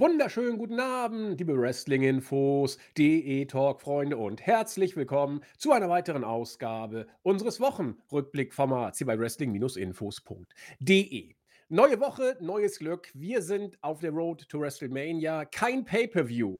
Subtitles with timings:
[0.00, 8.96] wunderschönen guten Abend, liebe Wrestling-Infos, DE-Talk-Freunde und herzlich willkommen zu einer weiteren Ausgabe unseres Wochenrückblick-Formats
[8.96, 11.34] hier bei Wrestling-Infos.de.
[11.68, 13.10] Neue Woche, neues Glück.
[13.12, 15.44] Wir sind auf der Road to WrestleMania.
[15.44, 16.56] Kein Pay-Per-View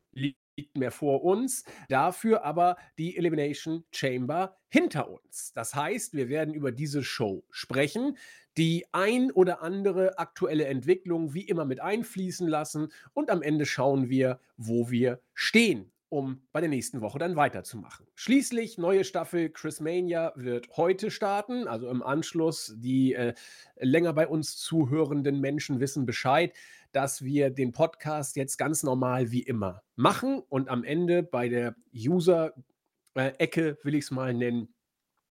[0.60, 5.52] liegt mehr vor uns, dafür aber die Elimination Chamber hinter uns.
[5.54, 8.18] Das heißt, wir werden über diese Show sprechen,
[8.58, 14.10] die ein oder andere aktuelle Entwicklung wie immer mit einfließen lassen und am Ende schauen
[14.10, 18.04] wir, wo wir stehen um bei der nächsten Woche dann weiterzumachen.
[18.16, 22.74] Schließlich, neue Staffel Chris Mania wird heute starten, also im Anschluss.
[22.76, 23.34] Die äh,
[23.76, 26.52] länger bei uns zuhörenden Menschen wissen Bescheid
[26.92, 31.76] dass wir den Podcast jetzt ganz normal wie immer machen und am Ende bei der
[31.94, 34.74] User-Ecke, äh, will ich es mal nennen,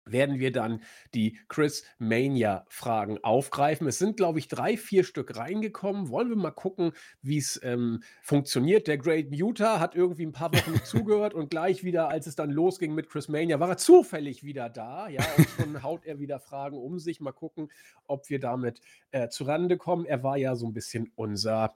[0.05, 0.83] werden wir dann
[1.15, 3.87] die Chris Mania-Fragen aufgreifen.
[3.87, 6.09] Es sind, glaube ich, drei, vier Stück reingekommen.
[6.09, 8.87] Wollen wir mal gucken, wie es ähm, funktioniert.
[8.87, 12.51] Der Great Muta hat irgendwie ein paar Wochen zugehört und gleich wieder, als es dann
[12.51, 15.09] losging mit Chris Mania, war er zufällig wieder da.
[15.09, 17.21] Ja, und schon haut er wieder Fragen um sich.
[17.21, 17.71] Mal gucken,
[18.07, 20.05] ob wir damit äh, zurande kommen.
[20.07, 21.75] Er war ja so ein bisschen unser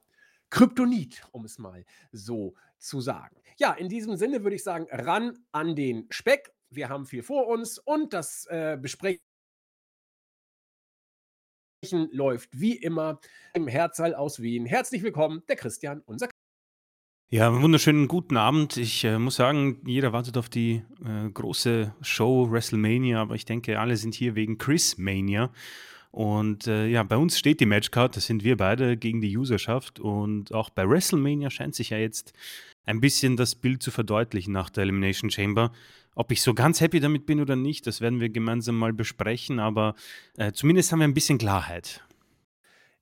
[0.50, 3.36] Kryptonit, um es mal so zu sagen.
[3.56, 7.46] Ja, in diesem Sinne würde ich sagen, ran an den Speck wir haben viel vor
[7.48, 9.20] uns und das äh, Besprechen
[12.10, 13.20] läuft wie immer
[13.52, 14.66] im Herzsaal aus Wien.
[14.66, 16.28] Herzlich willkommen, der Christian, unser
[17.30, 18.76] ja, einen wunderschönen guten Abend.
[18.76, 23.80] Ich äh, muss sagen, jeder wartet auf die äh, große Show WrestleMania, aber ich denke,
[23.80, 25.50] alle sind hier wegen Chris Mania.
[26.12, 29.98] Und äh, ja, bei uns steht die Matchcard, das sind wir beide gegen die Userschaft.
[29.98, 32.34] Und auch bei WrestleMania scheint sich ja jetzt
[32.86, 35.72] ein bisschen das Bild zu verdeutlichen nach der Elimination Chamber.
[36.14, 39.58] Ob ich so ganz happy damit bin oder nicht, das werden wir gemeinsam mal besprechen,
[39.58, 39.94] aber
[40.36, 42.04] äh, zumindest haben wir ein bisschen Klarheit.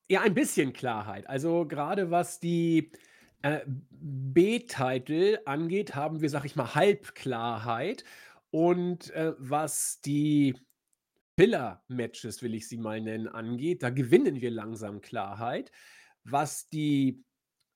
[0.09, 1.28] Ja, ein bisschen Klarheit.
[1.28, 2.91] Also gerade was die
[3.43, 8.05] äh, B-Titel angeht, haben wir, sag ich mal, Halbklarheit.
[8.50, 10.55] Und äh, was die
[11.37, 15.73] Pillar-Matches, will ich sie mal nennen, angeht, da gewinnen wir langsam Klarheit.
[16.25, 17.25] Was die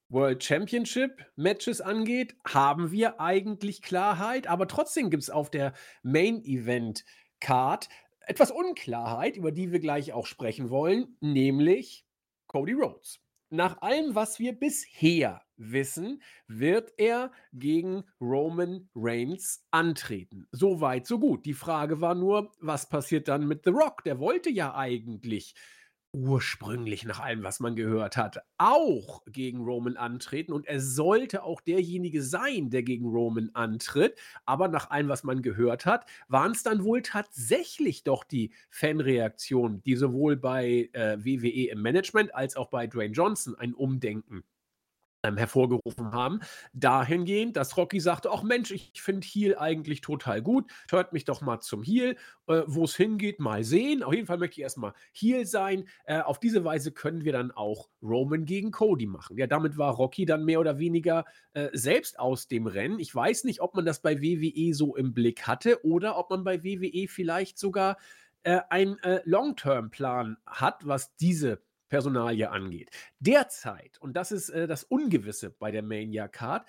[0.08, 5.72] World Championship Matches angeht, haben wir eigentlich Klarheit, aber trotzdem gibt es auf der
[6.02, 7.04] Main Event
[7.40, 7.88] Card
[8.20, 12.06] etwas Unklarheit, über die wir gleich auch sprechen wollen, nämlich
[12.46, 13.20] Cody Rhodes.
[13.50, 20.46] Nach allem, was wir bisher wissen, wird er gegen Roman Reigns antreten.
[20.50, 21.46] So weit, so gut.
[21.46, 24.02] Die Frage war nur, was passiert dann mit The Rock?
[24.04, 25.54] Der wollte ja eigentlich
[26.12, 31.60] ursprünglich nach allem, was man gehört hat, auch gegen Roman antreten und er sollte auch
[31.60, 34.18] derjenige sein, der gegen Roman antritt.
[34.44, 39.82] Aber nach allem, was man gehört hat, waren es dann wohl tatsächlich doch die Fanreaktionen,
[39.82, 44.44] die sowohl bei äh, WWE im Management als auch bei Dwayne Johnson ein Umdenken
[45.26, 46.40] ähm, hervorgerufen haben.
[46.72, 50.70] Dahingehend, dass Rocky sagte: Ach Mensch, ich finde Heal eigentlich total gut.
[50.90, 52.16] Hört mich doch mal zum Heal.
[52.46, 54.02] Äh, Wo es hingeht, mal sehen.
[54.02, 55.88] Auf jeden Fall möchte ich erstmal Heal sein.
[56.04, 59.36] Äh, auf diese Weise können wir dann auch Roman gegen Cody machen.
[59.36, 62.98] Ja, damit war Rocky dann mehr oder weniger äh, selbst aus dem Rennen.
[62.98, 66.44] Ich weiß nicht, ob man das bei WWE so im Blick hatte oder ob man
[66.44, 67.96] bei WWE vielleicht sogar
[68.46, 72.90] äh, einen äh, Long-Term-Plan hat, was diese Personalie angeht.
[73.18, 76.66] Derzeit, und das ist äh, das Ungewisse bei der Mania Card,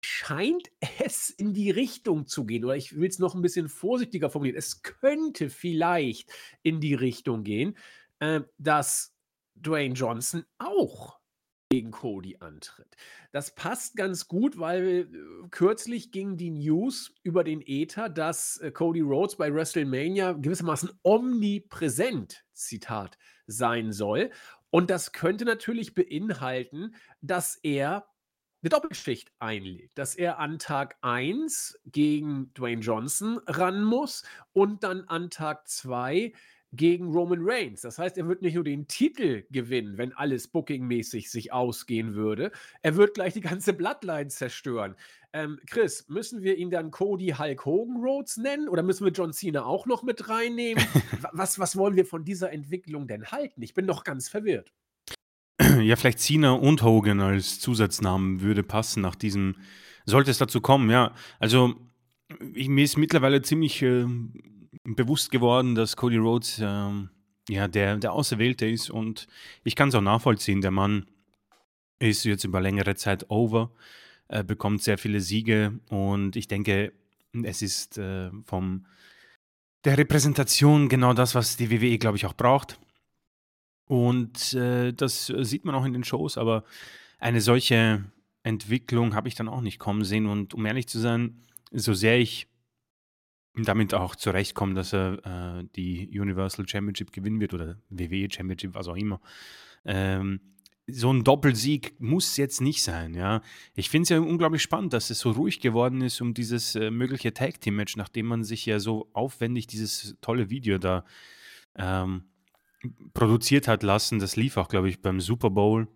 [0.00, 0.70] scheint
[1.00, 4.58] es in die Richtung zu gehen, oder ich will es noch ein bisschen vorsichtiger formulieren.
[4.58, 6.32] Es könnte vielleicht
[6.62, 7.76] in die Richtung gehen,
[8.20, 9.14] äh, dass
[9.54, 11.17] Dwayne Johnson auch
[11.70, 12.96] gegen Cody antritt.
[13.30, 18.70] Das passt ganz gut, weil äh, kürzlich ging die News über den Ether, dass äh,
[18.70, 24.30] Cody Rhodes bei WrestleMania gewissermaßen omnipräsent, Zitat, sein soll.
[24.70, 28.06] Und das könnte natürlich beinhalten, dass er
[28.62, 35.04] eine Doppelschicht einlegt, dass er an Tag 1 gegen Dwayne Johnson ran muss und dann
[35.04, 36.32] an Tag 2
[36.72, 37.80] gegen Roman Reigns.
[37.80, 42.52] Das heißt, er wird nicht nur den Titel gewinnen, wenn alles bookingmäßig sich ausgehen würde,
[42.82, 44.94] er wird gleich die ganze Bloodline zerstören.
[45.32, 49.32] Ähm, Chris, müssen wir ihn dann Cody Hulk Hogan Rhodes nennen oder müssen wir John
[49.32, 50.82] Cena auch noch mit reinnehmen?
[51.32, 53.62] was, was wollen wir von dieser Entwicklung denn halten?
[53.62, 54.72] Ich bin noch ganz verwirrt.
[55.80, 59.56] Ja, vielleicht Cena und Hogan als Zusatznamen würde passen nach diesem,
[60.06, 61.14] sollte es dazu kommen, ja.
[61.40, 61.74] Also,
[62.54, 64.06] ich, mir ist mittlerweile ziemlich äh,
[64.84, 67.10] bewusst geworden, dass Cody Rhodes ähm,
[67.48, 69.26] ja, der, der Auserwählte ist und
[69.64, 70.60] ich kann es auch nachvollziehen.
[70.60, 71.06] Der Mann
[71.98, 73.72] ist jetzt über längere Zeit over,
[74.28, 76.92] äh, bekommt sehr viele Siege und ich denke,
[77.44, 78.86] es ist äh, vom
[79.84, 82.78] der Repräsentation genau das, was die WWE, glaube ich, auch braucht.
[83.86, 86.64] Und äh, das sieht man auch in den Shows, aber
[87.18, 88.04] eine solche
[88.42, 90.26] Entwicklung habe ich dann auch nicht kommen sehen.
[90.26, 92.48] Und um ehrlich zu sein, so sehr ich
[93.64, 98.88] damit auch zurechtkomme, dass er äh, die Universal Championship gewinnen wird oder WWE Championship, was
[98.88, 99.20] auch immer.
[99.84, 100.40] Ähm,
[100.90, 103.42] so ein Doppelsieg muss jetzt nicht sein, ja.
[103.74, 106.90] Ich finde es ja unglaublich spannend, dass es so ruhig geworden ist um dieses äh,
[106.90, 111.04] mögliche Tag Team Match, nachdem man sich ja so aufwendig dieses tolle Video da
[111.76, 112.24] ähm,
[113.12, 114.18] produziert hat lassen.
[114.18, 115.88] Das lief auch, glaube ich, beim Super Bowl.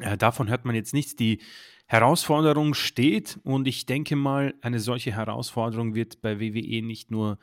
[0.00, 1.16] Äh, davon hört man jetzt nichts.
[1.16, 1.40] Die
[1.86, 7.38] Herausforderung steht und ich denke mal, eine solche Herausforderung wird bei WWE nicht nur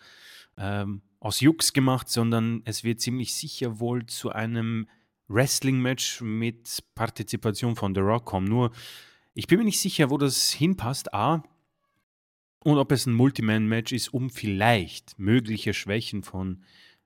[0.57, 4.88] ähm, aus Jux gemacht, sondern es wird ziemlich sicher wohl zu einem
[5.29, 8.47] Wrestling-Match mit Partizipation von The Rock kommen.
[8.47, 8.71] Nur,
[9.33, 11.13] ich bin mir nicht sicher, wo das hinpasst.
[11.13, 11.44] A.
[12.59, 16.63] Und ob es ein Multiman-Match ist, um vielleicht mögliche Schwächen von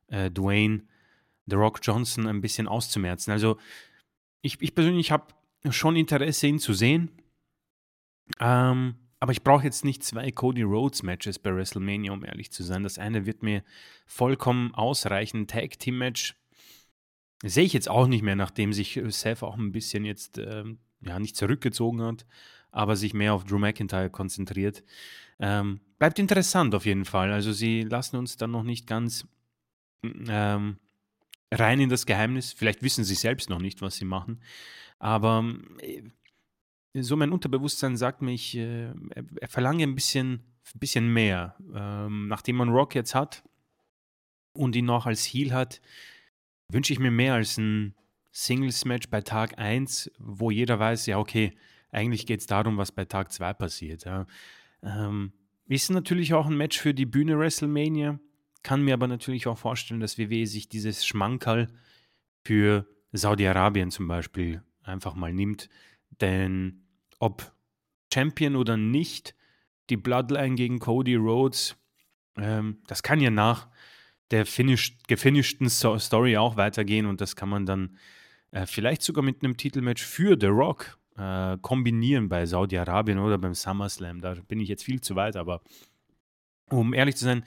[0.07, 0.83] äh, Dwayne
[1.45, 3.31] The Rock Johnson ein bisschen auszumerzen.
[3.31, 3.57] Also,
[4.41, 5.33] ich, ich persönlich habe
[5.71, 7.11] schon Interesse, ihn zu sehen.
[8.39, 12.63] Ähm, aber ich brauche jetzt nicht zwei Cody Rhodes Matches bei WrestleMania, um ehrlich zu
[12.63, 12.83] sein.
[12.83, 13.63] Das eine wird mir
[14.05, 15.47] vollkommen ausreichen.
[15.47, 16.35] Tag Team Match
[17.43, 21.19] sehe ich jetzt auch nicht mehr, nachdem sich Seth auch ein bisschen jetzt ähm, ja
[21.19, 22.25] nicht zurückgezogen hat,
[22.71, 24.83] aber sich mehr auf Drew McIntyre konzentriert.
[25.39, 27.31] Ähm, bleibt interessant auf jeden Fall.
[27.31, 29.27] Also sie lassen uns dann noch nicht ganz
[30.03, 30.77] ähm,
[31.51, 32.53] rein in das Geheimnis.
[32.53, 34.41] Vielleicht wissen sie selbst noch nicht, was sie machen.
[34.99, 36.03] Aber äh,
[37.01, 38.93] so mein Unterbewusstsein sagt mir, ich äh,
[39.39, 40.43] er verlange ein bisschen,
[40.75, 41.55] bisschen mehr.
[41.73, 43.43] Ähm, nachdem man Rock jetzt hat
[44.53, 45.81] und ihn noch als Heal hat,
[46.69, 47.95] wünsche ich mir mehr als ein
[48.31, 51.53] Singles-Match bei Tag 1, wo jeder weiß, ja, okay,
[51.91, 54.05] eigentlich geht es darum, was bei Tag 2 passiert.
[54.05, 54.27] Ja.
[54.83, 55.33] Ähm,
[55.67, 58.19] ist natürlich auch ein Match für die Bühne WrestleMania,
[58.63, 61.67] kann mir aber natürlich auch vorstellen, dass WWE sich dieses Schmankerl
[62.43, 65.69] für Saudi-Arabien zum Beispiel einfach mal nimmt.
[66.21, 66.83] Denn
[67.19, 67.53] ob
[68.13, 69.35] Champion oder nicht,
[69.89, 71.75] die Bloodline gegen Cody Rhodes,
[72.37, 73.67] ähm, das kann ja nach
[74.31, 77.97] der finished, gefinishten Story auch weitergehen und das kann man dann
[78.51, 83.53] äh, vielleicht sogar mit einem Titelmatch für The Rock äh, kombinieren bei Saudi-Arabien oder beim
[83.53, 84.21] SummerSlam.
[84.21, 85.61] Da bin ich jetzt viel zu weit, aber
[86.69, 87.43] um ehrlich zu sein,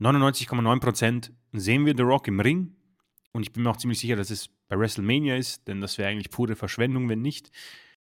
[0.00, 2.74] 99,9% sehen wir The Rock im Ring
[3.34, 6.08] und ich bin mir auch ziemlich sicher, dass es bei WrestleMania ist, denn das wäre
[6.08, 7.50] eigentlich pure Verschwendung, wenn nicht.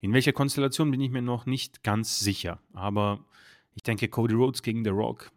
[0.00, 3.24] In welcher Konstellation bin ich mir noch nicht ganz sicher, aber
[3.74, 5.30] ich denke, Cody Rhodes gegen The Rock,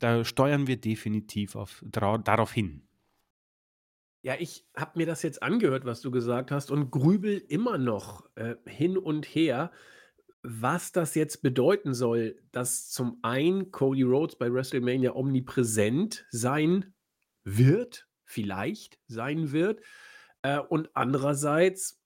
[0.00, 2.82] da steuern wir definitiv auf, darauf hin.
[4.22, 8.28] Ja, ich habe mir das jetzt angehört, was du gesagt hast, und grübel immer noch
[8.34, 9.70] äh, hin und her,
[10.42, 16.92] was das jetzt bedeuten soll, dass zum einen Cody Rhodes bei WrestleMania omnipräsent sein
[17.44, 19.80] wird, vielleicht sein wird,
[20.42, 21.98] äh, und andererseits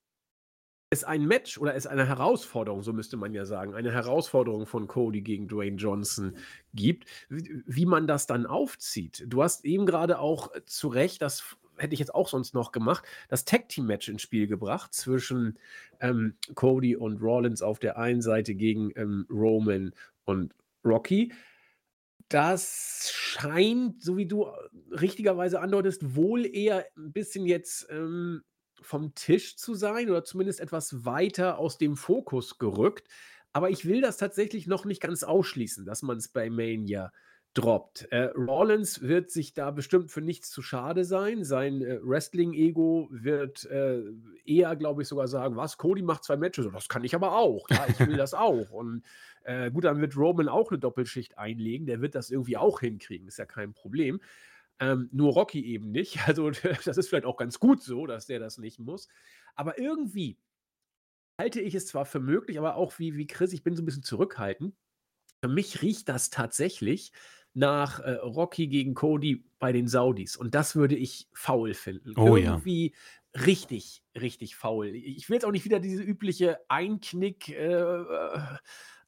[0.92, 4.88] es ein Match oder es eine Herausforderung, so müsste man ja sagen, eine Herausforderung von
[4.88, 6.36] Cody gegen Dwayne Johnson
[6.74, 9.24] gibt, wie, wie man das dann aufzieht.
[9.28, 12.72] Du hast eben gerade auch äh, zu Recht, das hätte ich jetzt auch sonst noch
[12.72, 15.58] gemacht, das Tag Team Match ins Spiel gebracht zwischen
[16.00, 19.92] ähm, Cody und Rollins auf der einen Seite gegen ähm, Roman
[20.24, 21.32] und Rocky.
[22.30, 24.52] Das scheint, so wie du äh,
[24.92, 28.42] richtigerweise andeutest, wohl eher ein bisschen jetzt ähm,
[28.80, 33.08] vom Tisch zu sein oder zumindest etwas weiter aus dem Fokus gerückt.
[33.52, 37.12] Aber ich will das tatsächlich noch nicht ganz ausschließen, dass man es bei Mania
[37.54, 38.06] droppt.
[38.12, 41.44] Äh, Rollins wird sich da bestimmt für nichts zu schade sein.
[41.44, 44.02] Sein äh, Wrestling-Ego wird äh,
[44.44, 47.68] eher, glaube ich, sogar sagen, was, Cody macht zwei Matches, das kann ich aber auch.
[47.70, 48.70] Ja, ich will das auch.
[48.70, 49.02] Und
[49.44, 51.86] äh, gut, dann wird Roman auch eine Doppelschicht einlegen.
[51.86, 54.20] Der wird das irgendwie auch hinkriegen, ist ja kein Problem.
[54.78, 56.18] Ähm, nur Rocky eben nicht.
[56.26, 56.50] Also
[56.84, 59.08] das ist vielleicht auch ganz gut so, dass der das nicht muss.
[59.56, 60.38] Aber irgendwie
[61.40, 63.86] halte ich es zwar für möglich, aber auch wie, wie Chris, ich bin so ein
[63.86, 64.74] bisschen zurückhaltend.
[65.42, 67.12] Für mich riecht das tatsächlich
[67.54, 70.36] nach äh, Rocky gegen Cody bei den Saudis.
[70.36, 72.12] Und das würde ich faul finden.
[72.16, 72.92] Oh Irgendwie
[73.34, 73.42] ja.
[73.42, 74.88] richtig, richtig faul.
[74.88, 77.48] Ich will jetzt auch nicht wieder diese übliche Einknick.
[77.50, 78.04] Äh,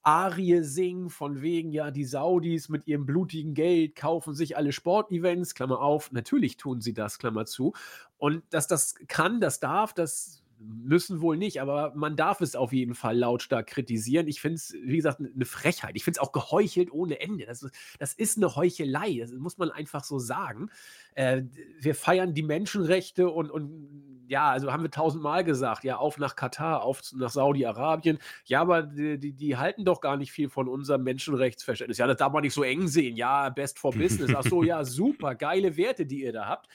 [0.04, 5.54] Arie singen, von wegen, ja, die Saudis mit ihrem blutigen Geld kaufen sich alle Sportevents,
[5.54, 7.72] Klammer auf, natürlich tun sie das, Klammer zu.
[8.18, 12.72] Und dass das kann, das darf, das müssen wohl nicht, aber man darf es auf
[12.72, 14.28] jeden Fall lautstark kritisieren.
[14.28, 15.92] Ich finde es, wie gesagt, eine Frechheit.
[15.94, 17.46] Ich finde es auch geheuchelt ohne Ende.
[17.46, 20.70] Das, das, ist eine Heuchelei, das muss man einfach so sagen.
[21.14, 21.42] Äh,
[21.80, 26.36] wir feiern die Menschenrechte und, und ja, also haben wir tausendmal gesagt, ja, auf nach
[26.36, 28.18] Katar, auf nach Saudi-Arabien.
[28.46, 31.98] Ja, aber die, die, die, halten doch gar nicht viel von unserem Menschenrechtsverständnis.
[31.98, 33.16] Ja, das darf man nicht so eng sehen.
[33.16, 34.32] Ja, best for business.
[34.34, 36.68] Ach so, ja, super, geile Werte, die ihr da habt.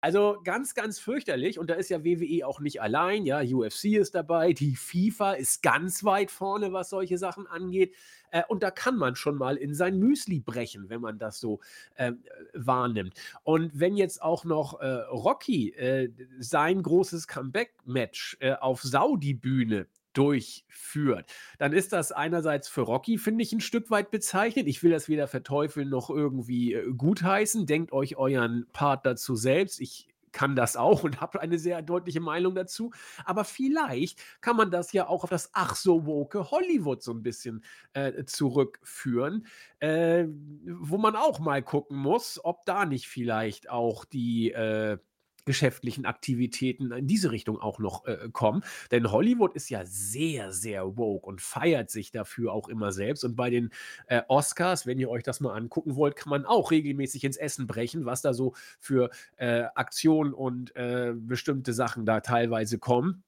[0.00, 1.58] Also ganz, ganz fürchterlich.
[1.58, 3.26] Und da ist ja WWE auch nicht allein.
[3.26, 7.94] Ja, UFC ist dabei, die FIFA ist ganz weit vorne, was solche Sachen angeht.
[8.30, 11.60] Äh, und da kann man schon mal in sein Müsli brechen, wenn man das so
[11.96, 12.12] äh,
[12.54, 13.14] wahrnimmt.
[13.42, 21.32] Und wenn jetzt auch noch äh, Rocky äh, sein großes Comeback-Match äh, auf Saudi-Bühne durchführt,
[21.58, 24.66] dann ist das einerseits für Rocky, finde ich, ein Stück weit bezeichnet.
[24.66, 27.66] Ich will das weder verteufeln noch irgendwie äh, gutheißen.
[27.66, 29.80] Denkt euch euren Part dazu selbst.
[29.80, 32.92] Ich kann das auch und habe eine sehr deutliche Meinung dazu.
[33.24, 37.22] Aber vielleicht kann man das ja auch auf das ach so woke Hollywood so ein
[37.22, 39.46] bisschen äh, zurückführen,
[39.80, 40.26] äh,
[40.64, 44.98] wo man auch mal gucken muss, ob da nicht vielleicht auch die äh,
[45.44, 48.62] geschäftlichen Aktivitäten in diese Richtung auch noch äh, kommen.
[48.90, 53.24] Denn Hollywood ist ja sehr, sehr woke und feiert sich dafür auch immer selbst.
[53.24, 53.70] Und bei den
[54.06, 57.66] äh, Oscars, wenn ihr euch das mal angucken wollt, kann man auch regelmäßig ins Essen
[57.66, 63.22] brechen, was da so für äh, Aktionen und äh, bestimmte Sachen da teilweise kommen.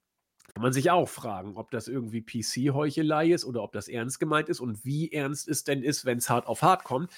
[0.53, 4.49] Kann man sich auch fragen, ob das irgendwie PC-Heuchelei ist oder ob das ernst gemeint
[4.49, 7.11] ist und wie ernst es denn ist, wenn es hart auf hart kommt.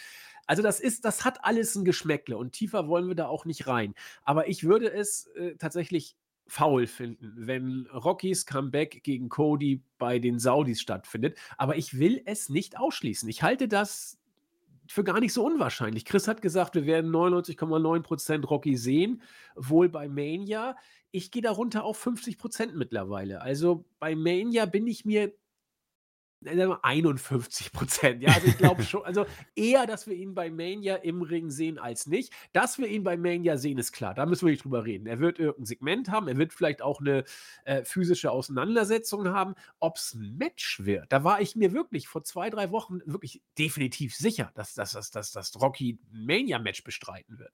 [0.45, 3.67] Also das ist, das hat alles ein Geschmäckle und tiefer wollen wir da auch nicht
[3.67, 3.93] rein.
[4.23, 6.15] Aber ich würde es äh, tatsächlich
[6.47, 11.37] faul finden, wenn Rockys Comeback gegen Cody bei den Saudis stattfindet.
[11.57, 13.27] Aber ich will es nicht ausschließen.
[13.29, 14.19] Ich halte das
[14.87, 16.05] für gar nicht so unwahrscheinlich.
[16.05, 19.21] Chris hat gesagt, wir werden 99,9% Rocky sehen,
[19.55, 20.75] wohl bei Mania.
[21.11, 23.41] Ich gehe darunter auf 50% mittlerweile.
[23.41, 25.33] Also bei Mania bin ich mir
[26.47, 28.21] 51 Prozent.
[28.21, 29.25] Ja, also ich glaube schon, also
[29.55, 32.33] eher, dass wir ihn bei Mania im Ring sehen als nicht.
[32.53, 34.13] Dass wir ihn bei Mania sehen, ist klar.
[34.13, 35.07] Da müssen wir nicht drüber reden.
[35.07, 37.23] Er wird irgendein Segment haben, er wird vielleicht auch eine
[37.65, 39.55] äh, physische Auseinandersetzung haben.
[39.79, 43.41] Ob es ein Match wird, da war ich mir wirklich vor zwei, drei Wochen wirklich
[43.57, 47.51] definitiv sicher, dass, dass, dass, dass, dass Rocky ein Mania-Match bestreiten wird.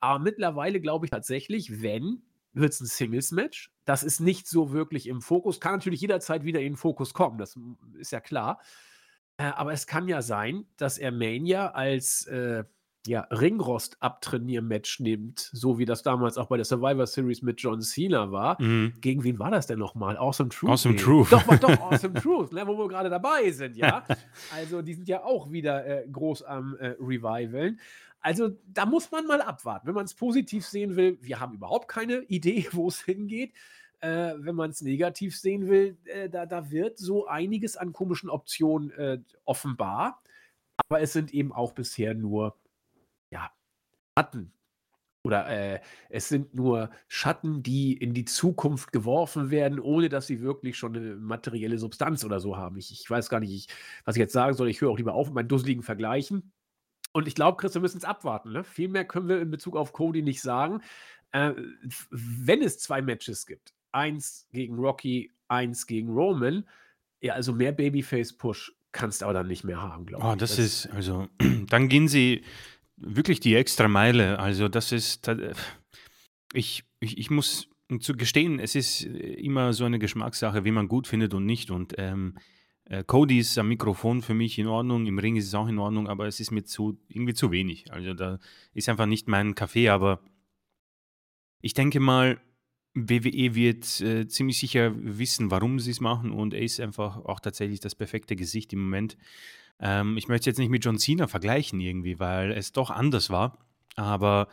[0.00, 2.22] Aber mittlerweile glaube ich tatsächlich, wenn
[2.52, 3.72] wird es ein Singles-Match.
[3.84, 5.60] Das ist nicht so wirklich im Fokus.
[5.60, 7.58] Kann natürlich jederzeit wieder in den Fokus kommen, das
[7.98, 8.60] ist ja klar.
[9.38, 12.64] Äh, aber es kann ja sein, dass er Mania als äh,
[13.06, 17.80] ja, Ringrost abtrainier-Match nimmt, so wie das damals auch bei der Survivor Series mit John
[17.80, 18.60] Cena war.
[18.62, 18.94] Mhm.
[19.00, 20.16] Gegen wen war das denn nochmal?
[20.16, 20.70] Awesome Truth.
[20.70, 21.32] Awesome Truth.
[21.32, 24.04] Doch, doch, Awesome Truth, ne, wo wir gerade dabei sind, ja.
[24.54, 27.80] also die sind ja auch wieder äh, groß am äh, Revivalen.
[28.22, 29.88] Also da muss man mal abwarten.
[29.88, 33.52] Wenn man es positiv sehen will, wir haben überhaupt keine Idee, wo es hingeht.
[34.00, 38.30] Äh, wenn man es negativ sehen will, äh, da, da wird so einiges an komischen
[38.30, 40.22] Optionen äh, offenbar.
[40.88, 42.56] Aber es sind eben auch bisher nur
[43.30, 43.52] ja,
[44.18, 44.52] Schatten.
[45.24, 50.40] Oder äh, es sind nur Schatten, die in die Zukunft geworfen werden, ohne dass sie
[50.40, 52.76] wirklich schon eine materielle Substanz oder so haben.
[52.76, 53.68] Ich, ich weiß gar nicht, ich,
[54.04, 54.68] was ich jetzt sagen soll.
[54.68, 56.52] Ich höre auch lieber auf mit meinen dusseligen Vergleichen.
[57.12, 58.52] Und ich glaube, Chris, wir müssen es abwarten.
[58.52, 58.64] Ne?
[58.64, 60.80] Viel mehr können wir in Bezug auf Cody nicht sagen.
[61.32, 61.52] Äh,
[62.10, 66.64] wenn es zwei Matches gibt, eins gegen Rocky, eins gegen Roman,
[67.20, 70.38] ja, also mehr Babyface-Push kannst du aber dann nicht mehr haben, glaube oh, ich.
[70.38, 71.28] Das, das ist, also,
[71.68, 72.44] dann gehen sie
[72.96, 74.38] wirklich die extra Meile.
[74.38, 75.28] Also, das ist,
[76.52, 77.68] ich, ich, ich muss
[78.00, 81.70] zu gestehen, es ist immer so eine Geschmackssache, wie man gut findet und nicht.
[81.70, 82.38] Und ähm,
[82.84, 85.78] äh, Cody ist am Mikrofon für mich in Ordnung, im Ring ist es auch in
[85.78, 87.92] Ordnung, aber es ist mir zu, irgendwie zu wenig.
[87.92, 88.38] Also da
[88.74, 90.20] ist einfach nicht mein Kaffee, aber
[91.60, 92.40] ich denke mal,
[92.94, 97.40] WWE wird äh, ziemlich sicher wissen, warum sie es machen und er ist einfach auch
[97.40, 99.16] tatsächlich das perfekte Gesicht im Moment.
[99.80, 103.58] Ähm, ich möchte jetzt nicht mit John Cena vergleichen irgendwie, weil es doch anders war,
[103.96, 104.48] aber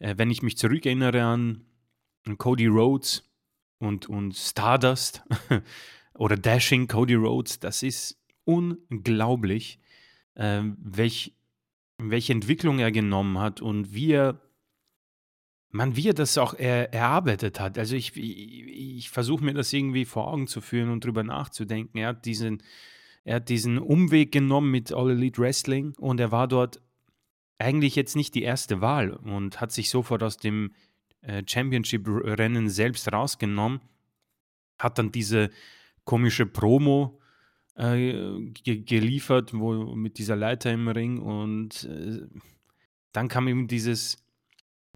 [0.00, 1.64] äh, wenn ich mich zurückerinnere an
[2.36, 3.24] Cody Rhodes
[3.78, 5.22] und, und Stardust,
[6.18, 9.78] oder Dashing Cody Rhodes, das ist unglaublich,
[10.34, 11.34] äh, welch,
[11.98, 14.40] welche Entwicklung er genommen hat und wie er,
[15.70, 17.78] man, wie er das auch er, erarbeitet hat.
[17.78, 21.98] Also ich, ich, ich versuche mir das irgendwie vor Augen zu führen und drüber nachzudenken.
[21.98, 22.64] Er hat diesen,
[23.22, 26.82] er hat diesen Umweg genommen mit All Elite Wrestling und er war dort
[27.58, 30.72] eigentlich jetzt nicht die erste Wahl und hat sich sofort aus dem
[31.20, 33.80] äh, Championship-Rennen selbst rausgenommen,
[34.80, 35.50] hat dann diese
[36.08, 37.20] komische Promo
[37.76, 42.26] äh, ge geliefert, wo mit dieser Leiter im Ring und äh,
[43.12, 44.16] dann kam eben dieses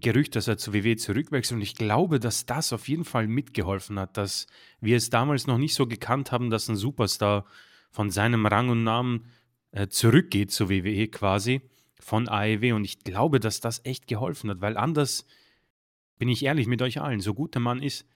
[0.01, 3.99] Gerücht, dass er zu WWE zurückwechselt und ich glaube, dass das auf jeden Fall mitgeholfen
[3.99, 4.47] hat, dass
[4.81, 7.45] wir es damals noch nicht so gekannt haben, dass ein Superstar
[7.91, 9.25] von seinem Rang und Namen
[9.69, 11.61] äh, zurückgeht zu WWE quasi
[11.99, 15.27] von AEW und ich glaube, dass das echt geholfen hat, weil anders
[16.17, 18.07] bin ich ehrlich mit euch allen, so gut der Mann ist,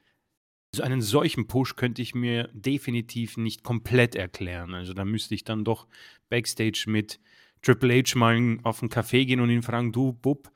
[0.78, 4.74] so einen solchen Push könnte ich mir definitiv nicht komplett erklären.
[4.74, 5.88] Also da müsste ich dann doch
[6.30, 7.20] backstage mit
[7.62, 10.52] Triple H mal auf einen Café gehen und ihn fragen, du Bub,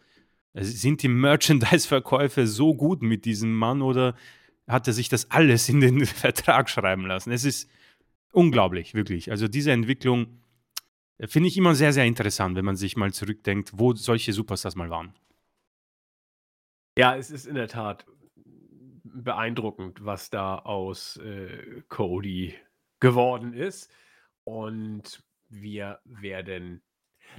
[0.53, 4.15] Sind die Merchandise-Verkäufe so gut mit diesem Mann oder
[4.67, 7.31] hat er sich das alles in den Vertrag schreiben lassen?
[7.31, 7.69] Es ist
[8.31, 9.31] unglaublich, wirklich.
[9.31, 10.41] Also diese Entwicklung
[11.17, 14.75] äh, finde ich immer sehr, sehr interessant, wenn man sich mal zurückdenkt, wo solche Superstars
[14.75, 15.13] mal waren.
[16.97, 18.05] Ja, es ist in der Tat
[19.13, 22.55] beeindruckend, was da aus äh, Cody
[22.99, 23.91] geworden ist.
[24.43, 26.81] Und wir werden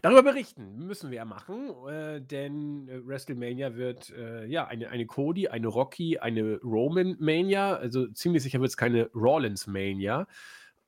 [0.01, 5.07] Darüber berichten müssen wir ja machen, äh, denn äh, WrestleMania wird äh, ja eine, eine
[5.07, 7.77] Cody, eine Rocky, eine Roman Mania.
[7.77, 10.27] Also ziemlich sicher wird es keine Rollins Mania.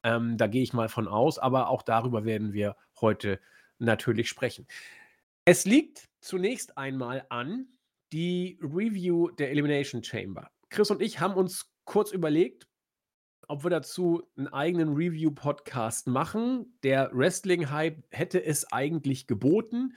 [0.03, 3.41] Ähm, da gehe ich mal von aus, aber auch darüber werden wir heute
[3.79, 4.67] natürlich sprechen.
[5.45, 7.67] Es liegt zunächst einmal an
[8.13, 10.51] die Review der Elimination Chamber.
[10.75, 12.67] Chris und ich haben uns kurz überlegt,
[13.47, 16.77] ob wir dazu einen eigenen Review-Podcast machen.
[16.83, 19.95] Der Wrestling-Hype hätte es eigentlich geboten.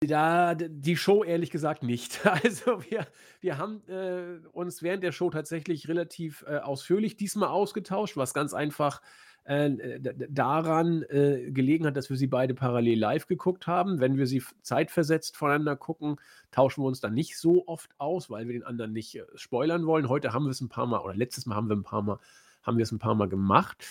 [0.00, 2.24] Da die Show ehrlich gesagt nicht.
[2.24, 3.06] Also wir,
[3.40, 8.54] wir haben äh, uns während der Show tatsächlich relativ äh, ausführlich diesmal ausgetauscht, was ganz
[8.54, 9.02] einfach
[9.46, 14.00] äh, daran äh, gelegen hat, dass wir sie beide parallel live geguckt haben.
[14.00, 16.16] Wenn wir sie zeitversetzt voneinander gucken,
[16.50, 19.86] tauschen wir uns dann nicht so oft aus, weil wir den anderen nicht äh, spoilern
[19.86, 20.08] wollen.
[20.08, 22.18] Heute haben wir es ein paar Mal, oder letztes Mal haben wir ein paar Mal,
[22.62, 23.86] haben wir es ein paar Mal gemacht.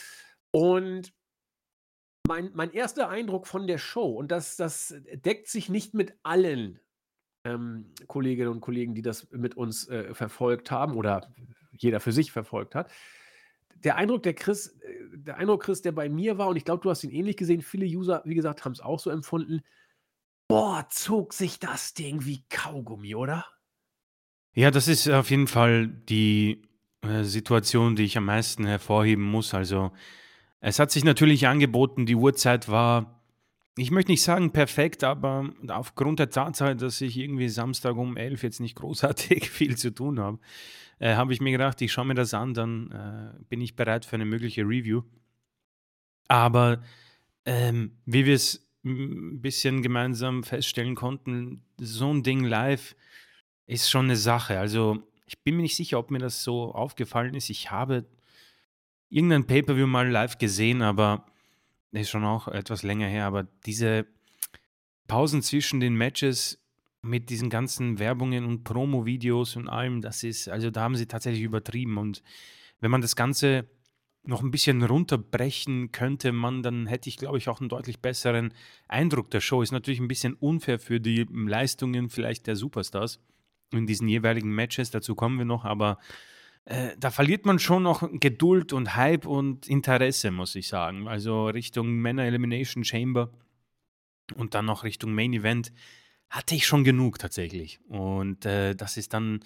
[0.51, 1.13] Und
[2.27, 6.79] mein, mein erster Eindruck von der Show, und das, das deckt sich nicht mit allen
[7.45, 11.33] ähm, Kolleginnen und Kollegen, die das mit uns äh, verfolgt haben oder
[11.71, 12.91] jeder für sich verfolgt hat,
[13.85, 16.83] der Eindruck, der Chris, äh, der Eindruck, Chris, der bei mir war, und ich glaube,
[16.83, 19.61] du hast ihn ähnlich gesehen, viele User, wie gesagt, haben es auch so empfunden.
[20.47, 23.45] Boah, zog sich das Ding wie Kaugummi, oder?
[24.53, 26.61] Ja, das ist auf jeden Fall die
[27.01, 29.53] äh, Situation, die ich am meisten hervorheben muss.
[29.53, 29.91] Also,
[30.59, 33.21] es hat sich natürlich angeboten, die Uhrzeit war,
[33.77, 38.43] ich möchte nicht sagen perfekt, aber aufgrund der Tatsache, dass ich irgendwie Samstag um 11
[38.43, 40.39] jetzt nicht großartig viel zu tun habe,
[40.99, 44.05] äh, habe ich mir gedacht, ich schaue mir das an, dann äh, bin ich bereit
[44.05, 45.03] für eine mögliche Review.
[46.27, 46.81] Aber
[47.45, 52.95] ähm, wie wir es ein bisschen gemeinsam feststellen konnten, so ein Ding live
[53.65, 54.59] ist schon eine Sache.
[54.59, 57.49] Also ich bin mir nicht sicher, ob mir das so aufgefallen ist.
[57.49, 58.05] Ich habe
[59.09, 61.25] irgendein Pay-per-view mal live gesehen, aber
[61.91, 63.25] ist schon auch etwas länger her.
[63.25, 64.05] Aber diese
[65.07, 66.61] Pausen zwischen den Matches
[67.05, 71.43] mit diesen ganzen Werbungen und Promo-Videos und allem, das ist, also da haben sie tatsächlich
[71.43, 71.97] übertrieben.
[71.97, 72.23] Und
[72.79, 73.69] wenn man das Ganze
[74.23, 78.53] noch ein bisschen runterbrechen könnte, man, dann hätte ich, glaube ich, auch einen deutlich besseren
[78.87, 79.61] Eindruck der Show.
[79.61, 83.19] Ist natürlich ein bisschen unfair für die Leistungen vielleicht der Superstars
[83.71, 85.99] in diesen jeweiligen Matches, dazu kommen wir noch, aber
[86.65, 91.07] äh, da verliert man schon noch Geduld und Hype und Interesse, muss ich sagen.
[91.07, 93.31] Also Richtung Männer Elimination Chamber
[94.35, 95.71] und dann noch Richtung Main Event
[96.35, 97.79] hatte ich schon genug tatsächlich.
[97.87, 99.39] Und äh, das ist dann,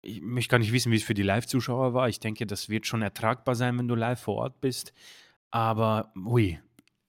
[0.00, 2.08] ich möchte gar nicht wissen, wie es für die Live-Zuschauer war.
[2.08, 4.94] Ich denke, das wird schon ertragbar sein, wenn du live vor Ort bist.
[5.50, 6.58] Aber, ui,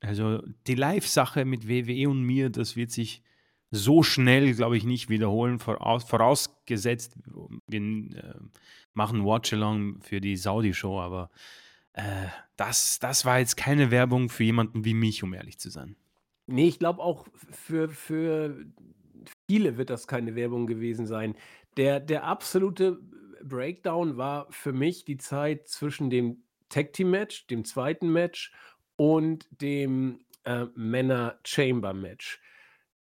[0.02, 3.24] also die Live-Sache mit WWE und mir, das wird sich
[3.72, 7.15] so schnell, glaube ich, nicht wiederholen, voraus, vorausgesetzt,
[7.67, 8.36] wir äh,
[8.93, 11.32] machen Watch-Along für die Saudi-Show, aber
[11.93, 15.96] äh, das, das war jetzt keine Werbung für jemanden wie mich, um ehrlich zu sein.
[16.49, 18.65] Nee, ich glaube auch für für
[19.49, 21.36] viele wird das keine Werbung gewesen sein.
[21.77, 22.99] Der der absolute
[23.43, 28.51] Breakdown war für mich die Zeit zwischen dem Tag-Team-Match, dem zweiten Match
[28.95, 32.41] und dem, äh, Männer-Chamber-Match.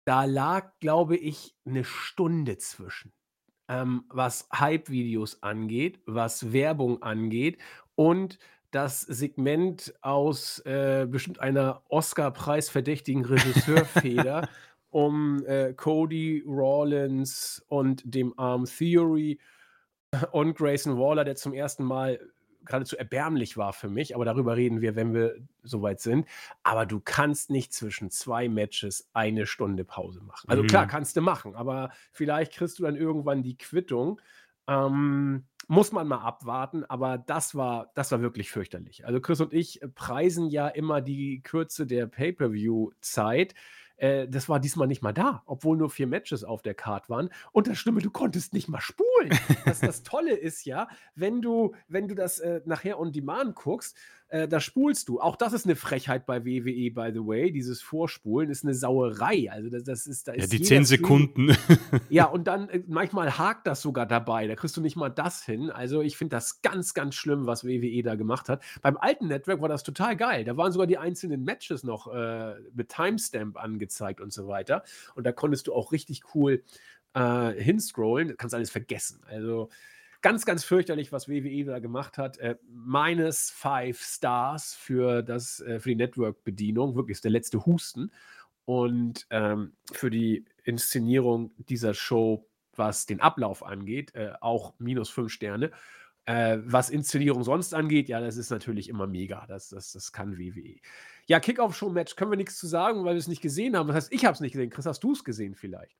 [0.05, 3.13] Da lag, glaube ich, eine Stunde zwischen,
[3.69, 7.59] ähm, was Hype-Videos angeht, was Werbung angeht
[7.95, 8.39] und
[8.71, 14.47] das Segment aus äh, bestimmt einer Oscar-preisverdächtigen Regisseurfeder
[14.89, 19.39] um äh, Cody Rawlins und dem Arm Theory
[20.31, 22.19] und Grayson Waller, der zum ersten Mal
[22.65, 26.27] geradezu erbärmlich war für mich, aber darüber reden wir, wenn wir soweit sind.
[26.63, 30.49] Aber du kannst nicht zwischen zwei Matches eine Stunde Pause machen.
[30.49, 30.67] Also mhm.
[30.67, 34.21] klar, kannst du machen, aber vielleicht kriegst du dann irgendwann die Quittung.
[34.71, 39.05] Ähm, muss man mal abwarten, aber das war, das war wirklich fürchterlich.
[39.05, 43.53] Also Chris und ich preisen ja immer die Kürze der Pay-per-view-Zeit.
[43.97, 47.29] Äh, das war diesmal nicht mal da, obwohl nur vier Matches auf der Card waren.
[47.51, 49.37] Und das Stimme, du konntest nicht mal spulen.
[49.65, 53.95] das, das Tolle ist ja, wenn du, wenn du das äh, nachher on demand guckst,
[54.31, 55.19] äh, da spulst du.
[55.19, 57.51] Auch das ist eine Frechheit bei WWE, by the way.
[57.51, 59.51] Dieses Vorspulen ist eine Sauerei.
[59.51, 61.57] Also das, das ist, da Ja, ist die jeder 10 Stream Sekunden.
[62.09, 64.47] ja, und dann äh, manchmal hakt das sogar dabei.
[64.47, 65.69] Da kriegst du nicht mal das hin.
[65.69, 68.63] Also ich finde das ganz, ganz schlimm, was WWE da gemacht hat.
[68.81, 70.45] Beim alten Network war das total geil.
[70.45, 74.83] Da waren sogar die einzelnen Matches noch äh, mit Timestamp angezeigt und so weiter.
[75.13, 76.63] Und da konntest du auch richtig cool
[77.15, 78.29] äh, hinscrollen.
[78.29, 79.19] Du kannst alles vergessen.
[79.27, 79.67] Also
[80.21, 82.37] ganz, ganz fürchterlich, was WWE da gemacht hat.
[82.37, 86.95] Äh, minus five Stars für, das, äh, für die Network-Bedienung.
[86.95, 88.11] Wirklich ist der letzte Husten.
[88.65, 95.31] Und ähm, für die Inszenierung dieser Show, was den Ablauf angeht, äh, auch minus fünf
[95.31, 95.71] Sterne.
[96.25, 99.45] Äh, was Inszenierung sonst angeht, ja, das ist natürlich immer mega.
[99.47, 100.75] Das, das, das kann WWE.
[101.25, 103.87] Ja, Kickoff-Show-Match können wir nichts zu sagen, weil wir es nicht gesehen haben.
[103.87, 104.69] Das heißt, ich habe es nicht gesehen.
[104.69, 105.97] Chris, hast du es gesehen vielleicht?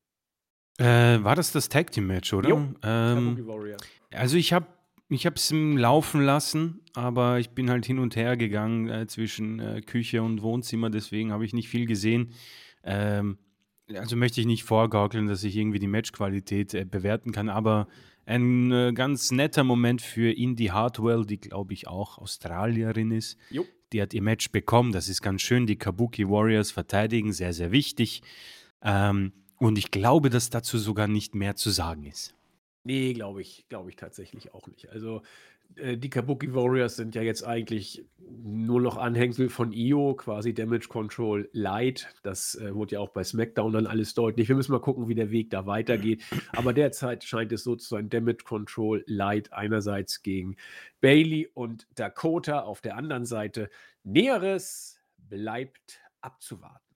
[0.82, 2.50] Äh, war das das Tag Team Match, oder?
[2.50, 3.78] Jo, Ähm, Warrior.
[4.12, 4.68] also ich habe
[5.10, 9.82] ich es laufen lassen, aber ich bin halt hin und her gegangen äh, zwischen äh,
[9.82, 12.32] Küche und Wohnzimmer, deswegen habe ich nicht viel gesehen.
[12.84, 13.38] Ähm,
[13.94, 17.88] also möchte ich nicht vorgaukeln, dass ich irgendwie die Matchqualität äh, bewerten kann, aber
[18.26, 23.38] ein äh, ganz netter Moment für Indy Hartwell, die glaube ich auch Australierin ist.
[23.50, 23.66] Jo.
[23.92, 25.68] Die hat ihr Match bekommen, das ist ganz schön.
[25.68, 28.22] Die Kabuki Warriors verteidigen, sehr, sehr wichtig.
[28.82, 32.34] Ähm, und ich glaube, dass dazu sogar nicht mehr zu sagen ist.
[32.84, 34.90] Nee, glaube ich, glaube ich tatsächlich auch nicht.
[34.90, 35.22] Also
[35.76, 40.88] äh, die Kabuki Warriors sind ja jetzt eigentlich nur noch Anhängsel von Io, quasi Damage
[40.88, 42.12] Control Light.
[42.24, 44.48] Das äh, wurde ja auch bei SmackDown dann alles deutlich.
[44.48, 46.24] Wir müssen mal gucken, wie der Weg da weitergeht.
[46.54, 50.56] Aber derzeit scheint es so zu sein, Damage Control Light einerseits gegen
[51.02, 53.70] Bailey und Dakota, auf der anderen Seite
[54.04, 56.91] Näheres bleibt abzuwarten.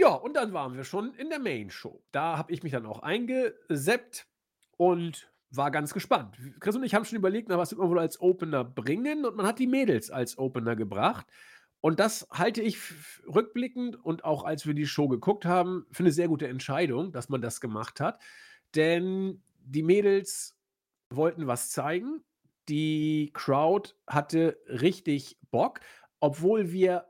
[0.00, 2.02] Ja, und dann waren wir schon in der Main Show.
[2.10, 4.26] Da habe ich mich dann auch eingeseppt
[4.78, 6.38] und war ganz gespannt.
[6.58, 9.26] Chris und ich haben schon überlegt, na, was wird man wohl als Opener bringen?
[9.26, 11.26] Und man hat die Mädels als Opener gebracht.
[11.82, 12.78] Und das halte ich
[13.26, 17.28] rückblickend und auch als wir die Show geguckt haben, für eine sehr gute Entscheidung, dass
[17.28, 18.22] man das gemacht hat.
[18.74, 20.56] Denn die Mädels
[21.10, 22.24] wollten was zeigen.
[22.70, 25.80] Die Crowd hatte richtig Bock,
[26.20, 27.09] obwohl wir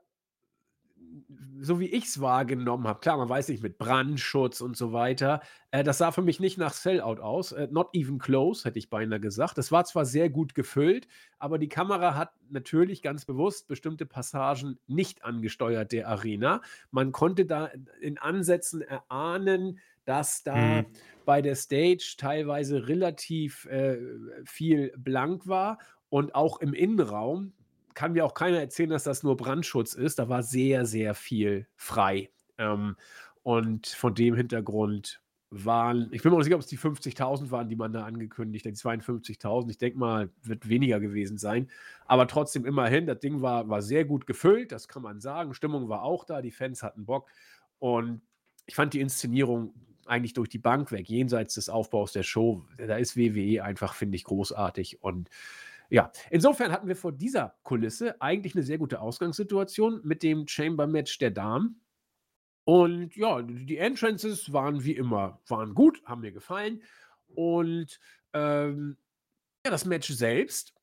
[1.60, 5.40] so wie ich es wahrgenommen habe, klar, man weiß nicht, mit Brandschutz und so weiter,
[5.70, 7.52] äh, das sah für mich nicht nach Sellout aus.
[7.52, 9.58] Äh, not even close, hätte ich beinahe gesagt.
[9.58, 11.06] Das war zwar sehr gut gefüllt,
[11.38, 16.62] aber die Kamera hat natürlich ganz bewusst bestimmte Passagen nicht angesteuert der Arena.
[16.90, 17.70] Man konnte da
[18.00, 20.86] in Ansätzen erahnen, dass da Hm.
[21.24, 23.98] bei der Stage teilweise relativ äh,
[24.44, 27.52] viel blank war und auch im Innenraum
[27.94, 30.18] kann mir auch keiner erzählen, dass das nur Brandschutz ist.
[30.18, 32.30] Da war sehr, sehr viel frei.
[32.58, 32.96] Ähm,
[33.42, 37.68] und von dem Hintergrund waren, ich bin mir nicht sicher, ob es die 50.000 waren,
[37.68, 39.70] die man da angekündigt hat, die 52.000.
[39.70, 41.68] Ich denke mal, wird weniger gewesen sein.
[42.06, 45.54] Aber trotzdem immerhin, das Ding war, war sehr gut gefüllt, das kann man sagen.
[45.54, 47.28] Stimmung war auch da, die Fans hatten Bock.
[47.80, 48.20] Und
[48.66, 49.74] ich fand die Inszenierung
[50.06, 52.64] eigentlich durch die Bank weg, jenseits des Aufbaus der Show.
[52.76, 55.02] Da ist WWE einfach, finde ich, großartig.
[55.02, 55.30] Und
[55.90, 61.18] ja, insofern hatten wir vor dieser Kulisse eigentlich eine sehr gute Ausgangssituation mit dem Chamber-Match
[61.18, 61.80] der Damen.
[62.64, 66.82] Und ja, die Entrances waren wie immer, waren gut, haben mir gefallen.
[67.34, 67.98] Und
[68.32, 68.96] ähm,
[69.64, 70.74] ja, das Match selbst,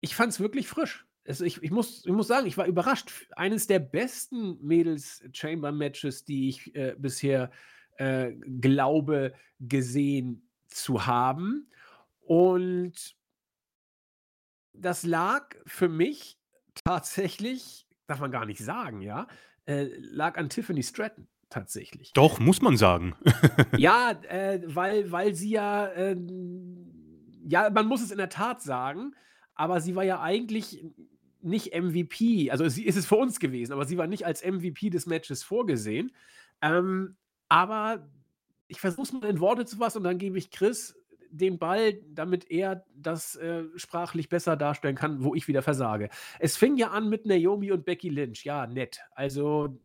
[0.00, 1.06] ich fand es wirklich frisch.
[1.26, 3.10] Also ich, ich, muss, ich muss sagen, ich war überrascht.
[3.32, 7.50] Eines der besten Mädels-Chamber-Matches, die ich äh, bisher
[7.96, 11.68] äh, glaube, gesehen zu haben.
[12.20, 13.16] Und
[14.72, 16.38] das lag für mich
[16.84, 19.26] tatsächlich, darf man gar nicht sagen, ja,
[19.66, 22.12] äh, lag an Tiffany Stratton tatsächlich.
[22.14, 23.14] Doch, muss man sagen.
[23.76, 29.14] Ja, äh, weil, weil sie ja, ähm, ja, man muss es in der Tat sagen,
[29.54, 30.84] aber sie war ja eigentlich
[31.40, 32.50] nicht MVP.
[32.50, 35.42] Also sie ist es für uns gewesen, aber sie war nicht als MVP des Matches
[35.42, 36.12] vorgesehen.
[36.60, 37.16] Ähm,
[37.48, 38.08] aber
[38.68, 40.96] ich versuche es mal in Worte zu fassen und dann gebe ich Chris
[41.32, 46.10] den Ball, damit er das äh, sprachlich besser darstellen kann, wo ich wieder versage.
[46.38, 48.44] Es fing ja an mit Naomi und Becky Lynch.
[48.44, 49.00] Ja, nett.
[49.12, 49.80] Also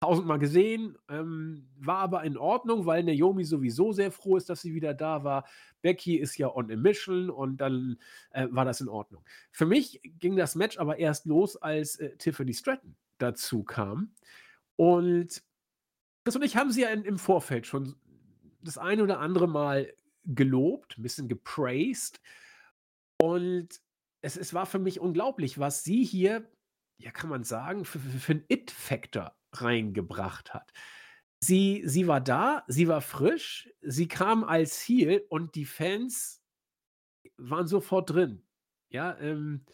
[0.00, 4.74] tausendmal gesehen, ähm, war aber in Ordnung, weil Naomi sowieso sehr froh ist, dass sie
[4.74, 5.46] wieder da war.
[5.82, 7.98] Becky ist ja on a mission und dann
[8.30, 9.22] äh, war das in Ordnung.
[9.52, 14.12] Für mich ging das Match aber erst los, als äh, Tiffany Stratton dazu kam.
[14.76, 15.42] Und
[16.24, 17.94] Chris und ich haben sie ja in, im Vorfeld schon
[18.62, 19.92] das eine oder andere Mal
[20.24, 22.20] gelobt, ein bisschen gepraised.
[23.20, 23.68] Und
[24.22, 26.50] es, es war für mich unglaublich, was sie hier,
[26.98, 30.72] ja, kann man sagen, für, für, für einen It-Factor reingebracht hat.
[31.42, 36.42] Sie, sie war da, sie war frisch, sie kam als Heel und die Fans
[37.38, 38.46] waren sofort drin.
[38.90, 39.64] Ja, ähm,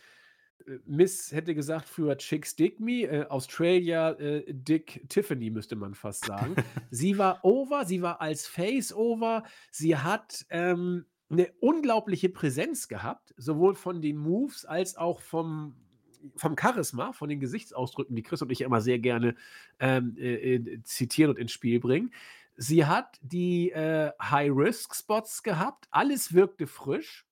[0.85, 6.25] Miss hätte gesagt früher Chicks Dick Me, äh, Australia äh, Dick Tiffany müsste man fast
[6.25, 6.57] sagen.
[6.91, 13.35] Sie war over, sie war als Face over, sie hat, ähm, 'ne unglaubliche Präsenz gehabt,
[13.37, 15.77] sowohl von den Moves als auch vom
[16.35, 19.37] vom Charisma, von den Gesichtsausdrücken, die Chris und ich immer sehr gerne,
[19.79, 22.13] ähm, äh, äh, zitieren und ins Spiel bringen.
[22.57, 27.27] Sie hat die, äh, High-Risk-Spots gehabt, alles wirkte frisch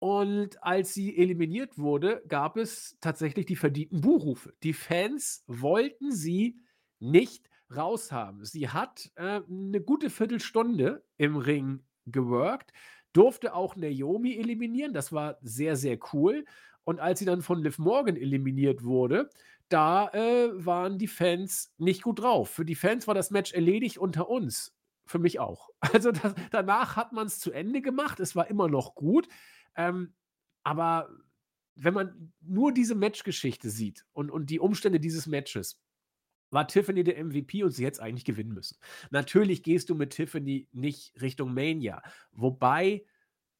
[0.00, 4.54] und als sie eliminiert wurde, gab es tatsächlich die verdienten Buhrufe.
[4.64, 6.58] Die Fans wollten sie
[7.00, 8.44] nicht raushaben.
[8.44, 12.72] Sie hat, äh, 'ne gute Viertelstunde im Ring geworkt,
[13.12, 16.44] durfte auch Naomi eliminieren, das war sehr, sehr cool.
[16.84, 19.30] Und als sie dann von Liv Morgan eliminiert wurde,
[19.68, 22.50] da, äh, waren die Fans nicht gut drauf.
[22.50, 24.74] Für die Fans war das Match erledigt unter uns.
[25.06, 25.68] Für mich auch.
[25.94, 28.20] Also, da danach hat man's zu Ende gemacht.
[28.20, 29.28] Es war immer noch gut.
[29.76, 30.14] Ähm,
[30.64, 31.10] aber
[31.74, 35.80] wenn man nur diese Matchgeschichte sieht und und die Umstände dieses Matches,
[36.50, 38.78] war Tiffany der MVP und sie hätte es eigentlich gewinnen müssen.
[39.10, 42.02] Natürlich gehst du mit Tiffany nicht Richtung Mania,
[42.32, 43.04] wobei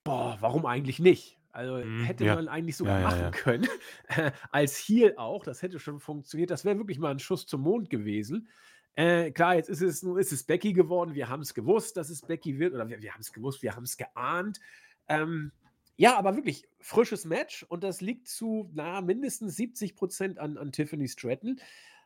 [0.04, 1.38] boah, warum eigentlich nicht?
[1.52, 2.36] Also, Mhm, hätte ja.
[2.36, 3.32] man eigentlich sogar Ja, machen ja.
[3.32, 3.66] können,
[4.08, 6.50] äh, als Heel auch, das hätte schon funktioniert.
[6.50, 8.48] Das wäre wirklich mal 'n Schuss zum Mond gewesen.
[8.94, 11.14] Äh, klar, jetzt ist es nun ist es Becky geworden.
[11.14, 14.60] Wir haben's gewusst, dass es Becky wird oder wir wir haben's gewusst, wir haben's geahnt.
[15.08, 15.52] Ähm,
[16.00, 20.72] ja, aber wirklich frisches Match und das liegt zu, na mindestens 70 % an an
[20.72, 21.60] Tiffany Stratton.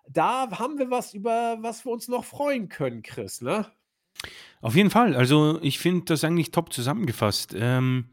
[0.08, 3.66] Da haben wir was, über was wir uns noch freuen können, Chris, ne?
[4.60, 5.14] Auf jeden Fall.
[5.14, 7.54] Also, ich finde das eigentlich top zusammengefasst.
[7.56, 8.06] Ähm,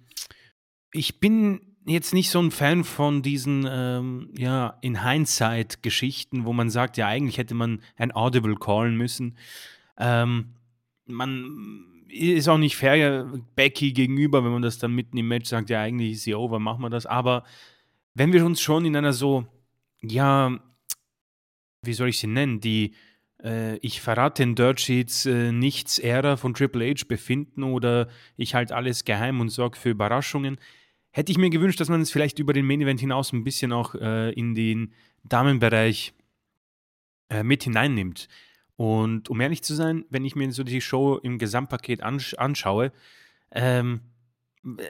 [0.93, 6.53] ich bin jetzt nicht so 'n Fan von diesen, ähm, ja, in Hindsight Geschichten, wo
[6.53, 9.37] man sagt: „Ja, eigentlich hätte man ein Audible callen müssen.“
[9.97, 10.55] Ähm,
[11.07, 15.69] man ist auch nicht fair Becky gegenüber, wenn man das dann mitten im Match sagt:
[15.69, 17.43] „Ja, eigentlich ist sie over, machen wir das.“ Aber
[18.15, 19.45] wenn wir uns schon in einer so,
[20.01, 20.59] ja,
[21.83, 22.93] wie soll ich sie nennen, die,
[23.43, 28.55] äh, „Ich verrate in Dirt Sheets, äh, nichts“ Ära von Triple H befinden oder „Ich
[28.55, 30.57] halte alles geheim und sorge für Überraschungen“,
[31.11, 33.73] hätte ich mir gewünscht, dass man es vielleicht über den Main Event hinaus 'n bisschen
[33.73, 34.93] auch, äh, in den
[35.23, 36.13] Damenbereich
[37.31, 38.27] äh, mit hineinnimmt.
[38.75, 42.91] Und um ehrlich zu sein, wenn ich mir so die Show im Gesamtpaket ansch anschaue,
[43.51, 44.01] ähm,
[44.65, 44.83] äh,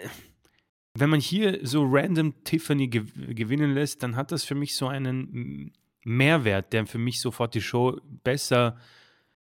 [0.93, 4.87] wenn man hier so random Tiffany gew gewinnen lässt, dann hat das für mich so
[4.87, 5.71] einen
[6.03, 8.77] Mehrwert, der für mich sofort die Show besser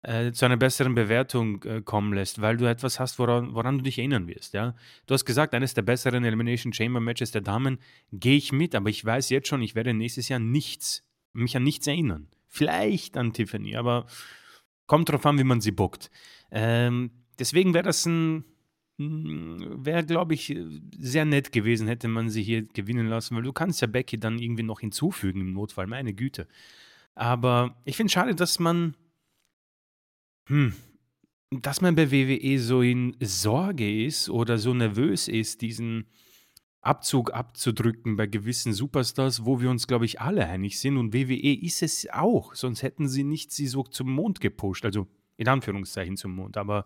[0.04, 3.84] äh, zu einer besseren Bewertung, äh, kommen lässt, weil du etwas hast, woran woran du
[3.84, 4.76] dich erinnern wirst, ja?
[5.06, 7.80] Du hast gesagt, eines der besseren Elimination Chamber Matches der Damen,
[8.12, 11.64] gehe ich mit, aber ich weiß jetzt schon, ich werde nächstes Jahr nichts mich an
[11.64, 12.28] nichts erinnern.
[12.54, 14.08] Vielleicht an Tiffany, aber
[14.86, 16.12] kommt drauf an, wie man sie bookt.
[16.52, 18.44] Ähm, deswegen wäre das 'n
[19.00, 20.54] hm, wäre, glaube ich,
[20.98, 24.38] sehr nett gewesen, hätte man sie hier gewinnen lassen, weil du kannst ja Becky dann
[24.38, 26.46] irgendwie noch hinzufügen im Notfall, meine Güte.
[27.16, 28.96] Aber ich finde schade, dass man
[30.48, 30.74] hm,
[31.52, 36.08] dass man bei WWE so in Sorge ist oder so nervös ist, diesen
[36.82, 41.54] Abzug abzudrücken bei gewissen Superstars, wo wir uns, glaube ich, alle einig sind und WWE
[41.62, 46.18] ist es auch, sonst hätten sie nicht sie so zum Mond gepusht, also in Anführungszeichen
[46.18, 46.58] zum Mond.
[46.58, 46.86] Aber,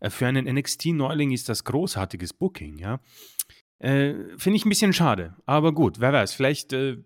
[0.00, 3.00] äh, für einen NXT-Neuling ist das großartiges Booking, ja?
[3.78, 6.98] Äh, finde ich 'n bisschen schade, aber gut, wer weiß, vielleicht, äh,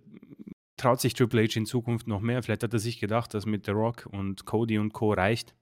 [0.78, 2.42] traut sich Triple H in Zukunft noch mehr.
[2.42, 5.12] Vielleicht hat er sich gedacht, das mit The Rock und Cody und Co.
[5.12, 5.54] reicht.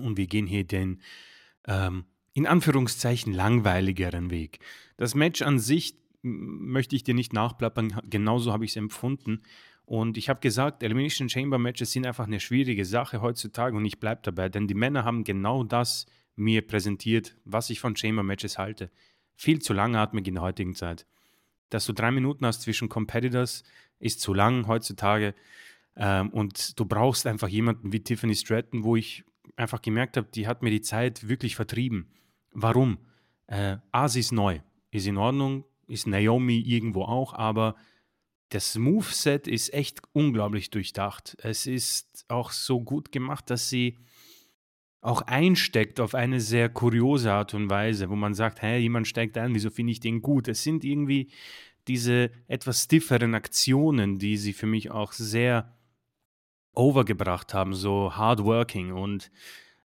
[0.00, 1.00] Und wir gehen hier den,
[1.66, 2.04] ähm,
[2.38, 4.60] in Anführungszeichen langweiligeren Weg.
[4.96, 9.42] Das Match an sich möchte ich dir nicht nachplappern, genauso habe ich's empfunden.
[9.86, 13.98] Und ich habe gesagt, Elimination Chamber Matches sind einfach 'ne schwierige Sache heutzutage und ich
[13.98, 18.56] bleibe dabei, denn die Männer haben genau das mir präsentiert, was ich von Chamber Matches
[18.56, 18.92] halte.
[19.34, 21.06] Viel zu langatmig in der heutigen Zeit.
[21.70, 23.64] Dass du 3 Minuten hast zwischen Competitors,
[23.98, 25.34] ist zu lang heutzutage.
[25.96, 29.24] Ähm, und du brauchst einfach jemanden wie Tiffany Stratton, wo ich
[29.56, 32.06] einfach gemerkt habe, die hat mir die Zeit wirklich vertrieben.
[32.52, 32.98] Warum?
[33.46, 34.60] Äh, A, sie ist neu.
[34.90, 37.76] Ist in Ordnung, ist Naomi irgendwo auch, aber
[38.50, 41.36] das Moveset ist echt unglaublich durchdacht.
[41.42, 43.98] Es ist auch so gut gemacht, dass sie
[45.00, 49.38] auch einsteckt auf eine sehr kuriose Art und Weise, wo man sagt: „Hä, jemand steigt
[49.38, 51.30] ein, wieso finde ich den gut?“ Es sind irgendwie
[51.86, 55.76] diese etwas stifferen Aktionen, die sie für mich auch sehr
[56.74, 59.30] over gebracht haben, so hardworking und,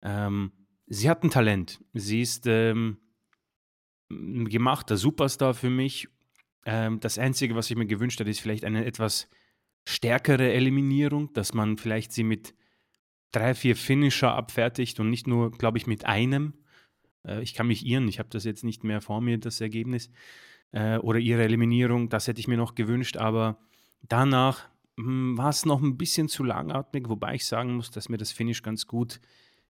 [0.02, 0.52] ähm,
[0.90, 1.80] sie hat 'n Talent.
[1.94, 2.98] Sie ist, ähm,
[4.12, 6.08] 'n gemachter Superstar für mich.
[6.66, 9.30] Ähm, das Einzige, was ich mir gewünscht hätte, ist vielleicht eine etwas
[9.88, 12.56] stärkere Eliminierung, dass man vielleicht sie mit
[13.32, 16.54] 3, 4 Finisher abfertigt und nicht nur, glaube ich, mit einem.
[17.28, 20.12] Äh, ich kann mich irren, ich habe das jetzt nicht mehr vor mir, das Ergebnis.
[20.74, 22.10] äh, oder ihre Eliminierung.
[22.10, 23.60] Das hätte ich mir noch gewünscht, aber
[24.04, 28.18] danach hm, war es noch ein bisschen zu langatmig, wobei ich sagen muss, dass mir
[28.18, 29.20] das Finish ganz gut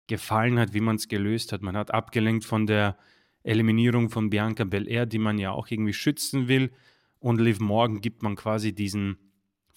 [0.07, 1.61] gefallen hat, wie man es gelöst hat.
[1.61, 2.97] Man hat abgelenkt von der
[3.43, 6.71] Eliminierung von Bianca Belair, die man ja auch irgendwie schützen will.
[7.19, 9.17] Und Liv Morgan gibt man quasi diesen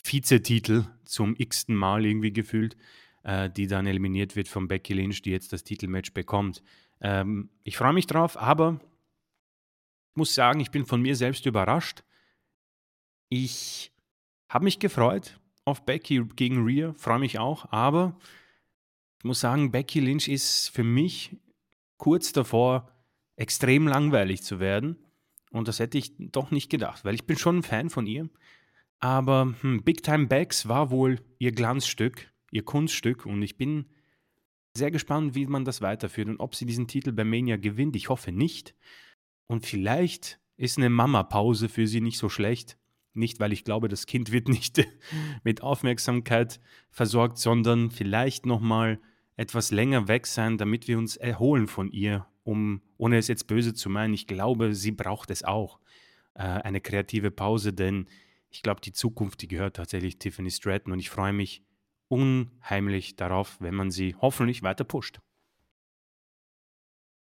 [0.02, 2.76] Vizetitel zum x-ten Mal irgendwie gefühlt,
[3.22, 6.62] äh, die dann eliminiert wird von Becky Lynch, die jetzt das Titelmatch bekommt.
[7.00, 8.80] Ähm, ich freue mich drauf, aber
[10.14, 12.02] muss sagen, ich bin von mir selbst überrascht.
[13.28, 13.92] Ich
[14.48, 18.18] habe mich gefreut auf Becky gegen Rhea, freue mich auch, aber
[19.20, 21.36] ich muss sagen, Becky Lynch ist für mich
[21.98, 22.90] kurz davor,
[23.36, 24.96] extrem langweilig zu werden.
[25.50, 28.30] Und das hätte ich doch nicht gedacht, weil ich bin schon ein Fan von ihr.
[28.98, 33.90] Aber hm, Big Time Bags war wohl ihr Glanzstück, ihr Kunststück und ich bin
[34.74, 37.96] sehr gespannt, wie man das weiterführt und ob sie diesen Titel bei Mania gewinnt.
[37.96, 38.74] Ich hoffe nicht.
[39.48, 42.78] Und vielleicht ist eine Mama-Pause für sie nicht so schlecht.
[43.12, 44.86] Nicht, weil ich glaube, das Kind wird nicht
[45.44, 49.00] mit Aufmerksamkeit versorgt, sondern vielleicht nochmal
[49.36, 53.74] etwas länger weg sein, damit wir uns erholen von ihr, um, ohne es jetzt böse
[53.74, 55.78] zu meinen, ich glaube, sie braucht es auch,
[56.34, 58.06] äh, eine kreative Pause, denn
[58.50, 61.62] ich glaube, die Zukunft, die gehört tatsächlich Tiffany Stratton und ich freue mich
[62.08, 65.20] unheimlich darauf, wenn man sie hoffentlich weiter pusht.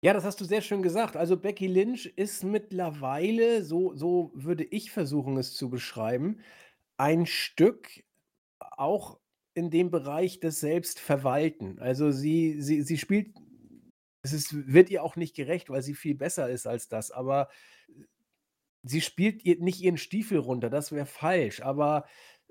[0.03, 1.15] Ja, das hast du sehr schön gesagt.
[1.15, 6.41] Also Becky Lynch ist mittlerweile, so, so würde ich versuchen es zu beschreiben,
[6.97, 8.03] ein Stück
[8.59, 9.17] auch
[9.53, 11.79] in dem Bereich des Selbstverwalten.
[11.79, 13.33] Also sie, sie, sie spielt,
[14.23, 17.47] es ist, wird ihr auch nicht gerecht, weil sie viel besser ist als das, aber
[18.81, 22.05] sie spielt ihr, nicht ihren Stiefel runter, das wäre falsch, aber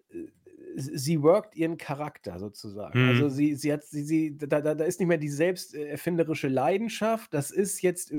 [0.09, 0.29] äh,
[0.77, 3.03] sie workt ihren Charakter sozusagen.
[3.03, 3.09] Mhm.
[3.09, 7.33] Also sie, sie hat, sie, sie, da, da, da ist nicht mehr die selbsterfinderische Leidenschaft,
[7.35, 8.13] das ist jetzt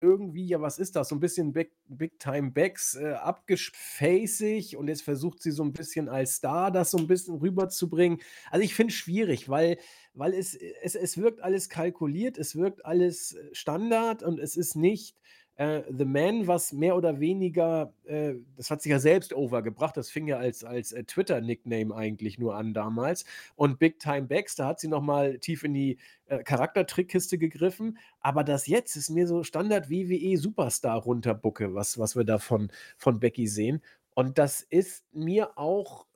[0.00, 1.08] irgendwie, ja, was ist das?
[1.08, 5.72] So ein bisschen Big, Big Time Backs, äh, abgefacig und jetzt versucht sie so ein
[5.72, 8.20] bisschen als Star das so ein bisschen rüberzubringen.
[8.50, 9.78] Also ich finde es schwierig, weil,
[10.14, 14.76] weil es, es, es wirkt alles kalkuliert, es wirkt alles äh, Standard und es ist
[14.76, 15.16] nicht
[15.56, 20.10] äh, The Man, was mehr oder weniger, äh, das hat sich ja selbst overgebracht, das
[20.10, 23.24] fing ja als, als äh, Twitter-Nickname eigentlich nur an damals.
[23.54, 27.98] Und Big Time da hat sie nochmal tief in die äh, Charaktertrickkiste gegriffen.
[28.20, 32.70] Aber das jetzt ist mir so Standard WWE Superstar runterbucke, was, was wir da von,
[32.96, 33.82] von Becky sehen.
[34.14, 36.06] Und das ist mir auch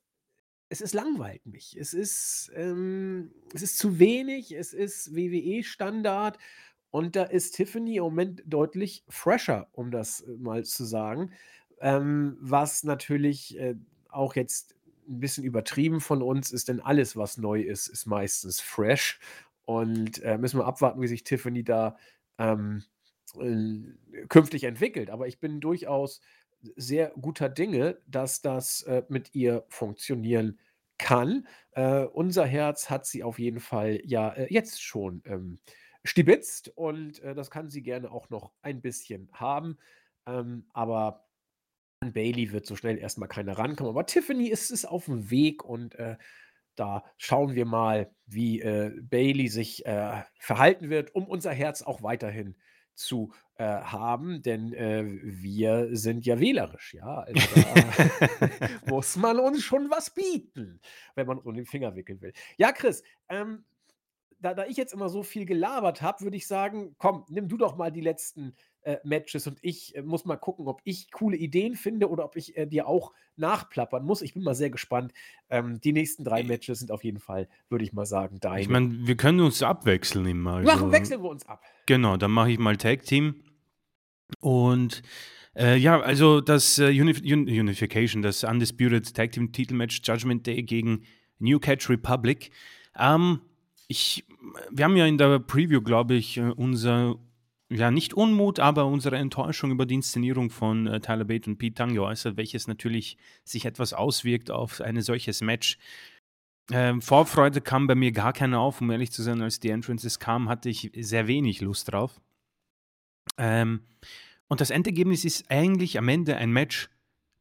[0.73, 1.77] es ist langweilt mich.
[1.77, 6.39] Es ist, ähm, es ist zu wenig, es ist WWE-Standard
[6.91, 11.33] und da ist Tiffany im Moment deutlich fresher, um das äh, mal zu sagen.
[11.81, 13.77] Ähm, was natürlich äh,
[14.09, 14.77] auch jetzt
[15.09, 19.19] ein bisschen übertrieben von uns ist, denn alles, was neu ist, ist meistens fresh.
[19.65, 21.97] Und äh, müssen wir abwarten, wie sich Tiffany da
[22.39, 22.85] ähm,
[23.39, 25.11] äh, künftig entwickelt.
[25.11, 26.21] Aber ich bin durchaus
[26.77, 30.59] sehr guter Dinge, dass das äh, mit ihr funktionieren
[30.99, 31.47] kann.
[31.73, 35.59] Äh, unser Herz hat sie auf jeden Fall ja jetzt schon ähm,
[36.05, 39.79] stibitzt und äh, das kann sie gerne auch noch ein bisschen haben.
[40.27, 41.29] Ähm, aber
[42.01, 43.91] an Bailey wird so schnell erstmal keiner rankommen.
[43.91, 46.17] Aber Tiffany ist, ist auf dem Weg und äh,
[46.77, 52.03] da schauen wir mal, wie äh, Bailey sich äh, verhalten wird, um unser Herz auch
[52.03, 52.57] weiterhin
[52.95, 57.21] zu äh, haben, denn äh, wir sind ja wählerisch, ja.
[57.21, 58.49] Also da
[58.87, 60.81] muss man uns schon was bieten,
[61.15, 62.33] wenn man um den Finger wickeln will.
[62.57, 63.65] Ja, Chris, ähm,
[64.41, 67.57] da, da ich jetzt immer so viel gelabert habe, würde ich sagen, komm, nimm du
[67.57, 71.37] doch mal die letzten äh, Matches und ich äh, muss mal gucken, ob ich coole
[71.37, 74.23] Ideen finde oder ob ich äh, dir auch nachplappern muss.
[74.23, 75.13] Ich bin mal sehr gespannt.
[75.51, 78.61] Ähm, die nächsten drei Matches sind auf jeden Fall, würde ich mal sagen, deine.
[78.61, 80.57] Ich meine, wir können uns abwechseln immer.
[80.57, 80.73] Also.
[80.73, 81.63] Machen, wechseln wir uns ab.
[81.87, 83.43] Genau, dann mache ich mal Tag Team.
[84.41, 85.03] Und
[85.55, 91.05] äh, ja, also das äh, Unif Unification, das Undisputed Tag Team Titelmatch Judgment Day gegen
[91.39, 92.51] New Catch Republic.
[92.99, 93.41] Ähm,
[93.91, 94.25] ich,
[94.71, 97.17] wir haben ja in der Preview, glaube ich, äh, unser,
[97.69, 101.75] ja, nicht Unmut, aber unsere Enttäuschung über die Inszenierung von äh, Tyler Bate und Pete
[101.75, 105.77] Tang geäußert, welches natürlich sich etwas auswirkt auf ein solches Match.
[106.71, 110.21] Ähm, Vorfreude kam bei mir gar keine auf, um ehrlich zu sein, als die Entrances
[110.21, 112.21] kamen, hatte ich sehr wenig Lust drauf.
[113.39, 113.81] Ähm,
[114.47, 116.91] und das Endergebnis ist eigentlich am Ende ein Match,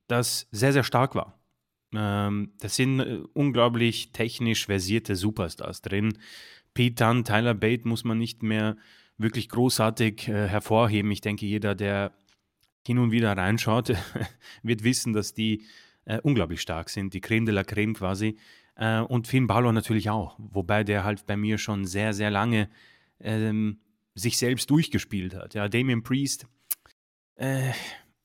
[0.08, 1.39] das sehr, sehr stark war.
[1.94, 6.18] Ähm, das sind äh, unglaublich technisch versierte Superstars drin.
[6.74, 8.78] Pete Dunne, Tyler Bate muss man nicht mehr
[9.18, 11.12] wirklich großartig äh, hervorheben.
[11.12, 12.14] Ich denke, jeder, der
[12.86, 13.94] hin und wieder reinschaut,
[14.64, 15.64] wird wissen, dass die
[16.06, 17.14] äh, unglaublich stark sind.
[17.14, 18.38] Die Creme de la Creme quasi.
[18.76, 20.36] Äh, und Finn Balor natürlich auch.
[20.38, 22.70] Wobei der halt bei mir schon sehr, sehr lange
[23.20, 23.80] ähm,
[24.16, 25.54] sich selbst durchgespielt hat.
[25.54, 26.48] Ja, Damien Priest
[27.36, 27.72] äh,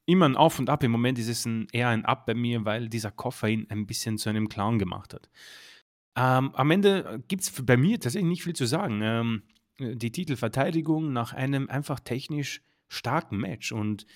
[0.07, 0.83] immer ein Auf und Ab.
[0.83, 3.87] Im Moment ist es ein, eher ein Ab bei mir, weil dieser Koffer ihn ein
[3.87, 5.29] bisschen zu einem Clown gemacht hat.
[6.17, 9.01] Ähm, am Ende gibt es bei mir tatsächlich nicht viel zu sagen.
[9.03, 9.43] Ähm,
[9.79, 13.73] die Titelverteidigung nach einem einfach technisch starken Match.
[13.73, 14.07] Und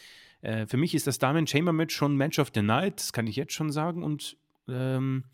[0.41, 3.27] äh, für mich ist das Diamond Chamber Match schon Match of the Night, das kann
[3.27, 4.03] ich jetzt schon sagen.
[4.03, 4.37] Und
[4.69, 5.25] ähm,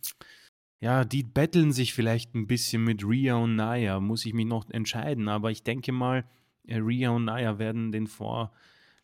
[0.81, 4.69] ja, die betteln sich vielleicht ein bisschen mit Rhea und Naya, muss ich mich noch
[4.71, 5.29] entscheiden.
[5.29, 6.25] Aber ich denke mal,
[6.67, 8.53] äh, Rhea und Naya werden den vor,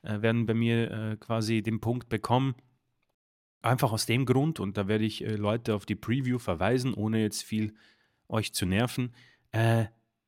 [0.03, 2.55] äh, werden bei mir äh, quasi den Punkt bekommen.
[3.63, 7.21] Einfach aus dem Grund, und da werde ich äh, Leute auf die Preview verweisen, ohne
[7.21, 7.75] jetzt viel
[8.29, 9.13] euch zu nerven.
[9.53, 9.87] Äh,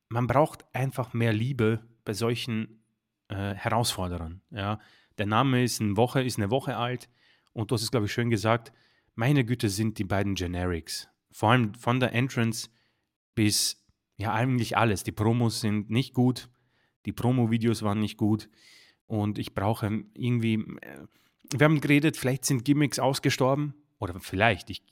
[0.09, 2.83] man braucht einfach mehr Liebe bei solchen
[3.29, 4.43] äh, Herausforderern.
[4.51, 4.79] Ja.
[5.19, 7.09] Der Name ist eine Woche, ist eine Woche alt
[7.53, 8.73] und du hast es, glaube ich, schön gesagt.
[9.15, 11.09] Meine Güte sind die beiden Generics.
[11.31, 12.69] Vor allem von der Entrance
[13.35, 13.83] bis
[14.17, 15.05] ja eigentlich alles.
[15.05, 16.49] Die Promos sind nicht gut,
[17.07, 18.49] die Promo-Videos waren nicht gut
[19.13, 20.55] und ich brauche irgendwie.
[20.55, 21.07] Äh,
[21.55, 24.83] wir haben geredet, vielleicht sind Gimmicks ausgestorben oder vielleicht, ich,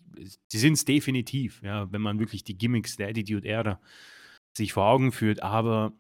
[0.47, 3.81] sie sind es definitiv, ja, wenn man wirklich die Gimmicks der Attitude-Ära
[4.53, 5.95] sich vor Augen führt, aber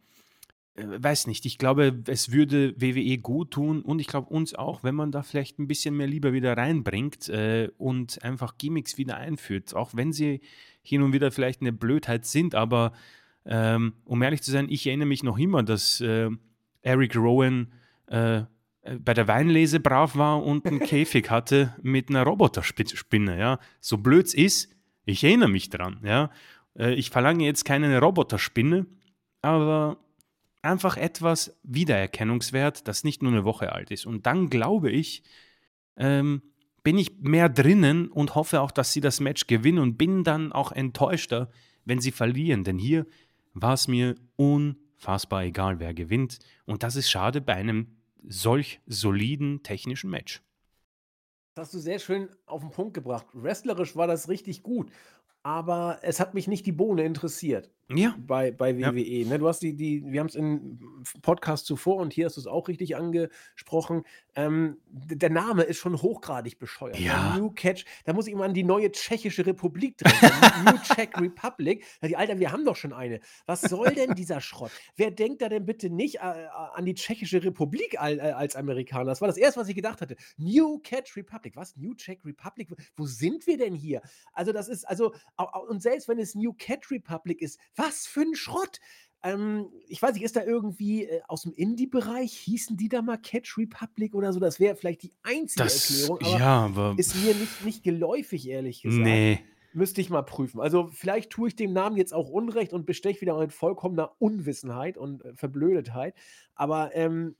[0.74, 4.84] äh, weiß nicht, ich glaube, es würde WWE gut tun und ich glaube uns auch,
[4.84, 9.16] wenn man da vielleicht ein bisschen mehr Liebe wieder reinbringt äh, und einfach Gimmicks wieder
[9.16, 10.42] einführt, auch wenn sie
[10.82, 12.92] hin und wieder vielleicht eine Blödheit sind, aber
[13.46, 16.28] ähm, um ehrlich zu sein, ich erinnere mich noch immer, dass äh,
[16.82, 17.72] Eric Rowan
[18.10, 18.42] äh,
[18.98, 23.58] bei der Weinlese brav war und einen Käfig hatte mit einer Roboterspinne, ja.
[23.80, 26.30] So blöd es ist, ich erinnere mich dran, ja.
[26.78, 28.86] Äh, ich verlange jetzt keine Roboterspinne,
[29.42, 29.98] aber
[30.62, 34.06] einfach etwas Wiedererkennungswert, das nicht nur eine Woche alt ist.
[34.06, 35.22] Und dann glaube ich,
[35.96, 36.42] ähm,
[36.82, 40.52] bin ich mehr drinnen und hoffe auch, dass sie das Match gewinnen und bin dann
[40.52, 41.50] auch enttäuschter,
[41.84, 42.64] wenn sie verlieren.
[42.64, 43.06] Denn hier
[43.52, 46.38] war es mir unfassbar egal, wer gewinnt.
[46.64, 50.42] Und das ist schade bei einem solch soliden technischen Match.
[51.54, 53.26] Das hast du sehr schön auf den Punkt gebracht.
[53.32, 54.90] Wrestlerisch war das richtig gut
[55.42, 57.70] aber es hat mich nicht die Bohne interessiert.
[57.92, 58.14] Ja.
[58.18, 59.00] Bei, bei WWE.
[59.00, 59.28] Ja.
[59.28, 59.38] Ne?
[59.38, 60.78] Du hast die, die, wir haben es im
[61.22, 64.04] Podcast zuvor und hier hast du es auch richtig angesprochen.
[64.36, 66.98] Ähm, der Name ist schon hochgradig bescheuert.
[66.98, 67.06] Ne?
[67.06, 67.36] Ja.
[67.36, 70.20] New Catch, da muss ich immer an die neue Tschechische Republik denken.
[70.64, 71.84] New Czech Republic.
[72.02, 73.20] Die, Alter, wir haben doch schon eine.
[73.46, 74.70] Was soll denn dieser Schrott?
[74.96, 79.06] Wer denkt da denn bitte nicht äh, an die Tschechische Republik als, äh, als Amerikaner?
[79.06, 80.16] Das war das erste, was ich gedacht hatte.
[80.36, 81.56] New Catch Republic.
[81.56, 81.76] Was?
[81.76, 82.68] New Czech Republic?
[82.94, 84.00] Wo sind wir denn hier?
[84.32, 85.12] Also, das ist, also,
[85.68, 88.80] und selbst wenn es New Cat Republic ist, was für ein Schrott!
[89.22, 93.18] Ähm, ich weiß nicht, ist da irgendwie äh, aus dem Indie-Bereich, hießen die da mal
[93.18, 94.40] Catch Republic oder so?
[94.40, 98.48] Das wäre vielleicht die einzige das, Erklärung, aber, ja, aber ist mir nicht, nicht geläufig,
[98.48, 99.04] ehrlich gesagt.
[99.04, 99.40] Nee.
[99.72, 100.60] Müsste ich mal prüfen.
[100.60, 104.96] Also vielleicht tue ich dem Namen jetzt auch Unrecht und besteche wieder in vollkommener Unwissenheit
[104.96, 106.14] und äh, Verblödetheit.
[106.56, 107.36] Aber ähm,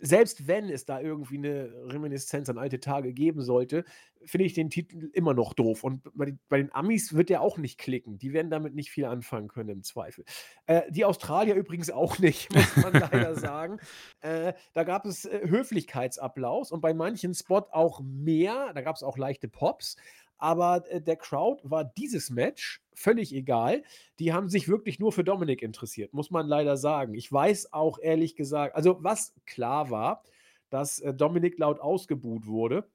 [0.00, 3.84] selbst wenn es da irgendwie eine Reminiszenz an alte Tage geben sollte,
[4.24, 5.84] finde ich den Titel immer noch doof.
[5.84, 8.18] Und bei, den Amis wird der auch nicht klicken.
[8.18, 10.24] Die werden damit nicht viel anfangen können, im Zweifel.
[10.66, 13.78] Äh, die Australier übrigens auch nicht, muss man leider sagen.
[14.20, 18.72] Äh, da gab es äh, Höflichkeitsapplaus und bei manchen Spot auch mehr.
[18.74, 19.96] Da gab es auch leichte Pops.
[20.40, 23.82] Aber äh, der Crowd war dieses Match völlig egal.
[24.18, 27.14] Die haben sich wirklich nur für Dominik interessiert, muss man leider sagen.
[27.14, 30.22] Ich weiß auch ehrlich gesagt, also was klar war,
[30.70, 32.90] dass äh, Dominik laut ausgebuht wurde.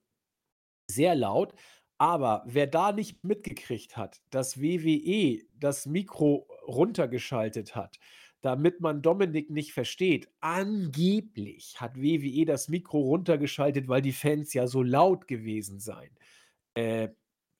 [0.89, 1.53] Sehr laut.
[1.97, 7.99] Aber wer da nicht mitgekriegt hat, dass WWE das Mikro runtergeschaltet hat,
[8.41, 10.29] damit man Dominik nicht versteht.
[10.41, 16.11] Angeblich hat WWE das Mikro runtergeschaltet, weil die Fans ja so laut gewesen seien.
[16.75, 17.09] Äh,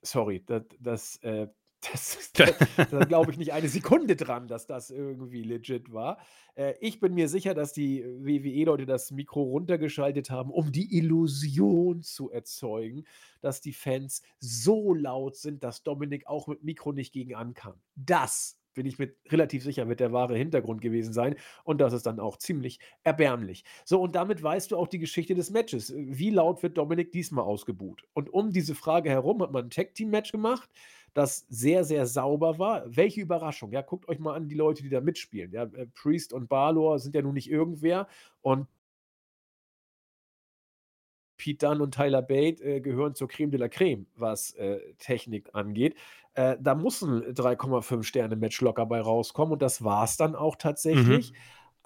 [0.06, 1.48] sorry, das, das, äh,
[1.92, 2.46] das, da
[3.06, 6.18] glaube ich nicht eine Sekunde dran, dass das irgendwie legit war.
[6.56, 12.02] Äh, ich bin mir sicher, dass die WWE-Leute das Mikro runtergeschaltet haben, um die Illusion
[12.02, 13.06] zu erzeugen,
[13.42, 17.76] dass die Fans so laut sind, dass Dominik auch mit Mikro nicht gegen ankam.
[17.96, 21.36] Das bin ich mit relativ sicher, wird der wahre Hintergrund gewesen sein.
[21.64, 23.64] Und das ist dann auch ziemlich erbärmlich.
[23.84, 25.94] So, und damit weißt du auch die Geschichte des Matches.
[25.98, 28.04] Wie laut wird Dominik diesmal ausgebuht?
[28.14, 30.70] Und um diese Frage herum hat man ein Tag-Team-Match gemacht,
[31.16, 32.84] das sehr, sehr sauber war.
[32.86, 33.72] Welche Überraschung.
[33.72, 35.52] Ja, guckt euch mal an die Leute, die da mitspielen.
[35.52, 38.08] Ja, äh, Priest und Balor sind ja nun nicht irgendwer.
[38.42, 38.68] Und
[41.38, 45.50] Pete Dunne und Tyler Bate äh, gehören zur Creme de la Creme, was äh, Technik
[45.54, 45.96] angeht.
[46.36, 50.36] Äh, da muss ein 3,5 Sterne Match locker bei rauskommen und das war es dann
[50.36, 51.32] auch tatsächlich.
[51.32, 51.38] Mhm.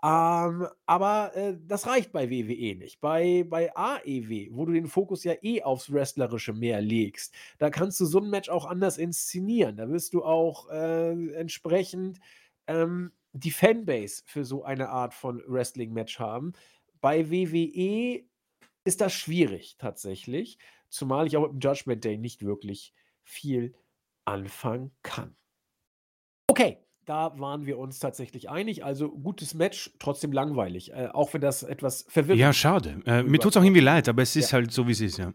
[0.01, 3.01] Ähm, aber äh, das reicht bei WWE nicht.
[3.01, 7.99] Bei, bei AEW, wo du den Fokus ja eh aufs Wrestlerische mehr legst, da kannst
[7.99, 9.75] du so ein Match auch anders inszenieren.
[9.75, 12.19] Da wirst du auch äh, entsprechend
[12.67, 16.53] ähm, die Fanbase für so eine Art von Wrestling-Match haben.
[17.01, 18.23] Bei WWE
[18.85, 20.57] ist das schwierig tatsächlich,
[20.89, 22.93] zumal ich auch dem Judgment Day nicht wirklich
[23.23, 23.73] viel
[24.25, 25.35] anfangen kann.
[26.49, 28.83] Okay, da waren wir uns tatsächlich einig.
[28.83, 33.01] Also gutes Match, trotzdem langweilig, äh, auch wenn das etwas verwirrend Ja, schade.
[33.05, 34.53] Äh, mir tut es auch irgendwie leid, aber es ist Ja.
[34.53, 35.33] halt so, wie es ist, ja.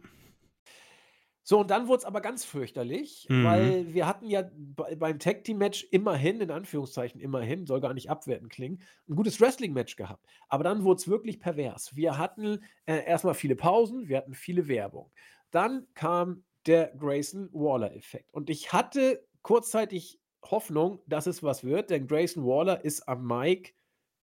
[1.47, 3.35] So, und dann wurde es aber ganz fürchterlich, Mhm.
[3.37, 8.51] weil wir hatten ja bei beim Tag-Team-Match immerhin, in Anführungszeichen immerhin, soll gar nicht abwertend
[8.51, 10.25] klingen, 'n gutes Wrestling-Match gehabt.
[10.49, 11.95] Aber dann wurde es wirklich pervers.
[11.97, 15.13] Wir hatten, äh, erst viele Pausen, wir hatten viele Werbung.
[15.51, 18.33] Dann kam der Grayson-Waller-Effekt.
[18.33, 23.75] Und ich hatte kurzzeitig Hoffnung, dass es was wird, denn Grayson Waller ist am Mic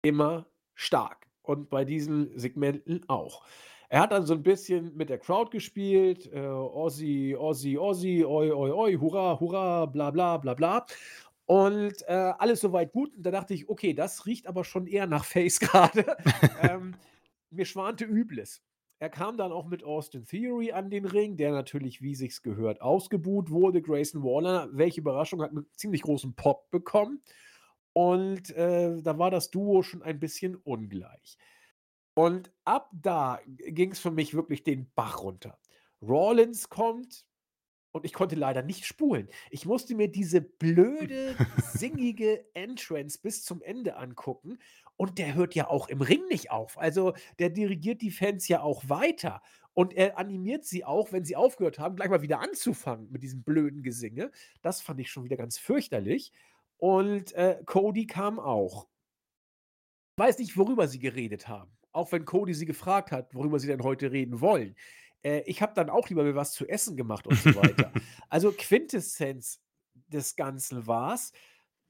[0.03, 3.45] immer stark und bei diesen Segmenten auch.
[3.89, 8.51] Er hat dann so 'n bisschen mit der Crowd gespielt, äh, Aussie, Aussie, Aussie, oi,
[8.53, 10.87] oi, oi, hurra, hurra, bla, bla, bla, bla.
[11.47, 13.15] Und, äh, alles so weit gut.
[13.17, 16.17] Und da dachte ich: „Okay, das riecht aber schon eher nach Face grade.“
[16.55, 16.99] Ähm,
[17.51, 18.63] mir schwante Übles.
[19.03, 22.81] Er kam dann auch mit Austin Theory an den Ring, der natürlich, wie sich's gehört,
[22.81, 23.83] ausgebuht wurde.
[23.83, 27.23] Grayson Waller, welche Überraschung, hat 'n ziemlich großen Pop bekommen.
[27.93, 31.39] Und, äh, da war das Duo schon ein bisschen ungleich.
[32.15, 35.59] Und ab da g ging's für mich wirklich den Bach runter.
[36.03, 37.27] Rollins kommt
[37.93, 39.29] und ich konnte leider nicht spulen.
[39.51, 44.59] Ich musste mir diese blöde, singige Entrance bis zum Ende angucken
[44.97, 46.79] und der hört ja auch im Ring nicht auf.
[46.79, 49.43] Also, der dirigiert die Fans ja auch weiter
[49.75, 53.43] und er animiert sie auch, wenn sie aufgehört haben, gleich mal wieder anzufangen mit diesem
[53.43, 54.31] blöden Gesinge.
[54.63, 56.33] Das fand ich schon wieder ganz fürchterlich.
[56.79, 58.89] Und, äh, Cody kam auch.
[60.17, 63.83] Weiß nicht, worüber sie geredet haben, auch wenn Cody sie gefragt hat, worüber sie denn
[63.83, 64.77] heute reden wollen.
[65.25, 67.93] Äh, ich habe dann auch lieber mir was zu essen gemacht und so weiter.
[68.29, 69.61] Also, Quintessenz
[70.07, 71.33] des Ganzen war's,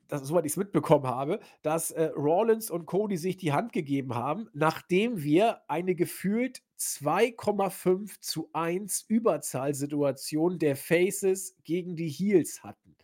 [0.08, 4.48] dass soweit ich's mitbekommen habe, dass, äh, Rollins und Cody sich die Hand gegeben haben,
[4.52, 12.96] nachdem wir eine gefühlt 2,5:1 Überzahlsituation der Faces gegen die Heels hatten.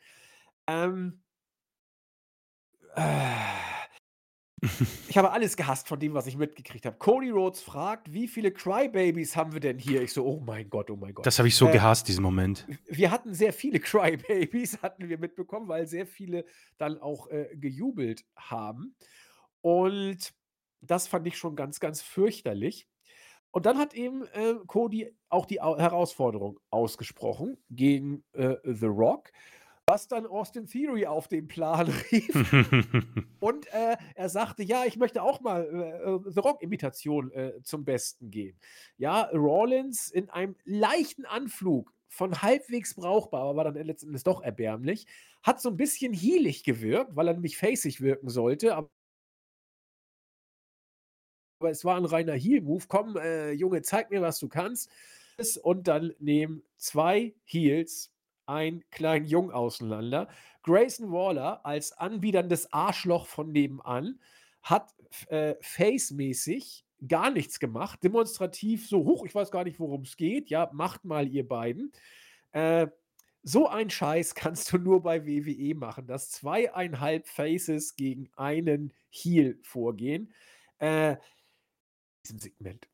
[0.69, 1.23] Ähm
[5.09, 6.97] ich habe alles gehasst von dem, was ich mitgekriegt habe.
[6.99, 10.91] Cody Rhodes fragt: „Wie viele Crybabies haben wir denn hier?“ Ich so: „Oh mein Gott,
[10.91, 12.67] oh mein Gott.“ Das habe ich so Äh, gehasst, diesen Moment.
[12.89, 16.45] wir hatten sehr viele Crybabies, hatten wir mitbekommen, weil sehr viele
[16.79, 18.97] dann auch, äh, gejubelt haben.
[19.61, 20.33] Und
[20.81, 22.89] das fand ich schon ganz, ganz fürchterlich.
[23.53, 29.33] Und dann hat eben, äh, Cody auch die Au Herausforderung ausgesprochen gegen, äh, The Rock,
[29.91, 32.47] was dann Austin Theory auf den Plan rief.
[33.43, 37.85] Und, äh, er sagte: „Ja, ich möchte auch mal, äh, äh, The Rock-Imitation, äh, zum
[37.85, 38.59] Besten geben.“
[38.99, 44.43] Ja, Rollins in einem leichten Anflug von halbwegs brauchbar, aber war dann letzten Endes doch
[44.43, 45.07] erbärmlich,
[45.43, 48.91] hat so 'n bisschen heelig gewirkt, weil er nämlich faceig wirken sollte, ab
[51.61, 52.85] aber es war 'n reiner Heel-Move.
[52.89, 54.91] „Komm, äh, Junge, zeig mir, was du kannst.“
[55.63, 58.13] Und dann nehmen 2 Heels
[58.51, 60.29] einen kleinen Jungen auseinander.
[60.63, 64.21] Grayson Waller als anbiederndes Arschloch von nebenan
[64.63, 64.95] hat
[65.29, 70.51] äh, face-mäßig gar nichts gemacht, demonstrativ so: „Huch, ich weiß gar nicht, worum's geht.
[70.51, 71.93] Ja, macht mal, ihr beiden.“
[72.53, 72.89] Äh,
[73.43, 79.59] so ein Scheiß kannst du nur bei WWE machen, dass 2,5 Faces gegen einen Heel
[79.63, 80.33] vorgehen.
[80.79, 81.17] Äh
[82.25, 82.87] diesem Segment.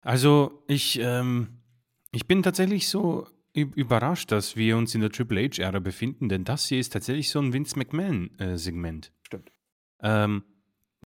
[0.00, 1.60] Also, ich, ähm
[2.12, 3.26] ich bin tatsächlich so
[3.62, 7.38] überrascht, dass wir uns in der Triple H-Ära befinden, denn das hier ist tatsächlich so
[7.40, 9.12] 'n Vince McMahon, äh, Segment.
[9.22, 9.50] Stimmt.
[10.02, 10.44] Ähm,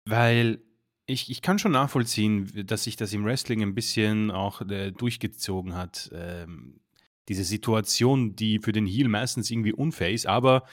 [0.06, 0.62] weil
[1.06, 5.74] ich ich kann schon nachvollziehen, dass sich das im Wrestling 'n bisschen auch, äh, durchgezogen
[5.76, 6.80] hat, ähm,
[7.28, 10.64] diese Situation, die für den Heel meistens irgendwie unfair ist, aber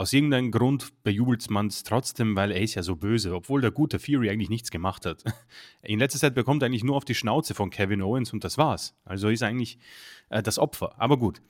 [0.00, 3.98] aus irgendeinem Grund bejubelt man's trotzdem, weil er ist ja so böse, obwohl der gute
[3.98, 5.22] Theory eigentlich nichts gemacht hat.
[5.82, 8.56] In letzter Zeit bekommt er eigentlich nur auf die Schnauze von Kevin Owens und das
[8.56, 8.94] war's.
[9.04, 9.78] Also, ist eigentlich,
[10.30, 10.94] äh, das Opfer.
[10.98, 11.42] Aber gut.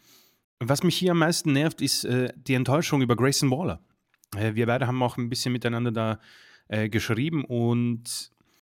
[0.59, 3.81] Was mich hier am meisten nervt, ist, äh, die Enttäuschung über Grayson Waller.
[4.37, 6.19] Äh, wir beide haben auch 'n bisschen miteinander da,
[6.67, 8.33] äh, geschrieben und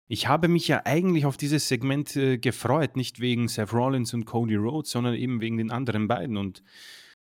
[0.07, 4.23] ich habe mich ja eigentlich auf dieses Segment, äh, gefreut, nicht wegen Seth Rollins und
[4.23, 6.63] Cody Rhodes, sondern eben wegen den anderen beiden und,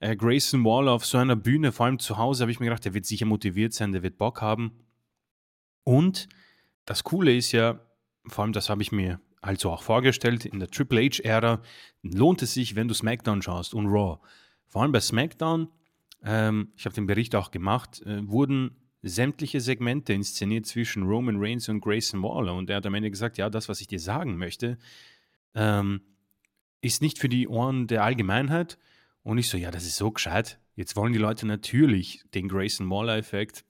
[0.01, 2.85] äh, Grayson Waller auf so einer Bühne, vor allem zu Hause, habe ich mir gedacht,
[2.85, 4.73] der wird sicher motiviert sein, der wird Bock haben.
[5.85, 6.29] Und
[6.85, 7.81] das Coole ist ja,
[8.27, 11.63] vor allem das habe ich mir halt so auch vorgestellt, in der Triple H-Ära
[12.03, 14.19] lohnt es sich, wenn du SmackDown schaust und Raw.
[14.67, 15.69] Vor allem bei SmackDown,
[16.25, 21.69] ähm, ich habe den Bericht auch gemacht, äh, wurden sämtliche Segmente inszeniert zwischen Roman Reigns
[21.69, 24.37] und Grayson Waller und er hat am Ende gesagt: „Ja, das, was ich dir sagen
[24.37, 24.79] möchte,
[25.55, 26.01] ähm,
[26.81, 28.79] ist nicht für die Ohren der Allgemeinheit.“
[29.27, 30.61] Und ich so: „Ja, das ist so gescheit.
[30.77, 33.65] Jetzt wollen die Leute natürlich den Grayson Waller-Effekt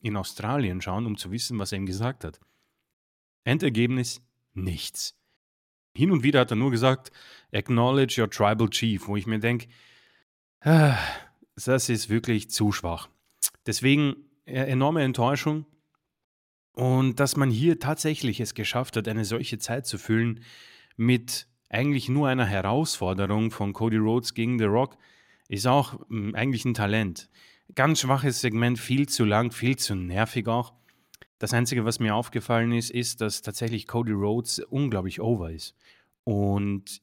[0.00, 2.40] in Australien schauen, um zu wissen, was er ihm gesagt hat.“
[3.44, 4.22] Endergebnis:
[4.54, 5.14] Nichts.
[5.94, 7.12] hin und wieder hat er nur gesagt,
[7.52, 9.68] acknowledge your tribal chief, wo ich mir denke,
[10.60, 10.96] ah,
[11.56, 13.10] das ist wirklich zu schwach.
[13.66, 15.66] Deswegen äh, enorme Enttäuschung.
[16.72, 20.42] Und dass man hier tatsächlich es geschafft hat, eine solche Zeit zu füllen
[20.96, 24.96] mit eigentlich nur einer Herausforderung von Cody Rhodes gegen The Rock,
[25.48, 27.28] ist auch hm, eigentlich ein Talent.
[27.74, 30.74] Ganz schwaches Segment, viel zu lang, viel zu nervig auch.
[31.38, 35.74] Das Einzige, was mir aufgefallen ist, ist, dass tatsächlich Cody Rhodes unglaublich over ist.
[36.24, 37.00] Und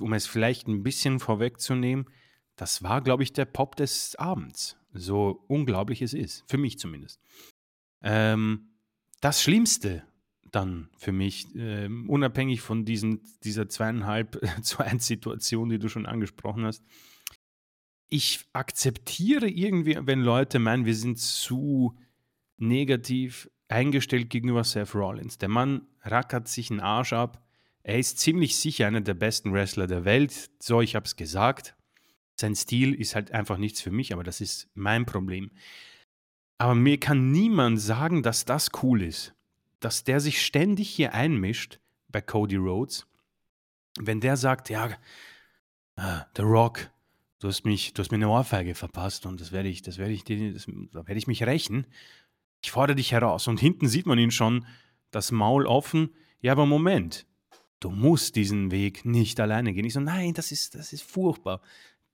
[0.00, 2.06] um es vielleicht ein bisschen vorwegzunehmen,
[2.54, 4.76] das war, glaube ich, der Pop des Abends.
[4.92, 6.44] So unglaublich es ist.
[6.46, 7.20] Für mich zumindest.
[8.02, 8.70] Ähm,
[9.20, 10.04] das Schlimmste
[10.56, 16.06] dann für mich, äh, unabhängig von diesen, dieser zweieinhalb zu 1 Situation, die du schon
[16.06, 16.82] angesprochen hast,
[18.08, 21.98] ich akzeptiere irgendwie, wenn Leute meinen, wir sind zu
[22.56, 25.38] negativ eingestellt gegenüber Seth Rollins.
[25.38, 27.42] Der Mann rackert sich einen Arsch ab.
[27.82, 30.50] Er ist ziemlich sicher einer der besten Wrestler der Welt.
[30.60, 31.76] So, ich habe es gesagt.
[32.36, 35.50] Sein Stil ist halt einfach nichts für mich, aber das ist mein Problem.
[36.58, 39.34] Aber mir kann niemand sagen, dass das cool ist.
[39.80, 43.06] Dass der sich ständig hier einmischt bei Cody Rhodes.
[43.98, 44.88] Wenn der sagt, ja,
[45.98, 46.90] uh, The Rock,
[47.38, 50.12] du hast mich, du hast mir eine Ohrfeige verpasst und das werde ich, das werde
[50.12, 50.54] ich dir,
[50.92, 51.86] da werde ich mich rächen.
[52.62, 53.48] Ich fordere dich heraus.
[53.48, 54.66] Und hinten sieht man ihn schon,
[55.10, 56.10] das Maul offen.
[56.40, 57.26] Ja, aber Moment,
[57.80, 59.84] du musst diesen Weg nicht alleine gehen.
[59.84, 61.60] Ich so, nein, das ist, das ist furchtbar.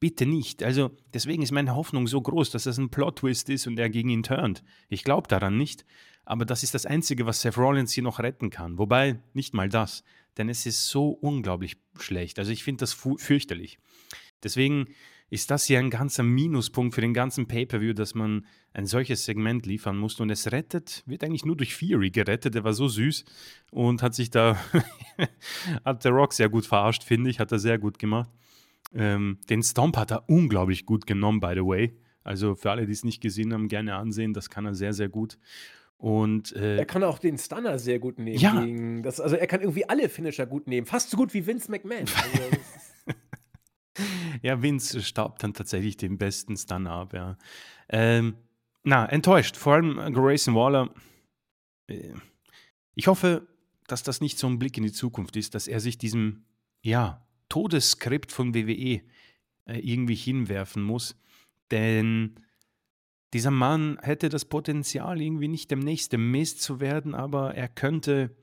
[0.01, 0.63] Bitte nicht.
[0.63, 4.09] Also deswegen ist meine Hoffnung so groß, dass das ein Plot-Twist ist und er gegen
[4.09, 4.65] ihn turnt.
[4.89, 5.85] Ich glaube daran nicht,
[6.25, 8.79] aber das ist das Einzige, was Seth Rollins hier noch retten kann.
[8.79, 10.05] Wobei, nicht mal das,
[10.37, 12.39] denn es ist so unglaublich schlecht.
[12.39, 13.79] Also ich finde das fürchterlich.
[14.43, 14.87] Deswegen
[15.33, 18.45] ist das hier ein ganzer Minuspunkt für den ganzen Pay-Per-View, dass man
[18.75, 20.23] ein solches Segment liefern musste.
[20.23, 22.55] Und es rettet, wird eigentlich nur durch Fury gerettet.
[22.55, 23.25] Der war so süß
[23.71, 24.59] und hat sich da,
[25.85, 28.29] hat der Rock sehr gut verarscht, finde ich, hat er sehr gut gemacht.
[28.95, 31.97] Ähm, den Stomp hat er unglaublich gut genommen, by the way.
[32.25, 34.35] Also für alle, die es nicht gesehen haben, gerne ansehen.
[34.35, 35.39] Das kann er sehr, sehr gut.
[36.03, 38.37] Und, äh, er kann auch den Stunner sehr gut nehmen.
[38.37, 38.65] Ja.
[38.65, 40.85] Gegen das, also er kann irgendwie alle Finisher gut nehmen.
[40.85, 42.07] Fast so gut wie Vince McMahon.
[42.17, 44.03] Also,
[44.43, 47.39] ja, Vince staubt dann tatsächlich den besten Stunner ab, ja.
[47.89, 48.35] Ähm,
[48.83, 49.57] na, enttäuscht.
[49.57, 50.93] Vor allem Grayson Waller.
[51.87, 52.15] Äh,
[52.97, 53.47] ich hoffe,
[53.87, 56.47] dass das nicht so ein Blick in die Zukunft ist, dass er sich diesem,
[56.83, 59.03] ja, Todesskript von WWE
[59.67, 61.15] äh, irgendwie hinwerfen muss.
[61.71, 62.35] Denn
[63.33, 68.37] dieser Mann hätte das Potenzial, irgendwie nicht der nächste Mist zu werden, aber er könnte,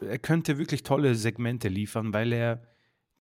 [0.00, 2.62] er könnte wirklich tolle Segmente liefern, weil er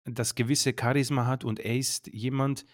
[0.04, 2.64] das gewisse Charisma hat und er ist jemand,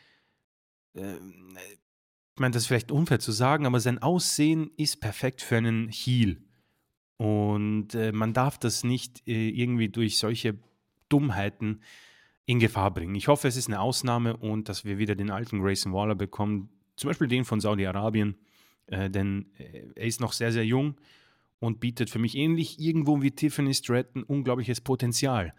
[0.95, 5.57] äh, ich meine, das ist vielleicht unfair zu sagen, aber sein Aussehen ist perfekt für
[5.57, 6.43] einen Heel.
[7.16, 10.59] Und äh, man darf das nicht äh, irgendwie durch solche
[11.09, 11.82] Dummheiten
[12.47, 13.14] in Gefahr bringen.
[13.14, 16.70] Ich hoffe, es ist eine Ausnahme und dass wir wieder den alten Grayson Waller bekommen,
[16.97, 18.36] zum Beispiel den von Saudi-Arabien,
[18.86, 20.97] äh, denn äh, er ist noch sehr, sehr jung
[21.59, 25.55] und bietet für mich ähnlich irgendwo wie Tiffany Stratton unglaubliches Potenzial,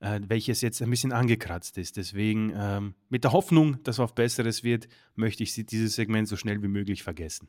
[0.00, 1.96] äh, welches jetzt ein bisschen angekratzt ist.
[1.96, 6.62] Deswegen ähm, mit der Hoffnung, dass auf Besseres wird, möchte ich dieses Segment so schnell
[6.62, 7.48] wie möglich vergessen.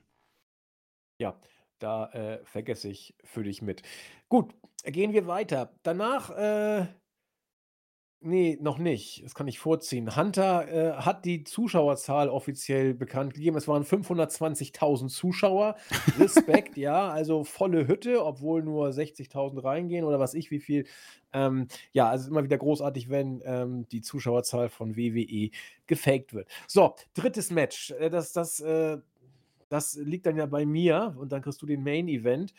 [1.19, 1.39] Ja,
[1.79, 3.81] da äh, vergesse ich für dich mit.
[4.29, 5.73] Gut, gehen wir weiter.
[5.83, 6.29] Danach
[8.19, 9.23] Nee, noch nicht.
[9.23, 10.15] Das kann ich vorziehen.
[10.15, 13.57] Hunter, äh, hat die Zuschauerzahl offiziell bekannt gegeben.
[13.57, 15.75] Es waren 520.000 Zuschauer.
[16.17, 20.87] Respekt, ja, also volle Hütte, obwohl nur 60.000 reingehen oder was ich wie viel.
[21.31, 25.51] Ähm, ja, also immer wieder großartig, wenn ähm, die Zuschauerzahl von WWE
[25.85, 26.49] gefaked wird.
[26.67, 27.91] So, drittes Match.
[27.91, 28.97] Äh, das, das, äh,
[29.69, 32.51] das liegt dann ja bei mir und dann kriegst du den Main Event.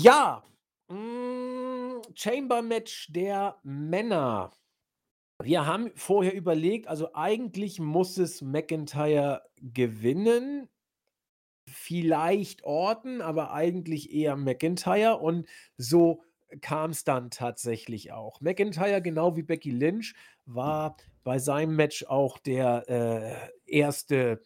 [0.00, 0.42] Ja,
[0.88, 4.52] hm, Chamber-Match der Männer.
[5.42, 10.68] Wir haben vorher überlegt, also eigentlich muss es McIntyre gewinnen.
[11.68, 15.18] Vielleicht Orton, aber eigentlich eher McIntyre.
[15.18, 16.22] Und so
[16.60, 18.40] kam es dann tatsächlich auch.
[18.40, 20.14] McIntyre, genau wie Becky Lynch,
[20.46, 24.40] war bei seinem Match auch der äh, erste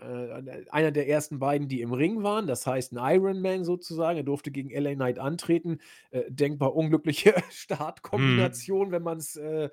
[0.00, 4.16] äh, einer der ersten beiden, die im Ring waren, das heißt ein Ironman sozusagen.
[4.16, 5.78] Er durfte gegen LA Knight antreten.
[6.10, 7.50] Äh, denkbar unglückliche Mhm.
[7.50, 9.70] Startkombination, wenn man es äh,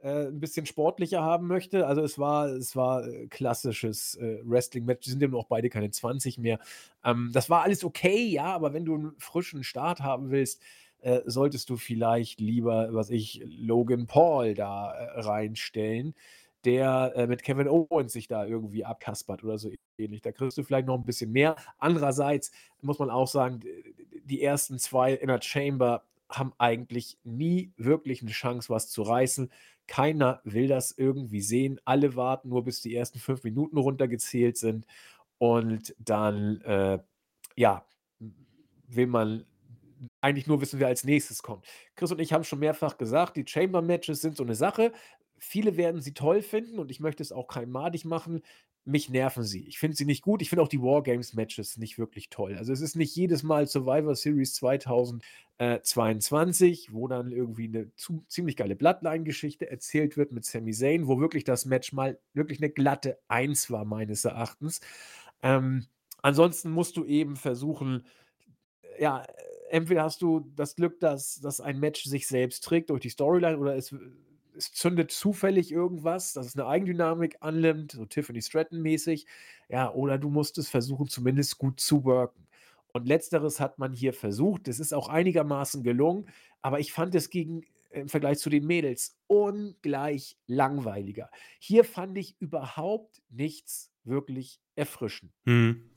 [0.00, 1.86] äh, ein bisschen sportlicher haben möchte.
[1.86, 5.04] Also es war, es war äh, klassisches äh, Wrestling-Match.
[5.04, 6.60] Die sind eben auch beide keine 20 mehr.
[7.04, 10.62] Ähm, das war alles okay, ja, aber wenn du einen frischen Start haben willst,
[11.26, 16.16] solltest du vielleicht lieber, was ich, Logan Paul da reinstellen
[16.64, 20.22] der äh, mit Kevin Owens sich da irgendwie abkaspert oder so ähnlich.
[20.22, 21.56] Da kriegst du vielleicht noch ein bisschen mehr.
[21.78, 22.50] Andererseits
[22.82, 23.60] muss man auch sagen,
[24.24, 29.50] die ersten zwei Inner Chamber haben eigentlich nie wirklich eine Chance, was zu reißen.
[29.86, 31.80] Keiner will das irgendwie sehen.
[31.84, 34.84] Alle warten nur, bis die ersten fünf Minuten runtergezählt sind.
[35.38, 36.98] Und dann, äh,
[37.56, 37.86] ja,
[38.88, 39.46] will man
[40.20, 41.64] eigentlich nur wissen, wer als nächstes kommt.
[41.96, 44.92] Chris und ich haben schon mehrfach gesagt, die Chamber-Matches sind so eine Sache.
[45.38, 48.42] Viele werden sie toll finden und ich möchte es auch kein madig machen.
[48.84, 49.66] Mich nerven sie.
[49.66, 50.40] Ich finde sie nicht gut.
[50.40, 52.56] Ich finde auch die Wargames-Matches nicht wirklich toll.
[52.56, 58.56] Also es ist nicht jedes Mal Survivor Series 2022, wo dann irgendwie eine zu, ziemlich
[58.56, 63.18] geile Bloodline-Geschichte erzählt wird mit Sami Zayn, wo wirklich das Match mal wirklich eine glatte
[63.28, 64.80] Eins war, meines Erachtens.
[65.42, 65.84] Ähm,
[66.22, 68.06] ansonsten musst du eben versuchen,
[68.98, 69.24] ja,
[69.70, 73.58] entweder hast du das Glück, dass, dass ein Match sich selbst trägt durch die Storyline
[73.58, 73.94] oder es,
[74.58, 79.26] es zündet zufällig irgendwas, dass es eine Eigendynamik annimmt, so Tiffany Stratton mäßig.
[79.68, 82.46] Ja, oder du musst es versuchen, zumindest gut zu worken.
[82.92, 84.66] Und letzteres hat man hier versucht.
[84.66, 86.28] Das ist auch einigermaßen gelungen,
[86.62, 91.30] aber ich fand es gegen im Vergleich zu den Mädels ungleich langweiliger.
[91.58, 95.32] Hier fand ich überhaupt nichts wirklich erfrischend.
[95.44, 95.90] Mhm.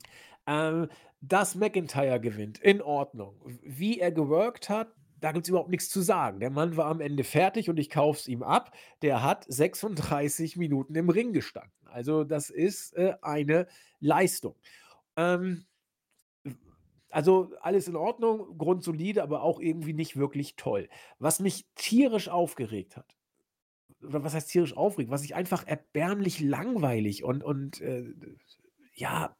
[0.46, 0.88] Ähm,
[1.20, 3.36] dass McIntyre gewinnt, in Ordnung.
[3.62, 4.92] Wie er geworkt hat,
[5.22, 6.40] da gibt es überhaupt nichts zu sagen.
[6.40, 8.76] Der Mann war am Ende fertig und ich kaufe es ihm ab.
[9.02, 11.72] Der hat 36 Minuten im Ring gestanden.
[11.84, 13.68] Also das ist äh, eine
[14.00, 14.56] Leistung.
[15.16, 15.64] Ähm,
[17.08, 20.88] also alles in Ordnung, grundsolide, aber auch irgendwie nicht wirklich toll.
[21.20, 23.16] Was mich tierisch aufgeregt hat,
[24.02, 28.12] oder was heißt tierisch aufregt, was ich einfach erbärmlich langweilig und, und äh,
[28.94, 29.36] ja,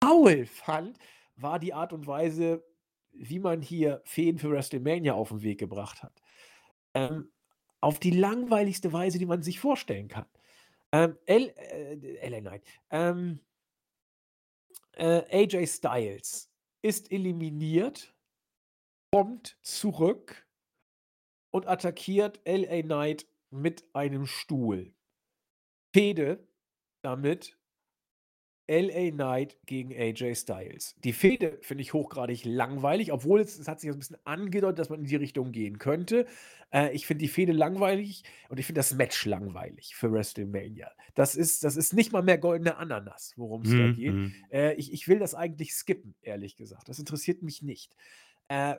[0.00, 0.96] faul fand,
[1.34, 2.62] war die Art und Weise,
[3.20, 6.22] wie man hier Feen für WrestleMania auf den Weg gebracht hat.
[6.94, 7.30] Ähm,
[7.80, 10.26] auf die langweiligste Weise, die man sich vorstellen kann.
[10.92, 12.64] Ähm, L, äh, Knight.
[12.90, 13.40] Ähm,
[14.92, 16.50] äh, AJ Styles
[16.82, 18.14] ist eliminiert,
[19.12, 20.46] kommt zurück
[21.50, 24.94] und attackiert LA Knight mit einem Stuhl.
[25.94, 26.46] Fede
[27.02, 27.58] damit
[28.70, 30.94] LA Knight gegen AJ Styles.
[31.02, 34.88] Die Fehde finde ich hochgradig langweilig, obwohl es, es hat sich ein bisschen angedeutet, dass
[34.90, 36.26] man in die Richtung gehen könnte.
[36.72, 40.90] Äh, ich finde die Fehde langweilig und ich finde das Match langweilig für WrestleMania.
[41.16, 43.94] Das ist, das ist nicht mal mehr goldene Ananas, worum es da Mhm.
[43.94, 44.12] geht.
[44.12, 44.34] mhm.
[44.52, 46.88] Äh, ich, ich will das eigentlich skippen, ehrlich gesagt.
[46.88, 47.96] Das interessiert mich nicht.
[48.48, 48.76] Äh,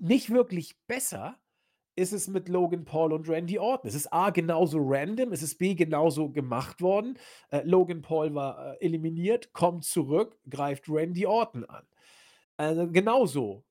[0.00, 1.38] nicht wirklich besser
[1.98, 3.88] ist es mit Logan Paul und Randy Orton.
[3.88, 7.18] Es ist A genauso random, es ist B genauso gemacht worden.
[7.50, 11.84] Äh, Logan Paul war äh, eliminiert, kommt zurück, greift Randy Orton an.
[12.56, 13.64] Also genauso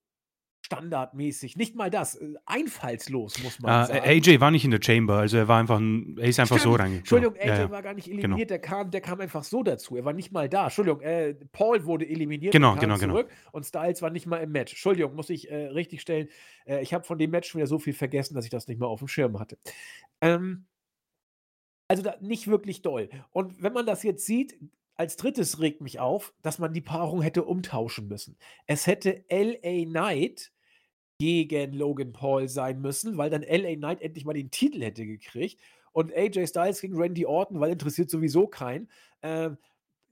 [0.62, 1.56] standardmäßig.
[1.56, 4.02] Nicht mal das, äh, einfallslos muss man Ah, sagen.
[4.04, 6.62] AJ war nicht in der Chamber, also er war einfach, ein, er ist einfach so
[6.74, 6.80] Stimmt.
[6.80, 7.00] reingekommen.
[7.00, 7.72] Entschuldigung, AJ Ja, ja.
[7.72, 8.20] war gar nicht Genau.
[8.20, 9.96] eliminiert, der, kam, der kam einfach so dazu.
[9.96, 10.66] Er war nicht mal da.
[10.66, 13.14] Entschuldigung, äh, Paul wurde eliminiert Genau, und kam genau, genau.
[13.14, 14.74] zurück und Styles war nicht mal im Match.
[14.74, 16.28] Entschuldigung, muss ich äh, richtig stellen.
[16.66, 18.80] Äh, ich habe von dem Match schon wieder so viel vergessen, dass ich das nicht
[18.80, 19.58] mal auf dem Schirm hatte.
[20.22, 20.66] Ähm,
[21.90, 23.10] also da, nicht wirklich doll.
[23.32, 24.60] Und wenn man das jetzt sieht,
[24.98, 28.38] als drittes regt mich auf, dass man die Paarung hätte umtauschen müssen.
[28.66, 30.52] Es hätte LA Knight
[31.20, 35.60] gegen Logan Paul sein müssen, weil dann LA Knight endlich mal den Titel hätte gekriegt.
[35.92, 38.90] Und AJ Styles gegen Randy Orton, weil interessiert sowieso keinen.
[39.24, 39.58] Ähm,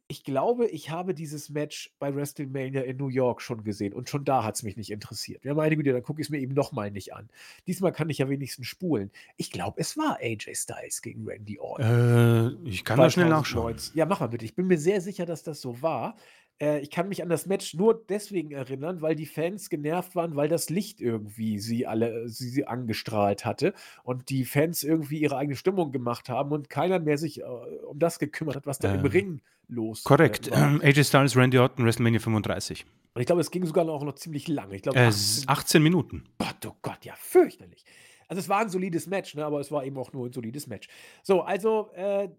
[0.08, 4.24] ich glaube, ich habe dieses Match bei WrestleMania in New York schon gesehen und schon
[4.24, 5.44] da hat es mich nicht interessiert.
[5.44, 7.30] Ja, meine Güte, dann gucke ich es mir eben nochmal nicht an.
[7.66, 9.12] Diesmal kann ich ja wenigstens spulen.
[9.38, 12.64] Ich glaube, es war AJ Styles gegen Randy Orton.
[12.66, 13.78] Äh, ich kann da schnell nachschauen.
[13.78, 13.98] 2019.
[13.98, 14.46] Ja, mach mal bitte.
[14.46, 16.16] Ich bin mir sehr sicher, dass das so war.
[16.62, 20.36] Äh, ich kann mich an das Match nur deswegen erinnern, weil die Fans genervt waren,
[20.36, 25.38] weil das Licht irgendwie sie alle sie, sie angestrahlt hatte und die Fans irgendwie ihre
[25.38, 28.94] eigene Stimmung gemacht haben und keiner mehr sich äh, um das gekümmert hat, was da
[28.94, 30.48] im Äh, Ring los Korrekt.
[30.48, 30.84] Äh, war.
[30.84, 32.86] AJ Styles, Randy Orton, WrestleMania 35.
[33.14, 34.76] Und ich glaube, es ging sogar noch, noch ziemlich lange.
[34.76, 36.24] Ich glaube, Äh, 18 18 Minuten.
[36.38, 37.84] Gott, oh Gott, ja, fürchterlich.
[38.28, 40.68] Also es war ein solides Match, ne, aber es war eben auch nur ein solides
[40.68, 40.88] Match.
[41.24, 42.30] So, also äh,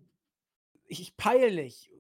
[0.87, 1.91] ich, ich peinlich.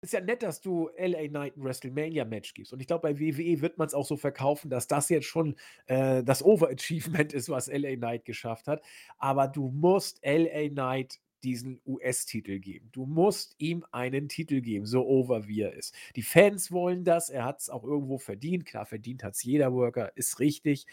[0.00, 2.72] Ist ja nett, dass du LA Knight ein WrestleMania-Match gibst.
[2.72, 5.56] Und ich glaube, bei WWE wird man es auch so verkaufen, dass das jetzt schon
[5.86, 8.80] äh, das Overachievement ist, was LA Knight geschafft hat.
[9.18, 12.88] Aber du musst LA Knight diesen US-Titel geben.
[12.92, 15.94] Du musst ihm einen Titel geben, so over wie er ist.
[16.16, 18.66] Die Fans wollen das, er hat es auch irgendwo verdient.
[18.66, 20.86] Klar, verdient hat es jeder Worker, ist richtig.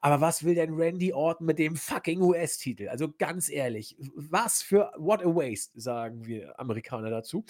[0.00, 2.88] Aber was will denn Randy Orton mit dem fucking US-Titel?
[2.88, 7.44] Also ganz ehrlich, was für what a waste, sagen wir Amerikaner dazu.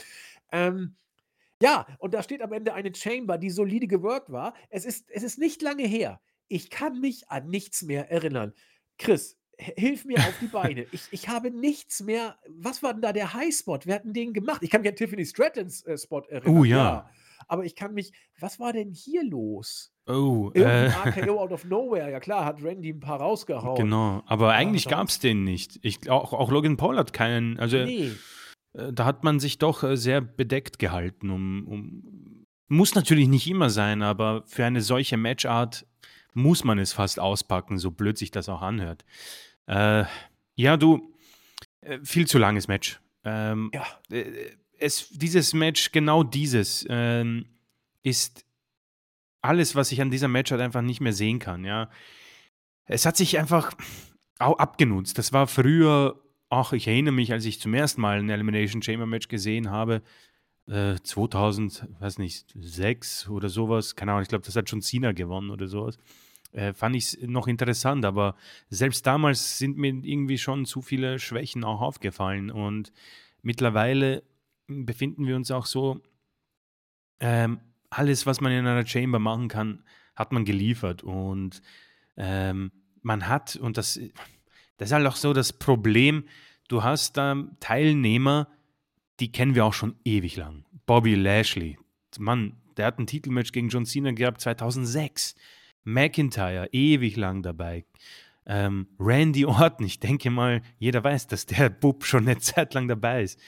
[0.51, 0.97] Ähm,
[1.63, 4.55] ja, und da steht am Ende eine Chamber, die solide geworkt war.
[4.69, 6.21] Es ist, es ist nicht lange her.
[6.49, 8.53] Ich kann mich an nichts mehr erinnern.
[8.99, 9.39] Chris,
[9.77, 10.87] hilf mir auf die Beine.
[10.93, 12.37] Ich, ich habe nichts mehr.
[12.49, 13.87] Was war denn da der Highspot?
[13.87, 14.63] Wir hatten den gemacht.
[14.63, 16.57] Ich kann mich an Tiffany Strattons äh, Spot erinnern.
[16.57, 17.09] Oh ja.
[17.49, 19.93] aber ich kann mich was war denn hier los?
[20.07, 22.11] Oh, Irgend äh, RKO out of nowhere.
[22.11, 23.77] Ja klar, hat Randy 'n paar rausgehauen.
[23.77, 24.23] genau.
[24.27, 25.79] Aber Aber eigentlich gab's sonst den nicht.
[25.83, 28.17] Ich auch auch Logan Paul hat keinen also, Ne.
[28.75, 33.47] äh, da hat man sich doch, äh, sehr bedeckt gehalten, um um muss natürlich nicht
[33.49, 35.85] immer sein, aber für eine solche Matchart
[36.33, 39.05] muss man es fast auspacken, so blöd sich das auch anhört.
[39.69, 40.05] Äh,
[40.55, 41.15] ja, du,
[41.83, 43.01] äh, viel zu langes Match.
[43.25, 43.87] Ähm, Ja.
[44.11, 44.25] äh,
[44.79, 47.47] es dieses Match, genau dieses, ähm,
[48.03, 48.45] ist
[49.43, 51.91] alles, was ich an dieser Matchart einfach nicht mehr sehen kann, ja.
[52.87, 53.73] Es hat sich einfach
[54.39, 55.19] abgenutzt.
[55.19, 56.19] Das war früher
[56.51, 60.03] ach, ich erinnere mich, als ich zum ersten Mal 'n Elimination Chamber Match gesehen habe,
[60.69, 63.97] äh, 2000, weiß nicht, 6 oder so was.
[63.97, 65.99] Keine Ahnung, ich glaube, das hat schon Cena gewonnen oder so was.
[66.53, 68.37] Äh, fand ich's noch interessant, aber
[68.69, 72.93] selbst damals sind mir irgendwie schon zu viele Schwächen auch aufgefallen und
[73.43, 74.23] mittlerweile
[74.67, 76.01] befinden wir uns auch so
[77.21, 79.83] ähm, alles, was man in einer Chamber machen kann,
[80.15, 81.63] hat man geliefert und,
[82.17, 82.71] ähm,
[83.03, 83.99] man hat und das
[84.77, 86.25] das ist halt auch so das Problem,
[86.69, 88.49] du hast da Teilnehmer,
[89.21, 90.65] die kennen wir auch schon ewig lang.
[90.87, 91.79] Bobby Lashley,
[92.19, 95.35] Mann, der hat 'n Titelmatch gegen John Cena gehabt 2006.
[95.85, 97.85] McIntyre, ewig lang dabei.
[98.47, 102.89] Ähm, Randy Orton, ich denke mal, jeder weiß, dass der Bub schon 'ne Zeit lang
[102.89, 103.39] dabei ist.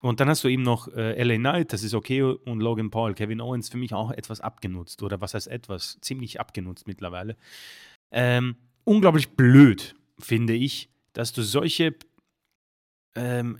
[0.00, 3.14] Und dann hast du eben noch, äh, LA Knight, das ist okay, und Logan Paul.
[3.14, 5.98] Kevin Owens für mich auch etwas abgenutzt oder was heißt etwas?
[6.00, 7.36] Ziemlich abgenutzt mittlerweile.
[8.10, 11.94] Ähm, unglaublich blöd, finde ich, dass du solche
[13.14, 13.58] ähm,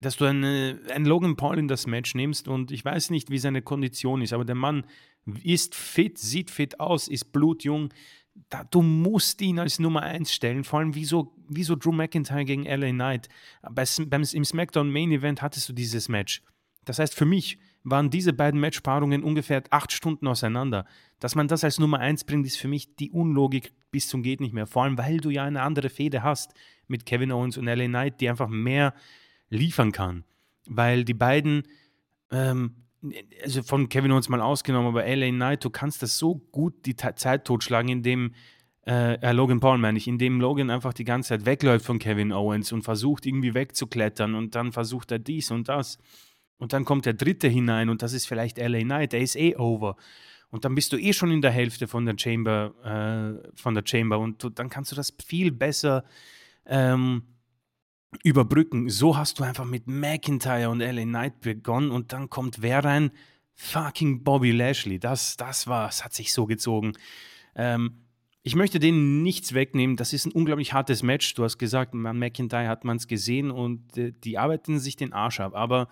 [0.00, 3.38] dass du eine einen Logan Paul in das Match nimmst und ich weiß nicht, wie
[3.38, 4.86] seine Kondition ist, aber der Mann
[5.44, 7.90] ist fit, sieht fit aus, ist blutjung.
[8.48, 11.92] Da du musst ihn als Nummer 1 stellen, vor allem wie so wie so Drew
[11.92, 13.28] McIntyre gegen LA Knight.
[13.70, 16.42] Bei beim im SmackDown Main Event hattest du dieses Match.
[16.84, 20.86] Das heißt, für mich waren diese beiden Matchpaarungen ungefähr 8 Stunden auseinander.
[21.18, 24.40] Dass man das als Nummer 1 bringt, ist für mich die Unlogik bis zum geht
[24.40, 24.66] nicht mehr.
[24.66, 26.54] Vor allem, weil du ja eine andere Fehde hast
[26.86, 28.94] mit Kevin Owens und LA Knight, die einfach mehr
[29.50, 30.24] liefern kann.
[30.66, 31.64] Weil die beiden,
[32.30, 32.76] ähm,
[33.42, 36.94] also von Kevin Owens mal ausgenommen, aber LA Knight, du kannst das so gut die
[36.94, 38.34] Ta Zeit totschlagen, indem
[38.86, 42.32] äh, äh, Logan Paul meine ich, indem Logan einfach die ganze Zeit wegläuft von Kevin
[42.32, 45.98] Owens und versucht irgendwie wegzuklettern und dann versucht er dies und das.
[46.58, 49.56] Und dann kommt der Dritte hinein und das ist vielleicht LA Knight, der ist eh
[49.56, 49.96] over.
[50.50, 52.74] Und dann bist du eh schon in der Hälfte von der Chamber,
[53.44, 56.04] äh, von der Chamber und du, dann kannst du das viel besser
[56.66, 57.22] ähm,
[58.22, 58.88] überbrücken.
[58.88, 63.10] So hast du einfach mit McIntyre und LA Knight begonnen und dann kommt wer rein?
[63.54, 64.98] Fucking Bobby Lashley.
[64.98, 66.92] Das, das war, es hat sich so gezogen.
[67.54, 68.04] Ähm,
[68.42, 69.96] ich möchte denen nichts wegnehmen.
[69.96, 71.34] Das ist ein unglaublich hartes Match.
[71.34, 75.12] Du hast gesagt, an McIntyre hat man es gesehen und äh, die arbeiten sich den
[75.12, 75.54] Arsch ab.
[75.54, 75.88] Aber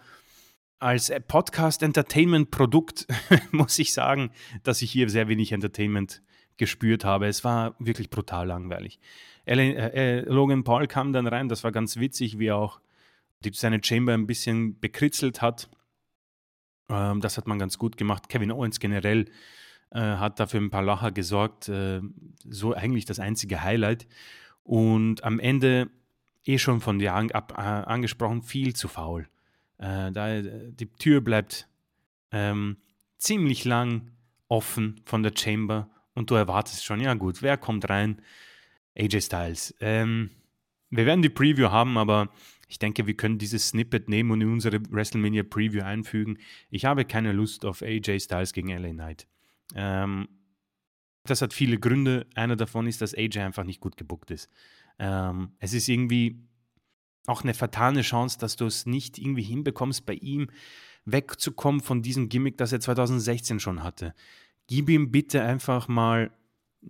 [0.78, 3.06] als Podcast-Entertainment-Produkt
[3.50, 4.30] muss ich sagen,
[4.62, 6.22] dass ich hier sehr wenig Entertainment
[6.56, 7.26] gespürt habe.
[7.26, 8.98] Es war wirklich brutal langweilig.
[9.48, 12.80] Ellen, äh, äh, Logan Paul kam dann rein, das war ganz witzig, wie er auch
[13.40, 15.68] die, seine Chamber ein bisschen bekritzelt hat.
[16.88, 18.28] Ähm, das hat man ganz gut gemacht.
[18.28, 19.26] Kevin Owens generell
[19.90, 21.68] äh, hat dafür ein paar Lacher gesorgt.
[21.68, 22.00] Äh,
[22.44, 24.06] so eigentlich das einzige Highlight.
[24.64, 25.88] Und am Ende,
[26.44, 29.28] eh schon von dir an, ab, äh, angesprochen, viel zu faul.
[29.78, 31.68] Äh, da, die Tür bleibt
[32.32, 32.76] ähm,
[33.16, 34.10] ziemlich lang
[34.48, 38.20] offen von der Chamber und du erwartest schon, ja gut, wer kommt rein?
[38.96, 39.74] AJ Styles.
[39.80, 40.30] Ähm,
[40.90, 42.30] wir werden die Preview haben, aber
[42.68, 46.38] ich denke, wir können dieses Snippet nehmen und in unsere WrestleMania Preview einfügen.
[46.70, 49.26] Ich habe keine Lust auf AJ Styles gegen LA Knight.
[49.74, 50.28] Ähm,
[51.24, 52.26] das hat viele Gründe.
[52.34, 54.50] Einer davon ist, dass AJ einfach nicht gut gebuckt ist.
[54.98, 56.42] Ähm, es ist irgendwie
[57.26, 60.48] auch eine vertane Chance, dass du es nicht irgendwie hinbekommst, bei ihm
[61.04, 64.14] wegzukommen von diesem Gimmick, das er 2016 schon hatte.
[64.66, 66.30] Gib ihm bitte einfach mal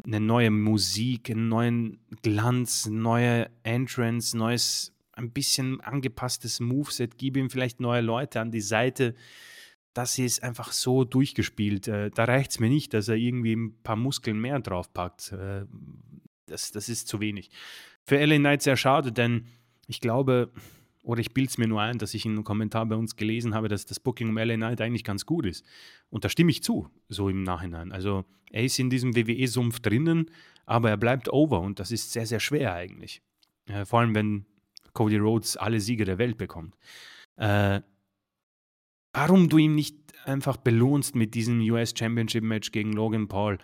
[0.05, 7.51] eine neue Musik, einen neuen Glanz, neue Entrance, neues, ein bisschen angepasstes Moveset, gib ihm
[7.51, 9.14] vielleicht neue Leute an die Seite.
[9.95, 11.89] Das ist einfach so durchgespielt.
[11.89, 15.32] Äh, da reicht es mir nicht, dass er irgendwie ein paar Muskeln mehr draufpackt.
[15.32, 15.64] Äh,
[16.47, 17.51] das, das ist zu wenig.
[18.05, 19.47] Für LA Knight sehr schade, denn
[19.86, 20.53] ich glaube,
[21.03, 23.55] oder ich bilde es mir nur ein, dass ich in einem Kommentar bei uns gelesen
[23.55, 25.64] habe, dass das Booking um LA Knight eigentlich ganz gut ist.
[26.11, 27.92] Und da stimme ich zu, so im Nachhinein.
[27.92, 30.30] Also er ist in diesem WWE-Sumpf drinnen,
[30.66, 33.22] aber er bleibt over und das ist sehr, sehr schwer eigentlich.
[33.66, 34.46] Äh, vor allem, wenn
[34.92, 36.76] Cody Rhodes alle Siege der Welt bekommt.
[37.36, 37.80] Äh,
[39.12, 43.59] warum du ihn nicht einfach belohnst mit diesem US Championship Match gegen Logan Paul,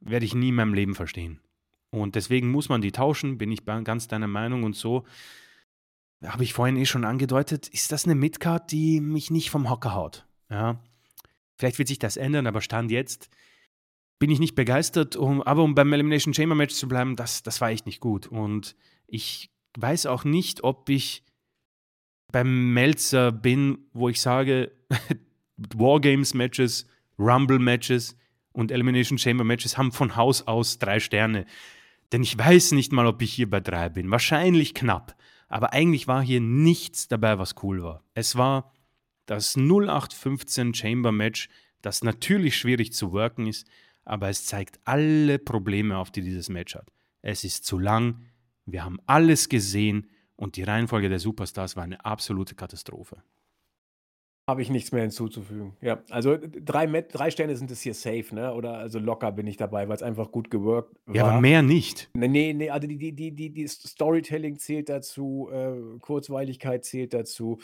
[0.00, 1.40] werde ich nie in meinem Leben verstehen.
[1.90, 5.04] Und deswegen muss man die tauschen, bin ich ganz deiner Meinung und so
[6.26, 9.94] habe ich vorhin eh schon angedeutet, ist das eine Midcard, die mich nicht vom Hocker
[9.94, 10.26] haut.
[10.50, 10.80] Ja.
[11.56, 13.30] Vielleicht wird sich das ändern, aber Stand jetzt
[14.18, 15.16] bin ich nicht begeistert.
[15.16, 18.26] Um, aber um beim Elimination Chamber Match zu bleiben, das, das war echt nicht gut.
[18.26, 21.24] Und ich weiß auch nicht, ob ich
[22.32, 24.72] beim Melzer bin, wo ich sage,
[25.56, 26.86] Wargames-Matches,
[27.18, 28.16] Rumble-Matches
[28.52, 31.46] und Elimination Chamber-Matches haben von Haus aus drei Sterne.
[32.12, 34.10] Denn ich weiß nicht mal, ob ich hier bei drei bin.
[34.10, 35.16] Wahrscheinlich knapp.
[35.54, 38.02] Aber eigentlich war hier nichts dabei, was cool war.
[38.12, 38.72] Es war
[39.26, 41.48] das 0815 Chamber Match,
[41.80, 43.64] das natürlich schwierig zu worken ist,
[44.04, 46.90] aber es zeigt alle Probleme auf, die dieses Match hat.
[47.22, 48.24] Es ist zu lang,
[48.66, 53.22] wir haben alles gesehen und die Reihenfolge der Superstars war eine absolute Katastrophe.
[54.46, 55.74] Habe ich nichts mehr hinzuzufügen.
[55.80, 58.52] Ja, also drei, drei Sterne sind es hier safe, ne?
[58.52, 61.16] Oder also locker bin ich dabei, weil es einfach gut geworkt war.
[61.16, 62.10] Ja, aber mehr nicht.
[62.12, 67.14] Nee, nee, nee also die, die, die, die, die Storytelling zählt dazu, äh, Kurzweiligkeit zählt
[67.14, 67.58] dazu.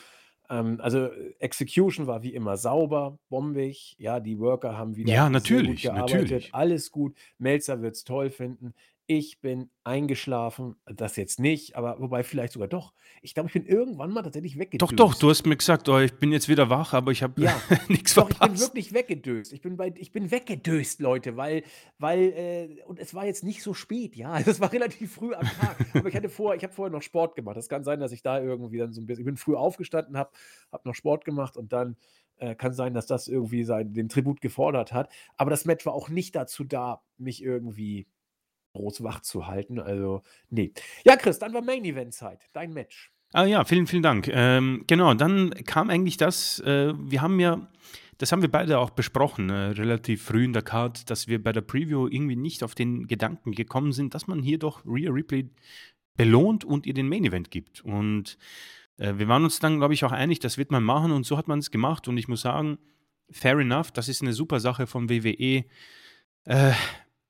[0.49, 3.95] Ähm, also Execution war wie immer sauber, bombig.
[3.99, 6.20] Ja, die Worker haben wieder Ja, sehr gut natürlich, gearbeitet.
[6.22, 6.55] natürlich.
[6.55, 7.14] Alles gut.
[7.39, 8.72] Melzer wird es toll finden.
[9.12, 12.94] Ich bin eingeschlafen, das jetzt nicht, aber wobei vielleicht sogar doch.
[13.22, 15.40] Ich glaube, ich bin irgendwann mal tatsächlich Doch, doch, du weggedöst.
[15.40, 18.30] hast mir gesagt, oh, ich bin jetzt wieder wach, aber ich habe Ja, nichts doch,
[18.30, 18.62] ich bin verpasst.
[18.62, 19.52] wirklich weggedöst.
[19.52, 21.64] Ich bin bei, ich bin weggedöst, Leute, weil,
[21.98, 24.38] weil, äh, und es war jetzt nicht so spät, ja.
[24.46, 25.84] Es war relativ früh am Tag.
[25.92, 27.56] Aber ich hatte vor, ich habe vorher noch Sport gemacht.
[27.56, 30.16] Das kann sein, dass ich da irgendwie dann so ein bisschen, ich bin früh aufgestanden,
[30.16, 30.30] habe,
[30.70, 31.96] habe noch Sport gemacht und dann
[32.36, 35.11] äh, kann sein, dass das irgendwie sein, den Tribut gefordert hat.
[35.36, 38.06] Aber das Match war auch nicht dazu da, mich irgendwie
[38.72, 39.78] groß wach zu halten.
[39.78, 40.72] Also, nee.
[41.04, 42.48] Ja, Chris, dann war Main Event Zeit.
[42.52, 43.12] Dein Match.
[43.32, 44.28] Ah ja, vielen, vielen Dank.
[44.28, 47.68] Ähm, genau, dann kam eigentlich das, äh, wir haben ja,
[48.18, 51.52] das haben wir beide auch besprochen, äh, relativ früh in der Card, dass wir bei
[51.52, 55.48] der Preview irgendwie nicht auf den Gedanken gekommen sind, dass man hier doch Rhea Ripley
[56.16, 57.82] belohnt und ihr den Main Event gibt.
[57.82, 58.36] Und
[58.98, 61.38] äh, wir waren uns dann, glaube ich, auch einig, das wird man machen und so
[61.38, 62.08] hat man es gemacht.
[62.08, 62.78] Und ich muss sagen,
[63.30, 65.64] fair enough, das ist eine super Sache von WWE.
[66.44, 66.72] Äh,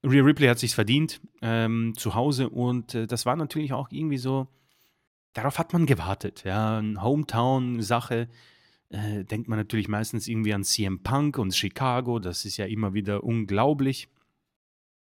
[0.02, 4.18] Rhea Ripley hat sich verdient ähm, zu Hause und äh, das war natürlich auch irgendwie
[4.18, 4.48] so,
[5.34, 6.44] darauf hat man gewartet.
[6.44, 8.28] Ja, Hometown-Sache.
[8.88, 12.18] Äh, denkt man natürlich meistens irgendwie an CM Punk und Chicago.
[12.18, 14.08] Das ist ja immer wieder unglaublich.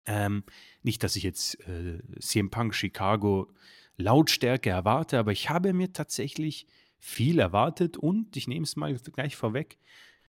[0.04, 0.44] Ähm,
[0.82, 3.48] nicht, dass ich jetzt äh, CM Punk Chicago
[3.96, 6.66] Lautstärke erwarte, aber ich habe mir tatsächlich
[6.98, 9.78] viel erwartet und ich nehme es mal gleich vorweg.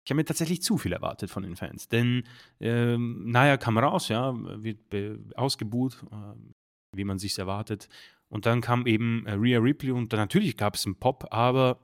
[0.08, 1.90] Ich habe mir tatsächlich zu viel erwartet von den Fans.
[1.90, 2.24] Denn
[2.62, 4.80] ähm, Naya kam raus, ja, wird
[5.36, 7.90] ausgebuht, äh, wie man sich erwartet.
[8.30, 11.82] Und dann kam eben äh, Rhea Ripley und dann natürlich gab es einen Pop, aber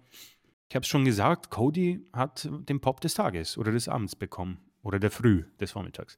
[0.69, 4.57] ich habe es schon gesagt, Cody hat den Pop des Tages oder des Abends bekommen
[4.83, 6.17] oder der Früh des Vormittags.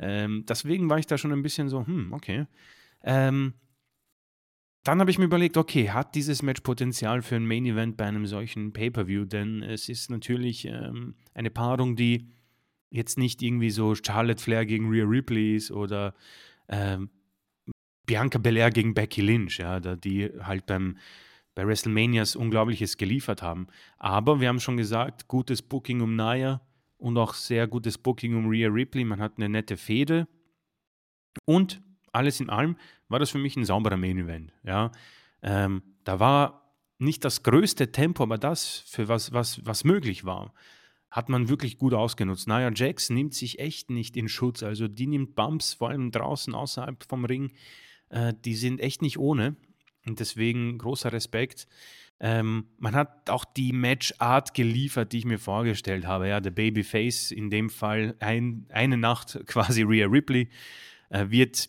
[0.00, 2.46] Ähm, deswegen war ich da schon ein bisschen so, hm, okay.
[3.04, 3.54] Ähm,
[4.84, 8.04] dann habe ich mir überlegt, okay, hat dieses Match Potenzial für ein Main Event bei
[8.04, 9.24] einem solchen Pay-Per-View?
[9.26, 12.28] Denn es ist natürlich ähm, eine Paarung, die
[12.90, 16.14] jetzt nicht irgendwie so Charlotte Flair gegen Rhea Ripley ist oder
[16.68, 17.10] ähm,
[18.06, 20.98] Bianca Belair gegen Becky Lynch, ja, die halt beim,
[21.54, 23.68] bei WrestleManias Unglaubliches geliefert haben.
[23.98, 26.60] Aber wir haben schon gesagt, gutes Booking um Naya
[26.98, 29.04] und auch sehr gutes Booking um Rhea Ripley.
[29.04, 30.26] Man hat eine nette Fehde.
[31.44, 31.80] Und
[32.12, 32.76] alles in allem
[33.12, 34.52] war das für mich ein sauberer Main Event.
[34.64, 34.90] Ja.
[35.42, 40.52] Ähm, da war nicht das größte Tempo, aber das, für was, was, was möglich war,
[41.10, 42.48] hat man wirklich gut ausgenutzt.
[42.48, 44.62] Nia Jax nimmt sich echt nicht in Schutz.
[44.62, 47.52] Also die nimmt Bumps, vor allem draußen außerhalb vom Ring.
[48.08, 49.56] Äh, die sind echt nicht ohne.
[50.06, 51.68] Und deswegen großer Respekt.
[52.18, 56.28] Ähm, man hat auch die Matchart geliefert, die ich mir vorgestellt habe.
[56.28, 60.48] Ja, der Babyface, in dem Fall ein, eine Nacht quasi Rhea Ripley,
[61.10, 61.68] äh, wird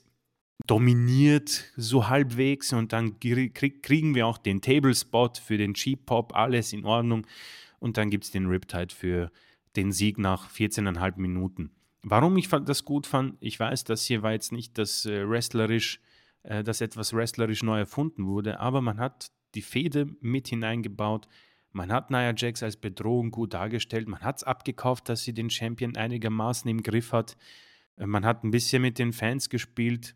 [0.67, 6.05] dominiert so halbwegs und dann krieg, kriegen wir auch den Table Spot für den Cheap
[6.05, 7.27] Pop, alles in Ordnung.
[7.79, 9.31] Und dann gibt es den Riptide für
[9.75, 11.71] den Sieg nach 14,5 Minuten.
[12.01, 15.99] Warum ich das gut fand, ich weiß, das hier war jetzt nicht das äh, wrestlerisch,
[16.43, 21.27] äh, dass etwas wrestlerisch neu erfunden wurde, aber man hat die Fehde mit hineingebaut.
[21.71, 24.07] Man hat Nia Jax als Bedrohung gut dargestellt.
[24.07, 27.37] Man hat es abgekauft, dass sie den Champion einigermaßen im Griff hat.
[27.97, 30.15] Äh, Man hat ein bisschen mit den Fans gespielt,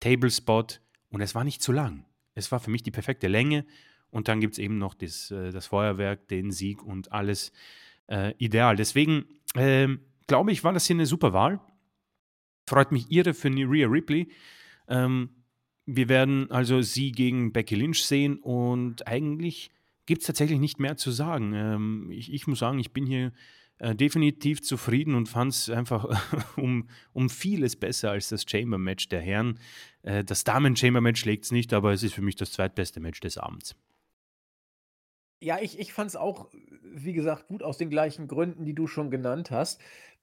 [0.00, 0.66] Table Spot
[1.10, 2.04] und es war nicht zu lang.
[2.34, 3.64] Es war für mich die perfekte Länge
[4.10, 7.52] und dann gibt es eben noch das, äh, das Feuerwerk, den Sieg und alles
[8.08, 8.76] äh, ideal.
[8.76, 11.60] Deswegen ähm, glaube ich, war das hier eine super Wahl.
[12.66, 14.28] Freut mich irre für Rhea Ripley.
[14.88, 15.30] Ähm,
[15.86, 19.70] wir werden also sie gegen Becky Lynch sehen und eigentlich
[20.04, 21.54] gibt es tatsächlich nicht mehr zu sagen.
[21.54, 23.32] Ähm, ich, ich, muss sagen, ich bin hier
[23.78, 26.06] äh, definitiv zufrieden und fand es einfach
[26.56, 29.58] um, um vieles besser als das Chamber-Match der Herren.
[30.02, 33.38] Äh, das Damen-Chamber-Match schlägt es nicht, aber es ist für mich das zweitbeste Match des
[33.38, 33.76] Abends.
[35.40, 36.50] Ja, ich, ich fand es auch
[36.94, 39.80] wie gesagt, gut aus den gleichen Gründen, die du schon genannt hast.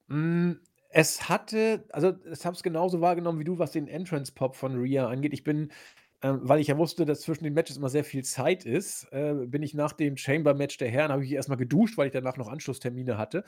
[0.08, 4.56] Hm, es hatte also, ich habe es genauso wahrgenommen wie du, was den Entrance Pop
[4.56, 5.32] von Rhea angeht.
[5.32, 5.70] Ich bin,
[6.30, 9.34] ähm weil ich ja wusste, dass zwischen den Matches immer sehr viel Zeit ist, äh,
[9.46, 12.36] bin ich nach dem Chamber-Match der Herren habe ich erst mal geduscht, weil ich danach
[12.36, 13.44] noch Anschlusstermine hatte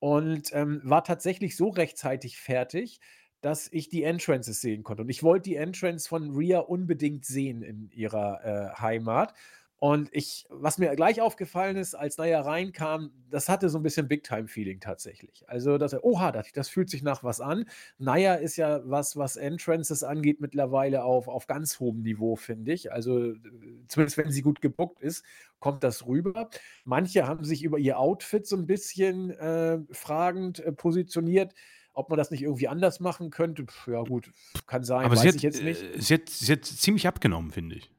[0.00, 3.00] und, ähm, war tatsächlich so rechtzeitig fertig,
[3.40, 5.02] dass ich die Entrances sehen konnte.
[5.02, 9.34] Und ich wollte die Entrance von Rhea unbedingt sehen in ihrer, äh, Heimat.
[9.80, 14.08] Und ich was mir gleich aufgefallen ist, als Nia reinkam, das hatte so 'n bisschen
[14.08, 15.48] Big-Time-Feeling tatsächlich.
[15.48, 17.64] Also, dass er oha, das das fühlt sich nach was an.
[17.98, 22.90] Nia ist ja was, was Entrances angeht, mittlerweile auf auf ganz hohem Niveau, finde ich.
[22.92, 23.40] Also, d
[23.88, 25.24] zumindest wenn sie gut gebookt ist,
[25.60, 26.50] kommt das rüber.
[26.84, 31.54] Manche haben sich über ihr Outfit so 'n bisschen, äh, fragend, äh, positioniert,
[31.92, 33.64] ob man das nicht irgendwie anders machen könnte.
[33.86, 34.32] Ja gut,
[34.66, 35.86] kann sein, Aber sie weiß hat ich jetzt nicht.
[35.94, 37.90] äh, sie hat sie hat ziemlich abgenommen, finde ich.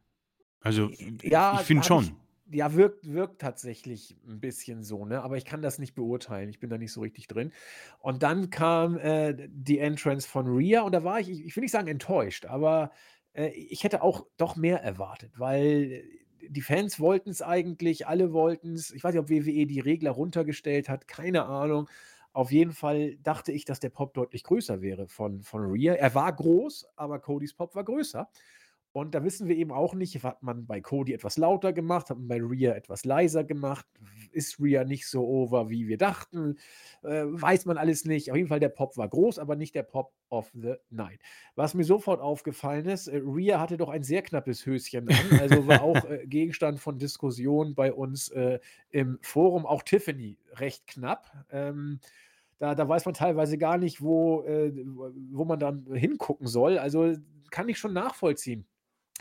[0.62, 2.18] Also, ich ja, finde habe ich schon.
[2.52, 5.22] ja, wirkt wirkt tatsächlich 'n bisschen so, ne?
[5.22, 6.50] Aber ich kann das nicht beurteilen.
[6.50, 7.52] Ich bin da nicht so richtig drin.
[8.00, 11.62] Und dann kam, äh, die Entrance von Rhea und da war ich ich ich will
[11.62, 12.92] nicht sagen enttäuscht, aber,
[13.34, 16.04] äh, ich hätte auch doch mehr erwartet, weil
[16.50, 18.92] die Fans wollten's eigentlich, alle wollten's.
[18.92, 21.88] Ich weiß nicht, ob WWE die Regler runtergestellt hat, keine Ahnung.
[22.34, 25.94] Auf jeden Fall dachte ich, dass der Pop deutlich größer wäre von von Rhea.
[25.96, 28.30] Er war groß, aber Codys Pop war größer.
[29.00, 32.18] Und da wissen wir eben auch nicht, hat man bei Cody etwas lauter gemacht, hat
[32.18, 33.86] man bei Rhea etwas leiser gemacht?
[34.32, 36.58] Ist Rhea nicht so over, wie wir dachten?
[37.04, 38.30] Äh, weiß man alles nicht.
[38.30, 41.20] Auf jeden Fall, der Pop war groß, aber nicht der Pop of the Night.
[41.56, 45.66] Was mir sofort aufgefallen ist, äh, Rhea hatte doch ein sehr knappes Höschen an, also
[45.68, 51.32] war auch, äh, Gegenstand von Diskussionen bei uns, äh, im Forum, auch Tiffany recht knapp.
[51.52, 52.00] Ähm,
[52.60, 54.74] da da weiß man teilweise gar nicht, wo, äh,
[55.32, 56.78] wo man dann hingucken soll.
[56.78, 57.16] Also,
[57.50, 58.66] kann ich schon nachvollziehen,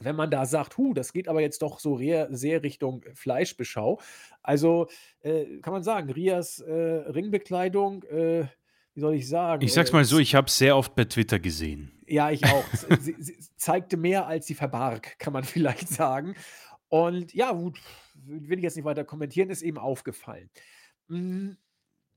[0.00, 4.00] wenn man da sagt: „Hu, das geht aber jetzt doch so sehr Richtung Fleischbeschau.“
[4.42, 4.88] Also,
[5.20, 8.46] äh, kann man sagen, Rheas, äh, Ringbekleidung, äh,
[8.94, 10.96] wie soll ich sagen, Ich sage es äh, mal so, ich habe es sehr oft
[10.96, 11.92] bei Twitter gesehen.
[12.08, 12.64] Ja, ich auch.
[13.00, 16.34] Sie sie zeigte mehr, als sie verbarg, kann man vielleicht sagen.
[16.88, 17.78] Und ja, gut,
[18.24, 20.50] will ich jetzt nicht weiter kommentieren, ist eben aufgefallen.
[21.08, 21.56] Hm,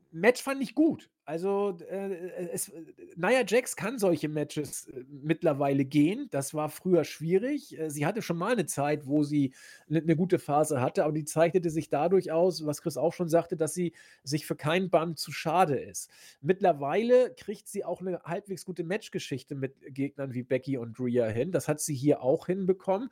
[0.10, 1.11] Match fand ich gut.
[1.28, 2.82] Also, äh, es äh,
[3.16, 6.28] Nia Jax kann solche Matches, äh, mittlerweile gehen.
[6.32, 7.78] Das war früher schwierig.
[7.80, 9.54] Äh, sie hatte schon mal 'ne Zeit, wo sie
[9.88, 13.30] 'ne 'ne gute Phase hatte, aber die zeichnete sich dadurch aus, was Chris auch schon
[13.30, 13.94] sagte, dass sie
[14.24, 16.10] sich für kein Band zu schade ist.
[16.42, 21.52] Mittlerweile kriegt sie auch 'ne halbwegs gute Matchgeschichte mit Gegnern wie Becky und Rhea hin.
[21.52, 23.10] Das hat sie hier auch hinbekommen.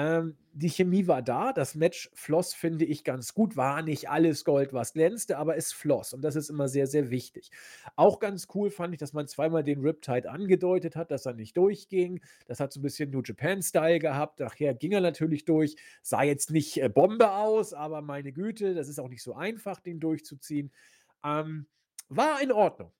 [0.00, 1.52] Ähm, die Chemie war da.
[1.52, 3.56] Das Match floss, finde ich, ganz gut.
[3.56, 7.10] War nicht alles Gold, was glänzte, aber es floss und das ist immer sehr, sehr
[7.10, 7.50] wichtig.
[7.96, 11.56] Auch ganz cool fand ich, dass man zweimal den Riptide angedeutet hat, dass er nicht
[11.56, 12.20] durchging.
[12.46, 14.40] Das hat so 'n bisschen New Japan Style gehabt.
[14.40, 15.76] Nachher ging er natürlich durch.
[16.02, 19.80] Sah jetzt nicht, äh, Bombe aus, aber meine Güte, das ist auch nicht so einfach,
[19.80, 20.72] den durchzuziehen.
[21.24, 21.66] Ähm,
[22.08, 22.92] war in Ordnung.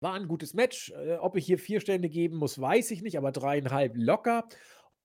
[0.00, 0.90] War 'n gutes Match.
[0.92, 4.48] Äh, ob ich hier 4 Sterne geben muss, weiß ich nicht, aber 3,5 locker.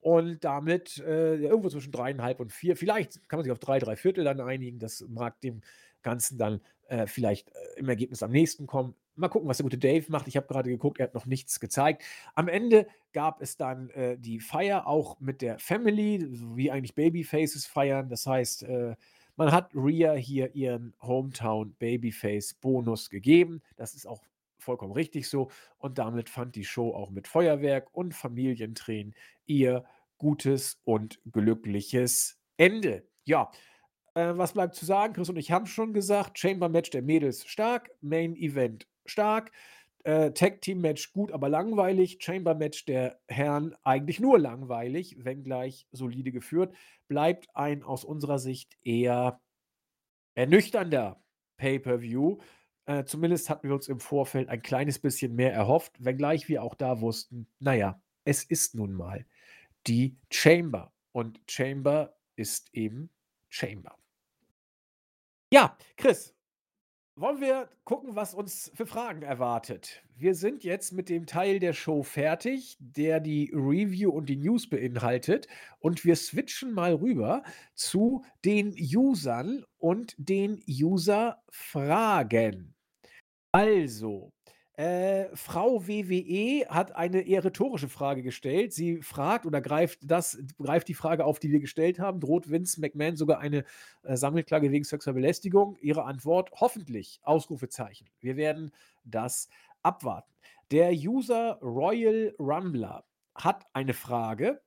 [0.02, 2.76] Und damit, äh, irgendwo zwischen 3,5 und 4.
[2.76, 4.80] Vielleicht kann man sich auf 3, 3/4 dann einigen.
[4.80, 5.62] Das mag dem
[6.02, 8.96] Ganzen dann, äh, vielleicht, äh, im Ergebnis am nächsten kommen.
[9.16, 10.28] Mal gucken, was der gute Dave macht.
[10.28, 12.04] Ich habe grade geguckt, er hat noch nichts gezeigt.
[12.34, 16.26] Am Ende gab es dann, äh, die Feier auch mit der Family,
[16.56, 18.10] wie eigentlich Babyfaces feiern.
[18.10, 18.96] Das heißt, äh,
[19.36, 23.62] man hat Rhea hier ihren Hometown-Babyface-Bonus gegeben.
[23.76, 24.24] Das ist auch
[24.62, 25.50] vollkommen richtig so.
[25.78, 29.84] Und damit fand die Show auch mit Feuerwerk und Familientränen ihr
[30.18, 33.08] gutes und glückliches Ende.
[33.24, 33.52] Ja,
[34.14, 35.14] äh, was bleibt zu sagen?
[35.14, 39.52] Chris und ich haben's schon gesagt, Chamber-Match der Mädels stark, Main Event stark,
[40.04, 46.76] äh, Tag-Team-Match gut, aber langweilig, Chamber-Match der Herren eigentlich nur langweilig, wenngleich solide geführt.
[47.08, 49.40] Bleibt ein aus unserer Sicht eher
[50.36, 51.22] ernüchternder
[51.58, 52.38] Pay-per-View.
[52.86, 56.76] Äh, zumindest hatten wir uns im Vorfeld ein kleines bisschen mehr erhofft, wenngleich wir auch
[56.76, 59.26] da wussten, na ja, es ist nun mal
[59.88, 63.10] die Chamber und Chamber ist eben
[63.50, 63.98] Chamber.
[65.54, 66.34] Ja, Chris,
[67.22, 70.02] wollen wir gucken, was uns für Fragen erwartet?
[70.16, 74.68] Wir sind jetzt mit dem Teil der Show fertig, der die Review und die News
[74.68, 75.48] beinhaltet
[75.80, 77.44] und wir switchen mal rüber
[77.76, 82.74] zu den Usern und den User-Fragen.
[83.52, 84.32] Also,
[84.82, 88.74] äh, Frau WWE hat eine eher rhetorische Frage gestellt.
[88.74, 92.82] Sie fragt oder greift das greift die Frage auf, die wir gestellt haben: „Droht Vince
[92.82, 93.64] McMahon sogar eine,
[94.02, 98.10] äh, Sammelklage wegen sexueller Belästigung?“ Ihre Antwort: „Hoffentlich!“ Ausrufezeichen.
[98.22, 98.72] Wir werden
[99.04, 99.50] das
[99.84, 100.34] abwarten.
[100.72, 103.04] Der User Royal Rumbler
[103.36, 104.62] hat eine Frage: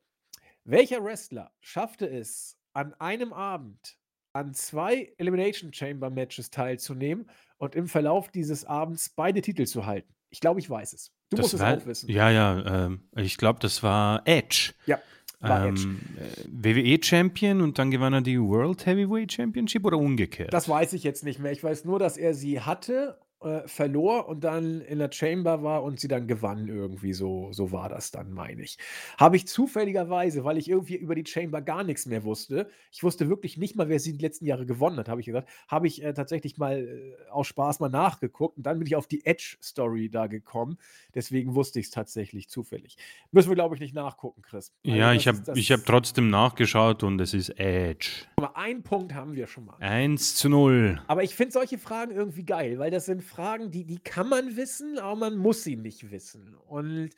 [0.62, 3.98] „Welcher Wrestler schaffte es an einem Abend
[4.34, 10.12] an zwei Elimination Chamber Matches teilzunehmen und im Verlauf dieses Abends beide Titel zu halten.
[10.30, 11.12] Ich glaube, ich weiß es.
[11.30, 12.10] Du Das musst es war, auch wissen.
[12.10, 14.72] ja, ja, ähm, ich glaube, das war Edge.
[14.86, 15.00] Ja,
[15.38, 15.82] war Edge.
[15.82, 20.52] Ähm, äh, WWE-Champion und dann gewann er die World Heavyweight Championship oder umgekehrt?
[20.52, 21.52] Das weiß ich jetzt nicht mehr.
[21.52, 25.82] Ich weiß nur, dass er sie hatte, äh, verlor und dann in der Chamber war
[25.82, 27.12] und sie dann gewann irgendwie.
[27.12, 28.78] So, so war das dann, meine ich.
[29.18, 33.28] Habe ich zufälligerweise, weil ich irgendwie über die Chamber gar nichts mehr wusste, ich wusste
[33.28, 36.02] wirklich nicht mal, wer sie die letzten Jahre gewonnen hat, habe ich gesagt, habe ich
[36.02, 40.10] äh, tatsächlich mal äh, aus Spaß mal nachgeguckt und dann bin ich auf die Edge-Story
[40.10, 40.78] da gekommen.
[41.14, 42.96] Deswegen wusste ich es tatsächlich zufällig.
[43.30, 44.72] Müssen wir, glaube ich, nicht nachgucken, Chris.
[44.84, 48.26] Also ja, ich habe hab trotzdem nachgeschaut und es ist Edge.
[48.40, 49.76] Mal, einen Punkt haben wir schon mal.
[49.80, 51.02] 1 zu 0.
[51.06, 54.56] Aber ich finde solche Fragen irgendwie geil, weil das sind Fragen, die, die kann man
[54.56, 56.54] wissen, aber man muss sie nicht wissen.
[56.66, 57.10] Und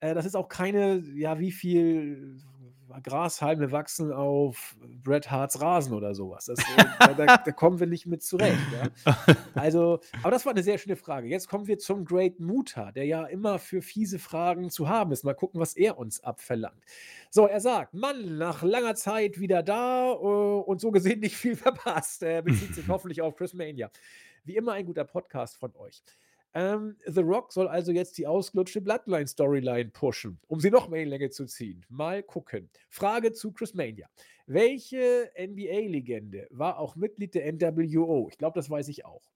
[0.00, 2.40] äh, das ist auch keine, ja, wie viel
[3.02, 6.46] Grashalme wachsen auf Bret Harts Rasen oder sowas.
[6.46, 8.58] Das, äh, da, da, da kommen wir nicht mit zurecht.
[9.04, 9.16] Ja?
[9.54, 11.28] Also, aber das war eine sehr schöne Frage.
[11.28, 15.24] Jetzt kommen wir zum Great Muta, der ja immer für fiese Fragen zu haben ist.
[15.24, 16.82] Mal gucken, was er uns abverlangt.
[17.30, 21.56] So, er sagt, Mann, nach langer Zeit wieder da äh, und so gesehen nicht viel
[21.56, 22.22] verpasst.
[22.22, 23.90] Er bezieht sich hoffentlich auf Chris Mania.
[24.48, 26.02] Wie immer ein guter Podcast von euch.
[26.54, 31.10] Ähm, The Rock soll also jetzt die ausgelutschte Bloodline-Storyline pushen, um sie noch mehr in
[31.10, 31.84] Länge zu ziehen.
[31.90, 32.70] Mal gucken.
[32.88, 34.08] Frage zu Chris Mania.
[34.46, 38.28] Welche NBA-Legende war auch Mitglied der NWO?
[38.30, 39.30] Ich glaube, das weiß ich auch.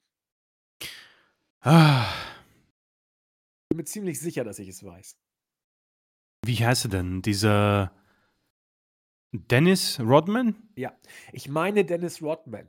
[1.60, 2.10] Ah,
[3.68, 5.18] Bin mir ziemlich sicher, dass ich es weiß.
[6.46, 7.20] wie heißt er denn?
[7.20, 7.92] Dieser
[9.32, 10.56] Dennis Rodman?
[11.32, 12.66] Ich meine Dennis Rodman.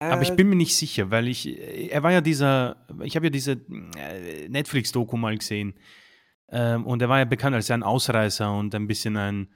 [0.00, 1.46] Aber ich Äh, bin mir nicht sicher, weil ich,
[1.92, 3.52] er war ja dieser, ich habe ja diese
[3.96, 5.74] äh, Netflix-Doku mal gesehen.
[6.50, 9.48] Ähm, und er war ja bekannt als ein Ausreißer und ein bisschen ein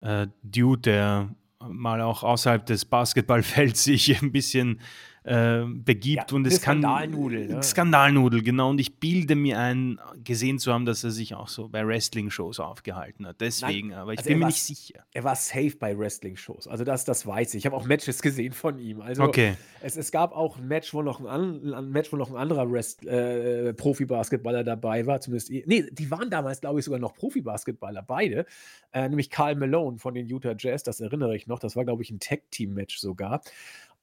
[0.00, 1.34] äh, Dude, der
[1.68, 4.80] mal auch außerhalb des Basketballfelds sich ein bisschen
[5.24, 7.62] äh, begibt Ja, und es kann Skandalnudel, ne?
[7.62, 8.68] Skandalnudel, genau.
[8.70, 12.60] Und ich bilde mir ein, gesehen zu haben, dass er sich auch so bei Wrestling-Shows
[12.60, 13.40] aufgehalten hat.
[13.40, 15.04] Deswegen, aber ich also bin mir war- nicht sicher.
[15.12, 16.68] Er war safe bei Wrestling-Shows.
[16.68, 17.60] Also das, das weiß ich.
[17.60, 19.00] Ich habe auch Matches gesehen von ihm.
[19.00, 19.54] Also Okay.
[19.80, 22.70] es, es gab auch ein Match, wo noch ein, ein Match, wo noch ein anderer
[22.70, 25.20] Wrest, äh, Profi-Basketballer dabei war.
[25.22, 28.44] Zumindest, nee, die waren damals, glaube ich, sogar noch Profi-Basketballer, beide.
[28.92, 31.58] Äh, nämlich Karl Malone von den Utah Jazz, das erinnere ich noch.
[31.60, 33.40] Das war, glaube ich, ein Tag-Team-Match sogar.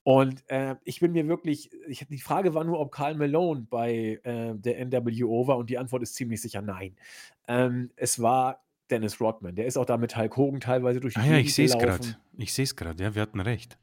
[0.04, 4.20] Und äh, ich bin mir wirklich, ich, die Frage war nur, ob Karl Malone bei
[4.24, 6.96] äh, der NWO war und die Antwort ist ziemlich sicher nein.
[7.48, 9.56] Ähm, es war Dennis Rodman.
[9.56, 11.78] Der ist auch da mit Hulk Hogan teilweise durch die Ah ja, ich sehe es
[11.78, 12.18] gerade.
[12.38, 13.78] Ich sehe es gerade, ja, wir hatten recht.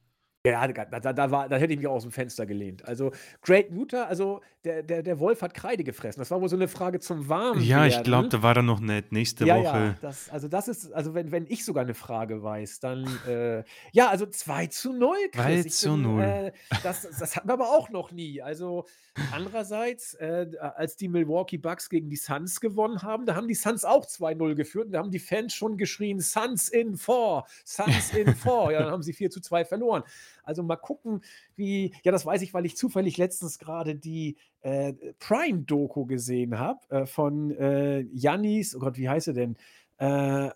[0.50, 2.84] Ja, da, da, da, war, da hätte ich mich auch aus dem Fenster gelehnt.
[2.86, 3.12] Also
[3.42, 6.20] Great Muta, also der, der, der Wolf hat Kreide gefressen.
[6.20, 7.60] Das war wohl so eine Frage zum Warm.
[7.60, 9.12] Ja, ich glaube, da war er noch nicht.
[9.12, 9.64] Nächste ja, Woche.
[9.64, 13.62] ja, das, also das ist, also wenn, wenn ich sogar eine Frage weiß, dann, äh,
[13.92, 15.42] ja, also 2 zu 0, Chris.
[15.42, 16.22] 2 Ich zu bin, 0.
[16.22, 16.52] Äh,
[16.82, 18.42] das, das hatten wir aber auch noch nie.
[18.42, 18.84] Also
[19.32, 23.84] andererseits, äh, als die Milwaukee Bucks gegen die Suns gewonnen haben, da haben die Suns
[23.84, 28.34] auch 2-0 geführt und da haben die Fans schon geschrien, Suns in 4, Suns in
[28.34, 28.72] 4.
[28.72, 30.02] ja, dann haben sie 4 zu 2 verloren.
[30.48, 31.20] Also mal gucken,
[31.56, 36.80] wie, ja, das weiß ich, weil ich zufällig letztens gerade die äh, Prime-Doku gesehen habe
[36.90, 39.56] äh, von äh, Jannis, oh Gott, wie heißt er denn?
[39.98, 40.50] Äh,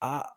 [0.00, 0.32] A-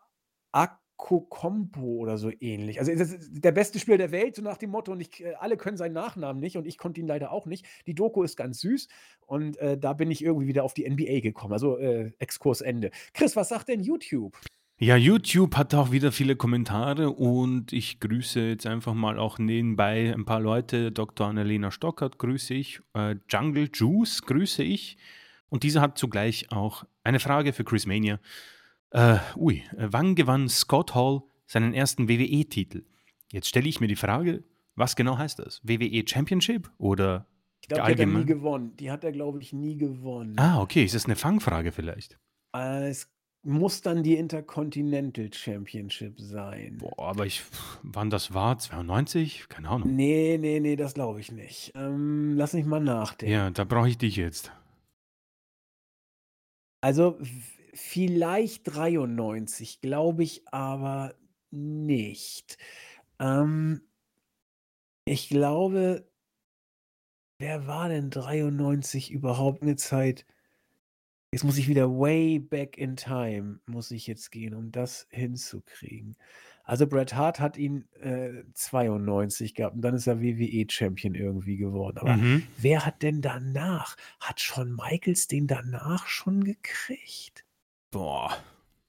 [1.80, 2.78] oder so ähnlich.
[2.78, 2.92] Also
[3.30, 5.94] der beste Spieler der Welt, so nach dem Motto, und ich, äh, alle können seinen
[5.94, 7.66] Nachnamen nicht und ich konnte ihn leider auch nicht.
[7.86, 8.88] Die Doku ist ganz süß
[9.26, 11.52] und äh, da bin ich irgendwie wieder auf die NBA gekommen.
[11.52, 12.90] Also äh, Exkurs Ende.
[13.14, 14.38] Chris, was sagt denn YouTube?
[14.82, 20.12] Ja, YouTube hat auch wieder viele Kommentare und ich grüße jetzt einfach mal auch nebenbei
[20.12, 20.90] ein paar Leute.
[20.90, 21.28] Dr.
[21.28, 24.96] Annalena Stockert grüße ich, äh, Jungle Juice grüße ich
[25.50, 28.18] und dieser hat zugleich auch eine Frage für Chris Mania.
[28.90, 32.82] Äh, ui, äh, wann gewann Scott Hall seinen ersten WWE-Titel?
[33.30, 34.42] Jetzt stelle ich mir die Frage,
[34.74, 35.60] was genau heißt das?
[35.62, 37.28] WWE Championship oder
[37.60, 38.74] Ich glaube, die hat er nie gewonnen.
[38.80, 40.36] Die hat er, glaube ich, nie gewonnen.
[40.40, 42.18] Ah, okay, ist das eine Fangfrage vielleicht?
[42.52, 43.08] Äh, es
[43.42, 46.78] muss dann die Intercontinental Championship sein.
[46.78, 47.42] Boah, aber ich,
[47.82, 48.58] wann das war?
[48.58, 49.48] 92?
[49.48, 49.94] Keine Ahnung.
[49.94, 51.72] Nee, nee, nee, das glaube ich nicht.
[51.74, 53.32] Ähm, lass mich mal nachdenken.
[53.32, 54.52] Ja, da brauche ich dich jetzt.
[56.80, 57.18] Also
[57.74, 61.14] vielleicht 93, glaube ich aber
[61.50, 62.58] nicht.
[63.18, 63.82] Ähm,
[65.04, 66.08] ich glaube,
[67.38, 70.26] wer war denn 93 überhaupt eine Zeit?
[71.34, 76.14] Jetzt muss ich wieder way back in time, muss ich jetzt gehen, um das hinzukriegen.
[76.62, 81.96] Also Bret Hart hat ihn äh, 92 gehabt und dann ist er WWE-Champion irgendwie geworden.
[81.98, 82.52] Aber Mhm.
[82.54, 83.96] wer hat denn danach?
[84.20, 87.46] Hat Shawn Michaels den danach schon gekriegt?
[87.90, 88.42] Boah.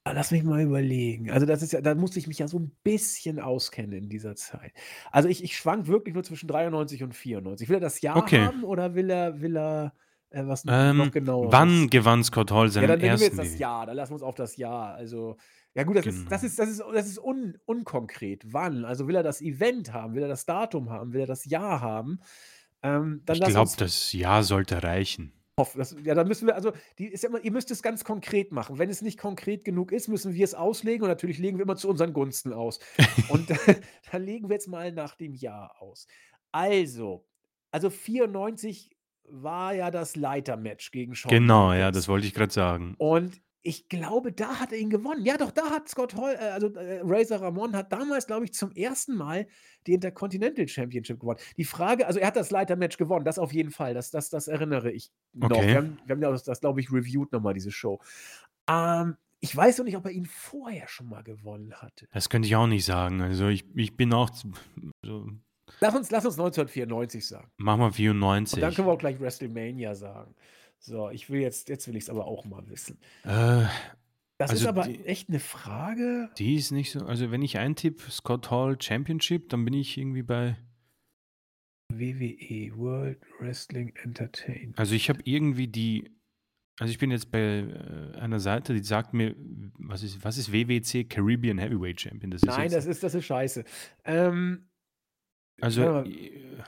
[0.06, 1.32] Ah, lass mich mal überlegen.
[1.32, 4.36] Also, das ist ja da musste ich mich ja so 'n bisschen auskennen in dieser
[4.36, 4.74] Zeit.
[5.11, 7.70] Also, ich ich schwanke wirklich nur zwischen 93 und 94.
[7.70, 8.49] Will er das Jahr Okay.
[8.49, 9.95] haben oder will er will er,
[10.34, 11.51] äh, was n noch Ähm, Genaueres?
[11.51, 13.57] wann gewann Scott Hall Ja, seinen dann nehmen wir jetzt ersten das?
[13.57, 13.85] Jahr.
[13.85, 15.38] Dann lassen wir uns auf das Jahr also,
[15.76, 16.45] ja gut, das ist das Genau.
[16.45, 18.43] ist das ist das ist un unkonkret.
[18.53, 18.85] Wann?
[18.85, 20.15] Also, will er das Event haben?
[20.15, 21.14] Will er das Datum haben?
[21.14, 22.19] Will er das Jahr haben?
[22.84, 25.34] Ähm, dann Ich glaube, das Jahr sollte reichen.
[25.76, 28.51] das ja, dann müssen wir also, die ist ja immer ihr müsst es ganz konkret
[28.51, 28.80] machen.
[28.80, 31.76] Wenn es nicht konkret genug ist, müssen wir es auslegen und natürlich legen wir immer
[31.76, 32.80] zu unseren Gunsten aus.
[33.30, 33.49] Und
[34.11, 36.07] dann legen wir jetzt mal nach dem Jahr aus.
[36.51, 37.26] Also
[37.72, 38.91] also 94
[39.30, 41.95] war ja das Leitermatch gegen Shawn Genau, ja, Michaels.
[41.98, 42.95] das wollte ich grad sagen.
[42.98, 45.24] Und ich glaube, da hat er ihn gewonnen.
[45.26, 48.54] Ja doch, da hat Scott Hall äh, also, äh, Razor Ramon hat damals, glaube ich,
[48.54, 49.48] zum ersten Mal
[49.88, 51.40] die Intercontinental Championship gewonnen.
[51.56, 53.94] Die Frage also, er hat das Leitermatch gewonnen, das auf jeden Fall.
[53.94, 55.50] Das das das erinnere ich noch.
[55.50, 55.76] Wir Okay.
[55.78, 58.02] haben wir haben ja das das, glaube ich, reviewed noch mal diese Show.
[58.70, 62.08] Ähm, ich weiß noch nicht, ob er ihn vorher schon mal gewonnen hatte.
[62.12, 63.22] Das könnte ich auch nicht sagen.
[63.22, 64.30] Also, ich ich bin auch
[65.04, 65.30] so
[65.80, 67.52] Lass uns lass uns 1994 sagen.
[67.58, 67.91] Machen wir Und
[68.22, 68.76] dann 94.
[68.76, 70.34] können wir auch gleich WrestleMania sagen.
[70.80, 72.98] So, ich will jetzt jetzt will ich's aber auch mal wissen.
[73.24, 73.66] Äh,
[74.38, 76.30] Das ist also aber die echt 'ne Frage.
[76.38, 80.24] die ist nicht so also, wenn ich eintippe Scott Hall Championship, dann bin ich irgendwie
[80.24, 80.58] bei
[81.91, 84.78] WWE, World Wrestling Entertainment.
[84.80, 86.12] Also, ich habe irgendwie die
[86.80, 89.36] also, ich bin jetzt bei, äh, einer Seite, die sagt mir,
[89.78, 92.32] was ist was ist WWC Caribbean Heavyweight Champion?
[92.32, 93.64] Das ist Nein, das ist das ist scheiße.
[94.06, 94.68] Ähm
[95.62, 96.16] Also, warte mal.
[96.16, 96.64] äh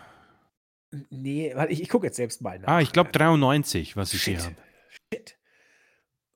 [0.91, 2.81] N ne, warte, ich ich gucke jetzt selbst mal Ah, nach.
[2.81, 4.45] ich glaube 93, was ich hier Shit.
[4.45, 4.55] habe.
[5.13, 5.37] Shit.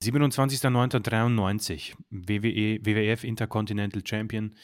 [0.03, 4.55] 27.09.93, WWE WWF Intercontinental Champion.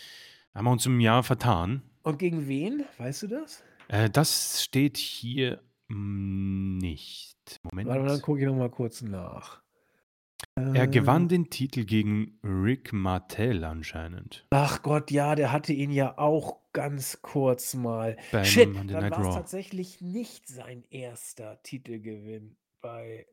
[0.53, 1.81] Haben wir uns im Jahr vertan.
[2.03, 2.85] Und gegen wen?
[2.97, 3.63] Weißt du das?
[3.89, 7.35] Äh, das steht hier, hm, nicht.
[7.63, 8.21] Warte mal, dann Moment.
[8.23, 9.61] gucke ich noch mal kurz nach.
[10.57, 14.45] Er Äh gewann den Titel gegen Rick Martel anscheinend.
[14.51, 18.17] Ach Gott, ja, der hatte ihn ja auch ganz kurz mal.
[18.31, 19.33] Beim Shit, Monday dann war's Raw.
[19.35, 21.35] tatsächlich nicht sein 1.
[21.63, 23.25] Titelgewinn bei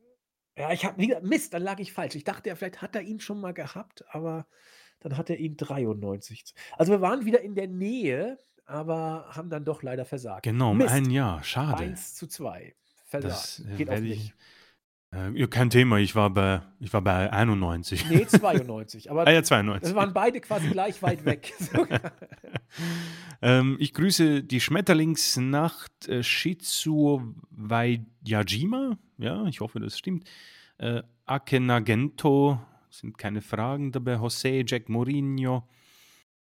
[0.55, 2.15] ja, ich habe wie gesagt Mist, dann lag ich falsch.
[2.15, 4.45] Ich dachte ja, vielleicht hat er ihn schon mal gehabt, aber
[4.99, 9.49] dann hat er ihn 93 z also, wir waren wieder in der Nähe, aber haben
[9.49, 10.43] dann doch leider versagt.
[10.43, 10.93] Genau, um Mist.
[10.93, 11.43] ein Jahr.
[11.43, 11.83] Schade.
[11.83, 12.73] 1:2.
[13.05, 13.33] Versagt.
[13.33, 14.33] Das, Geht werde ich äh,
[15.35, 15.97] ja, kein Thema.
[15.97, 18.09] Ich war bei ich war bei 91.
[18.09, 19.95] Ne, 92, Ah aber ja, wir 92.
[19.95, 21.53] waren beide quasi gleich weit weg.
[23.43, 28.97] Ähm, ich grüße die Schmetterlingsnacht, äh, Shizuo Waiajima.
[29.17, 30.25] Ja, ich hoffe, das stimmt.
[30.77, 32.57] Äh, Akenagento,
[32.89, 34.15] sind keine Fragen dabei.
[34.15, 35.67] José, Jack Mourinho.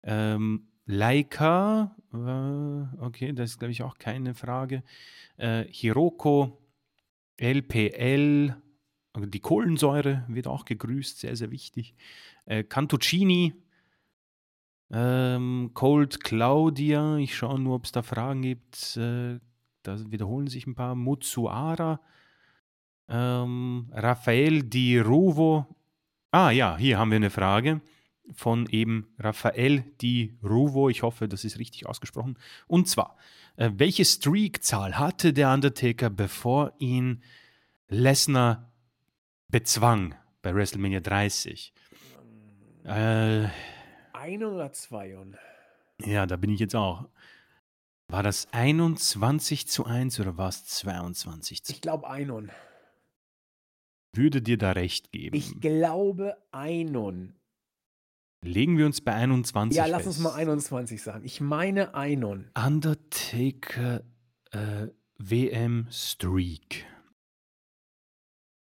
[0.05, 4.85] Ähm, Laika, äh, okay, das ist, glaube ich, auch keine Frage.
[5.39, 6.57] Äh, Hiroko,
[7.37, 8.57] LPL,
[9.13, 11.95] also die Kohlensäure wird auch gegrüßt, sehr, sehr wichtig.
[12.45, 13.55] Äh, Cantuccini,
[14.91, 18.97] ähm, Cold Claudia, ich schaue nur, ob es da Fragen gibt.
[18.97, 19.39] Äh,
[19.83, 20.95] da wiederholen sich ein paar.
[20.95, 22.01] Mutsuara,
[23.09, 25.67] ähm, Rafael Di Ruvo.
[26.31, 27.81] Ah ja, hier haben wir eine Frage
[28.35, 30.89] von eben Rafael Di Ruvo.
[30.89, 32.39] Ich hoffe, das ist richtig ausgesprochen.
[32.67, 33.17] Und zwar,
[33.57, 37.23] äh, welche Streak-Zahl hatte der Undertaker, bevor ihn
[37.89, 38.73] Lesnar
[39.49, 41.73] bezwang bei WrestleMania 30?
[42.85, 43.49] Äh,
[44.13, 45.37] Einen oder zweien?
[46.05, 47.09] ja, da bin ich jetzt auch.
[48.09, 52.51] War das 21 zu 1 oder war es 22 zu Ich glaube einen.
[54.13, 55.37] Würde dir da recht geben.
[55.37, 57.35] Ich glaube einen.
[58.47, 60.25] Legen wir uns bei 21 Ja, lass uns fest.
[60.25, 61.25] mal 21 sagen.
[61.25, 62.51] Ich meine einen.
[62.55, 64.03] Undertaker
[64.53, 66.87] äh, WM Streak.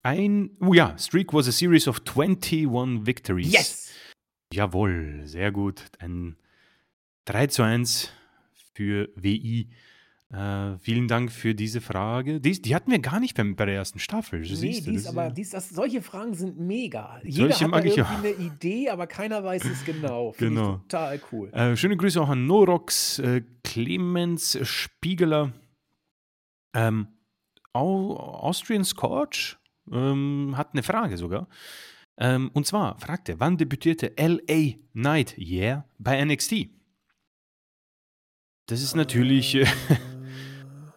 [0.04, 3.52] Ein, oh ja, Streak was a series of 21 victories.
[3.52, 3.90] Yes!
[4.52, 5.84] Jawohl, sehr gut.
[5.98, 6.36] Ein
[7.26, 8.10] 3 zu 1
[8.74, 9.68] für WI.
[10.32, 12.40] Äh, vielen Dank für diese Frage.
[12.40, 14.40] Die, die hatten wir gar nicht beim, bei der ersten Staffel.
[14.40, 17.20] Nee, siehst dies, aber dies, das, solche Fragen sind mega.
[17.22, 20.32] Jeder Solche hat irgendwie eine Idee, aber keiner weiß es genau.
[20.32, 20.74] Finde Genau.
[20.76, 21.50] ich total cool.
[21.52, 25.52] Äh, schöne Grüße auch an Norox, äh, Clemens Spiegeler,
[26.74, 27.08] ähm,
[27.74, 29.58] Au Austrian Scorch
[29.90, 31.46] ähm, hat eine Frage sogar.
[32.16, 36.68] Ähm, und zwar fragt er, wann debütierte LA Knight Yeah bei NXT?
[38.66, 39.66] Das ist natürlich äh,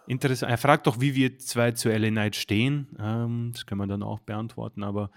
[0.07, 0.52] interessant.
[0.52, 2.88] Er fragt doch, wie wir zwei zu LA Knight stehen.
[2.99, 4.84] Ähm, das können wir dann auch beantworten.
[4.84, 5.10] Aber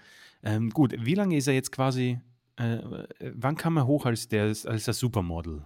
[0.43, 2.19] ähm, gut, wie lange ist er jetzt quasi?
[2.59, 5.63] Äh, äh, wann kam er hoch als, der, als das Supermodel?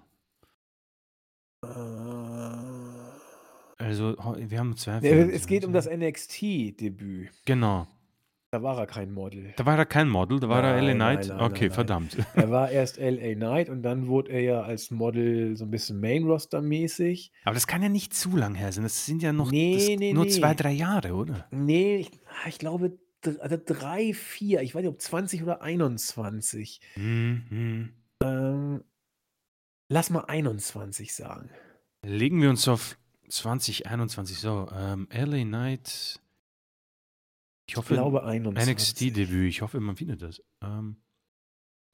[3.77, 4.97] Also, ho- wir haben zwei.
[4.99, 7.29] Äh, Es geht um das NXT-Debüt.
[7.45, 7.87] Genau.
[8.53, 9.51] Da war er kein Model.
[9.57, 11.27] Da war er kein Model, da war er LA Nein, nein, Knight?
[11.29, 11.71] nein, Okay, nein, nein.
[11.71, 12.17] verdammt.
[12.35, 15.99] Er war erst LA Knight und dann wurde er ja als Model so ein bisschen
[15.99, 17.31] Main-Roster-mäßig.
[17.45, 18.83] Aber das kann ja nicht zu lang her sein.
[18.83, 20.55] Das sind ja noch Nee, nee, nur zwei, nee.
[20.55, 21.47] drei Jahre, oder?
[21.49, 22.95] Nee, ich, ah, ich glaube
[23.39, 24.61] also drei, vier.
[24.61, 26.79] Ich weiß nicht, ob 20 oder 21.
[26.95, 27.93] Mhm.
[28.23, 28.83] Ähm,
[29.89, 31.49] lass mal 21 sagen.
[32.05, 32.99] Legen wir uns auf
[33.29, 34.37] 2021.
[34.37, 36.19] So, ähm, LA Knight.
[37.65, 38.73] Ich Ich hoffe, glaube 21.
[38.73, 39.49] NXT-Debüt.
[39.49, 40.41] Ich hoffe, man findet das.
[40.61, 40.97] Ähm,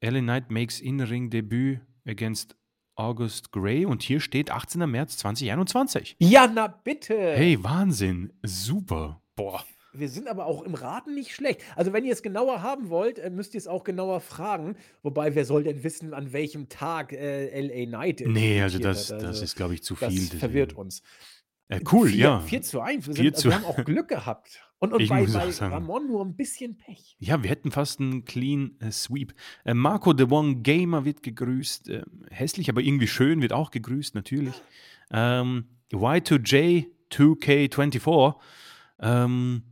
[0.04, 2.56] LA Knight makes In-Ring-Debüt against
[2.96, 4.90] August Gray und hier steht 18.
[4.90, 6.16] März 2021.
[6.20, 7.14] Ja, na bitte.
[7.36, 8.34] Hey, Wahnsinn.
[8.44, 9.22] Super.
[9.36, 9.64] Boah.
[9.94, 11.62] Wir sind aber auch im Raten nicht schlecht.
[11.76, 14.76] Also, wenn ihr es genauer haben wollt, äh, müsst ihr es auch genauer fragen.
[15.02, 18.22] Wobei, wer soll denn wissen, an welchem Tag äh, LA Knight.
[18.22, 19.18] äh, Nee, also das, hat?
[19.22, 20.22] das Also, ist, glaube ich, zu das viel.
[20.22, 20.40] deswegen.
[20.40, 21.02] verwirrt uns.
[21.70, 22.40] Äh, cool, Vier- ja.
[22.42, 23.08] 4 zu 1.
[23.08, 24.69] Wir, 4 sind, also wir haben auch Glück gehabt.
[24.80, 25.50] Und, und Ich bei, bei.
[25.68, 27.18] Ramon nur ein bisschen Pech.
[27.20, 29.34] Ja, wir hätten fast einen Clean äh, Sweep.
[29.66, 31.90] Äh, Marco The One Gamer wird gegrüßt.
[31.90, 34.56] Äh, hässlich, aber irgendwie schön wird auch gegrüßt, natürlich.
[35.12, 38.36] Ähm, Y2J 2K24.
[39.02, 39.64] Ähm,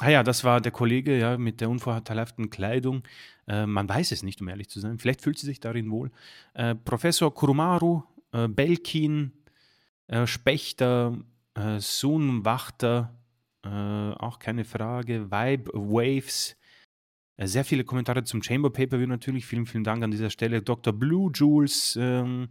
[0.00, 3.02] ah ja, das war der Kollege ja, mit der unvorteilhaften Kleidung.
[3.46, 4.98] Äh, man weiß es nicht, um ehrlich zu sein.
[4.98, 6.10] Vielleicht fühlt sie sich darin wohl.
[6.54, 8.02] Äh, Professor Kurumaru,
[8.32, 9.32] äh, Belkin,
[10.24, 11.16] Spechter,
[11.78, 13.19] Sunwachter,
[13.64, 15.30] äh, auch keine Frage.
[15.30, 16.56] Vibe Waves.
[17.36, 19.46] Äh, Sehr viele Kommentare zum Chamber Pay-Per-View natürlich.
[19.46, 20.62] Vielen, vielen Dank an dieser Stelle.
[20.62, 20.92] Dr.
[20.92, 22.48] Blue Jules ähm,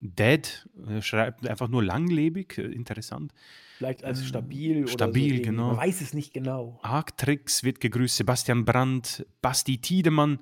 [0.00, 2.58] Dead äh, schreibt einfach nur langlebig.
[2.58, 3.32] Äh, interessant.
[3.78, 4.82] Vielleicht als stabil.
[4.82, 5.68] oder stabil, so genau.
[5.68, 6.78] Man weiß es nicht genau.
[6.82, 8.16] Arctrix wird gegrüßt.
[8.16, 10.40] Sebastian Brandt, Basti Tiedemann,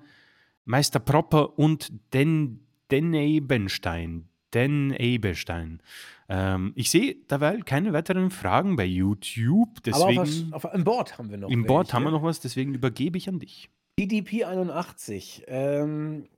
[0.64, 2.60] Meister Propper und Den,
[2.90, 4.28] Den Ebenstein.
[4.54, 5.80] Den Ebenstein.
[6.28, 9.80] Ähm, ich sehe derweil keine weiteren Fragen bei YouTube.
[9.90, 11.50] Aber auf, Deswegen auf, im Board haben wir noch.
[11.50, 13.70] im Board haben wir noch was, deswegen übergebe ich an dich.
[13.98, 16.28] DDP 81, ähm,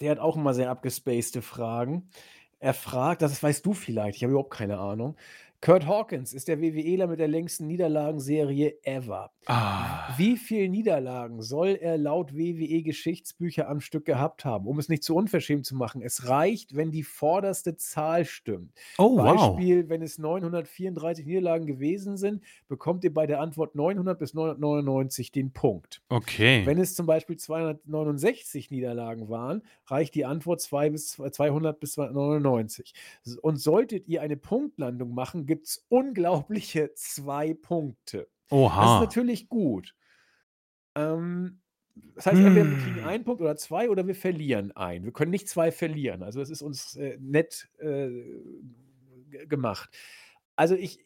[0.00, 2.08] der hat auch immer sehr abgespacede Fragen.
[2.58, 5.16] Er fragt, das weißt du vielleicht, ich habe überhaupt keine Ahnung.
[5.64, 9.30] Kurt Hawkins ist der WWEler mit der längsten Niederlagenserie ever.
[9.46, 10.12] Ah.
[10.16, 14.66] Wie viele Niederlagen soll er laut WWE-Geschichtsbücher am Stück gehabt haben?
[14.66, 18.72] Um es nicht zu unverschämt zu machen, es reicht, wenn die vorderste Zahl stimmt.
[18.98, 19.54] Oh, wow.
[19.56, 25.30] Beispiel, wenn es 934 Niederlagen gewesen sind, bekommt ihr bei der Antwort 900 bis 999
[25.30, 26.02] den Punkt.
[26.08, 26.66] Okay.
[26.66, 32.94] Wenn es zum Beispiel 269 Niederlagen waren, reicht die Antwort 2 bis 200 bis 299.
[33.24, 38.28] S- Und solltet ihr eine Punktlandung machen, gibt es unglaubliche zwei Punkte.
[38.74, 39.00] Das ist Oha.
[39.00, 39.94] natürlich gut.
[40.94, 41.60] Ähm,
[42.14, 43.04] das heißt, entweder wir kriegen Hm.
[43.04, 45.04] einen Punkt oder zwei oder wir verlieren einen.
[45.04, 46.22] Wir können nicht zwei verlieren.
[46.22, 48.10] Also es ist uns äh, nett äh,
[49.46, 49.90] gemacht.
[50.56, 51.04] Also ich,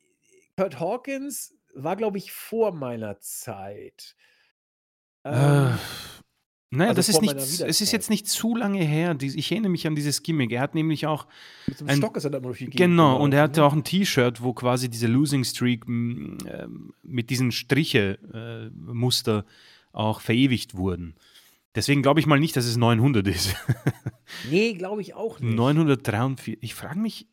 [0.56, 4.16] Kurt Hawkins war, glaube ich, vor meiner Zeit.
[5.24, 5.78] Äh, Ähm,
[6.70, 9.16] naja, also das ist nicht, es ist jetzt nicht zu lange her.
[9.20, 10.50] Ich erinnere mich an dieses Gimmick.
[10.52, 11.26] Er hat nämlich auch,
[11.66, 13.66] mit einem ein- Stock ist er da immer die Gegend genau, und er hatte ne?
[13.66, 19.44] auch ein T-Shirt, wo quasi diese Losing Streak m, ähm, mit diesen Striche-Muster
[19.92, 21.14] auch verewigt wurden.
[21.74, 23.54] Deswegen glaube ich mal nicht, dass es 900 ist.
[24.50, 25.54] Nee, glaube ich auch nicht.
[25.54, 26.58] 943.
[26.60, 27.28] Ich frage mich,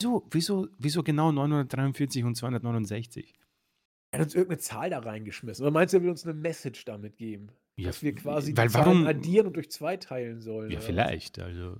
[0.00, 3.34] wieso, wieso, wieso genau 943 und 269?
[4.12, 5.64] Er hat uns irgendeine Zahl da reingeschmissen.
[5.64, 7.48] Oder meinst du, er will uns eine Message damit geben?
[7.78, 10.70] Ja, dass wir quasi weil die Zahlen warum- addieren und durch zwei teilen sollen.
[10.70, 11.38] Ja, vielleicht.
[11.38, 11.76] Also,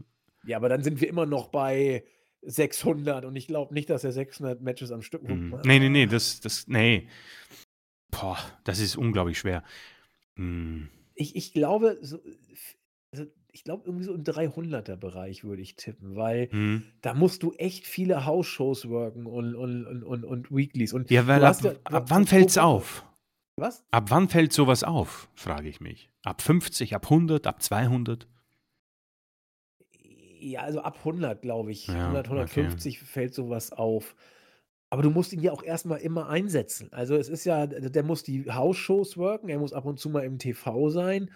[0.47, 2.05] Ja, aber dann sind wir immer noch bei
[2.43, 5.23] 600 und ich glaube nicht, dass er 600 Matches am Stück.
[5.27, 5.57] hm.
[5.65, 7.09] nee, nee, nee, das, das, nee.
[8.11, 9.63] Boah, das ist unglaublich schwer.
[10.37, 10.89] Hm.
[11.15, 12.21] Ich, ich glaube, so,
[13.13, 16.85] also ich glaube, irgendwie so im 300er-Bereich würde ich tippen, weil Hm.
[17.03, 20.93] da musst du echt viele House-Shows worken und, und, und, und, und Weeklies.
[20.93, 23.05] Und Ja, weil ab, ja- ab wann fällt's Woche- auf?
[23.61, 23.85] Was?
[23.91, 26.11] Ab wann fällt sowas auf, frage ich mich.
[26.25, 28.29] Ab 50, ab 100, ab 200?
[30.41, 31.89] Ja, also ab 100, glaube ich.
[31.89, 32.35] Ja, 100, okay.
[32.35, 34.15] 150 fällt sowas auf.
[34.91, 36.93] Aber du musst ihn ja auch erstmal immer einsetzen.
[36.93, 40.25] Also es ist ja, der muss die House-Shows worken, er muss ab und zu mal
[40.25, 41.31] im TV sein.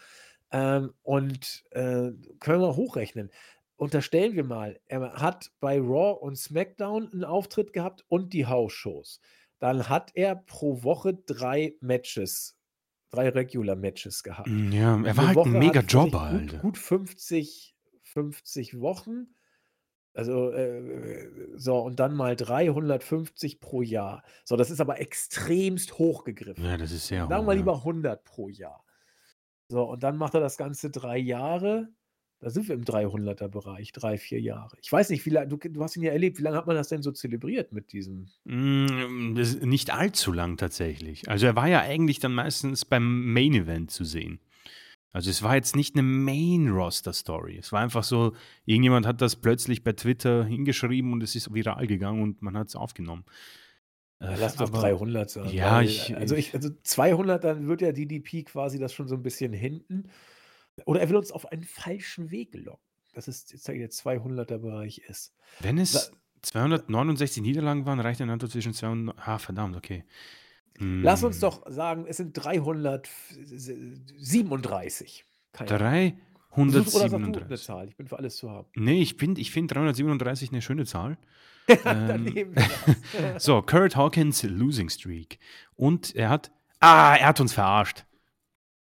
[0.51, 3.31] Ähm, und äh, können wir hochrechnen.
[3.77, 9.21] Unterstellen wir mal, er hat bei Raw und SmackDown einen Auftritt gehabt und die House-Shows.
[9.63, 12.59] Dann hat er pro Woche drei Matches,
[13.11, 14.49] drei Regular-Matches gehabt.
[14.49, 16.59] Hm, Ja, er war halt Woche ein mega Jobber, gut, Alter.
[16.59, 19.37] gut 50, 50 Wochen.
[20.15, 24.25] Also, äh, so, und dann mal 350 pro Jahr.
[24.45, 26.65] So, das ist aber extremst hochgegriffen.
[26.65, 27.47] Ja, das ist sehr Sagen hoch.
[27.47, 27.59] wir ja.
[27.61, 28.85] lieber 100 pro Jahr.
[29.69, 31.89] So, und dann macht er das Ganze drei Jahre.
[32.43, 34.77] Da sind wir im 300er-Bereich, drei, vier Jahre.
[34.83, 36.75] Ich weiß nicht, wie lange, du, du hast ihn ja erlebt, wie lange hat man
[36.75, 38.27] das denn so zelebriert mit diesem?
[38.43, 41.29] Mm, nicht allzu lang tatsächlich.
[41.29, 44.41] Also er war ja eigentlich dann meistens beim Main Event zu sehen.
[45.13, 47.59] Also es war jetzt nicht eine Main-Roster-Story.
[47.59, 51.87] Es war einfach so, irgendjemand hat das plötzlich bei Twitter hingeschrieben und es ist viral
[51.87, 53.25] gegangen und man hat es aufgenommen.
[54.19, 55.49] Äh, lass doch 300 sein.
[55.51, 59.15] Ja, weil, ich, also, ich, also 200, dann wird ja DDP quasi das schon so
[59.15, 60.09] ein bisschen hinten.
[60.87, 62.87] Oder er will uns auf einen falschen Weg locken.
[63.13, 65.35] Das ist jetzt der 200er-Bereich ist.
[65.61, 66.13] Wenn es
[66.43, 69.17] 269 Niederlagen waren, reicht ein Antwort zwischen 200.
[69.19, 70.05] Ah, verdammt, okay.
[70.79, 71.43] Lass uns hm.
[71.43, 75.25] doch sagen, es sind 337.
[75.53, 77.45] Keine 337.
[77.45, 77.89] eine Zahl.
[77.89, 78.69] Ich bin für alles zu haben.
[78.75, 81.19] Nee, ich finde ich find 337 eine schöne Zahl.
[81.85, 82.55] ähm,
[83.39, 85.39] so, Kurt Hawkins Losing Streak.
[85.77, 86.51] Und er hat.
[86.81, 88.05] Ah, er hat uns verarscht.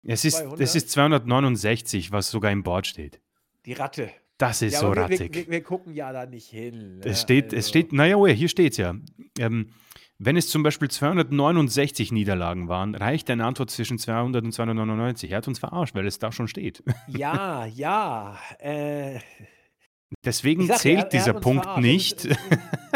[0.03, 3.19] Es ist, es ist 269, was sogar im Board steht.
[3.65, 4.11] Die Ratte.
[4.37, 5.33] Das ist ja, so wir, rattig.
[5.33, 6.97] Wir, wir, gucken ja da nicht hin.
[6.97, 7.05] Ne?
[7.05, 7.57] Es steht, also.
[7.57, 8.95] es steht, naja, oh hier steht es ja.
[9.39, 9.69] Ähm,
[10.19, 15.31] wenn es zum Beispiel 269 Niederlagen waren, reicht eine Antwort zwischen 200 und 299.
[15.31, 16.83] Er hat uns verarscht, weil es da schon steht.
[17.07, 18.37] Ja, ja.
[18.59, 19.19] Äh,
[20.23, 21.83] Deswegen sag, zählt er, er dieser Punkt verarscht.
[21.83, 22.27] nicht.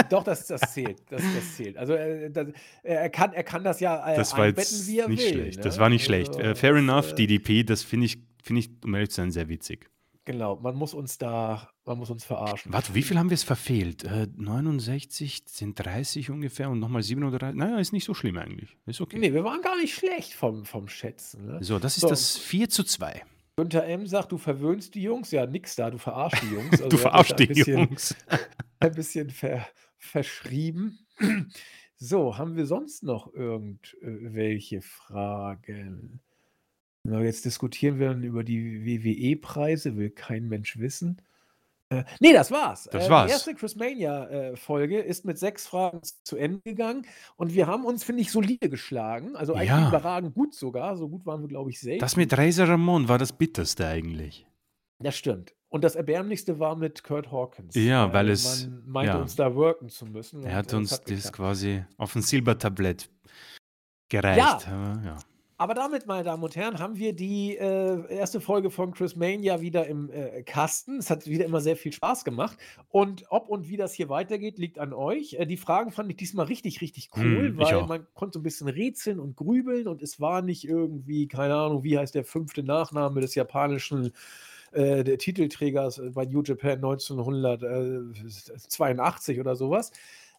[0.09, 1.01] Doch, das, das zählt.
[1.09, 1.77] Das, das zählt.
[1.77, 2.47] Also äh, das,
[2.83, 5.29] er, kann, er kann das ja äh, das war einbetten, wie er nicht will.
[5.29, 5.57] Schlecht.
[5.57, 5.63] Ne?
[5.63, 6.35] Das war nicht also, schlecht.
[6.35, 9.49] Äh, fair enough, äh, DDP, das finde ich, find ich, um ehrlich zu sein, sehr
[9.49, 9.89] witzig.
[10.27, 12.73] Genau, man muss uns da, man muss uns verarschen.
[12.73, 14.03] Warte, wie viel haben wir es verfehlt?
[14.03, 17.57] Äh, 69 sind 30 ungefähr und nochmal 37.
[17.57, 18.75] Naja, ist nicht so schlimm eigentlich.
[18.85, 19.19] Ist okay.
[19.19, 21.45] Nee, wir waren gar nicht schlecht vom, vom Schätzen.
[21.45, 21.59] Ne?
[21.61, 22.09] So, das ist so.
[22.09, 23.23] das 4 zu 2.
[23.59, 24.05] Günther M.
[24.05, 25.31] sagt, du verwöhnst die Jungs.
[25.31, 26.71] Ja, nix da, du verarschst die Jungs.
[26.73, 28.15] Also du verarschst die bisschen, Jungs.
[28.79, 29.67] ein bisschen ver,
[29.97, 30.99] verschrieben.
[31.99, 36.19] So, haben wir sonst noch irgendwelche Fragen?
[37.03, 41.19] Jetzt diskutieren wir dann über die WWE-Preise, will kein Mensch wissen.
[41.89, 42.89] Äh, nee, das war's.
[42.91, 43.27] Das äh, war's.
[43.27, 47.05] Die erste Chrismania-Folge äh, ist mit sechs Fragen zu Ende gegangen
[47.37, 49.35] und wir haben uns, finde ich, solide geschlagen.
[49.35, 49.87] Also eigentlich ja.
[49.87, 50.97] überragend gut sogar.
[50.97, 52.01] So gut waren wir, glaube ich, selbst.
[52.01, 54.45] Das mit Razor Ramon war das bitterste eigentlich.
[54.99, 55.53] Das stimmt.
[55.69, 57.75] Und das Erbärmlichste war mit Kurt Hawkins.
[57.75, 58.67] Ja, weil es.
[58.67, 59.21] Man meinte ja.
[59.21, 60.43] uns da worken zu müssen.
[60.43, 63.09] Er hat uns hat das quasi auf ein Silbertablett
[64.09, 64.67] gereicht.
[64.67, 65.01] Ja.
[65.03, 65.17] ja.
[65.59, 69.59] Aber damit, meine Damen und Herren, haben wir die äh, erste Folge von Chris Mania
[69.59, 70.99] wieder im äh, Kasten.
[70.99, 72.59] Es hat wieder immer sehr viel Spaß gemacht.
[72.89, 75.33] Und ob und wie das hier weitergeht, liegt an euch.
[75.33, 78.43] Äh, die Fragen fand ich diesmal richtig, richtig cool, mm, weil man konnte so ein
[78.43, 82.61] bisschen rätseln und grübeln und es war nicht irgendwie, keine Ahnung, wie heißt der fünfte
[82.61, 84.11] Nachname des japanischen
[84.73, 89.91] äh, der Titelträgers bei New Japan 1982 oder sowas.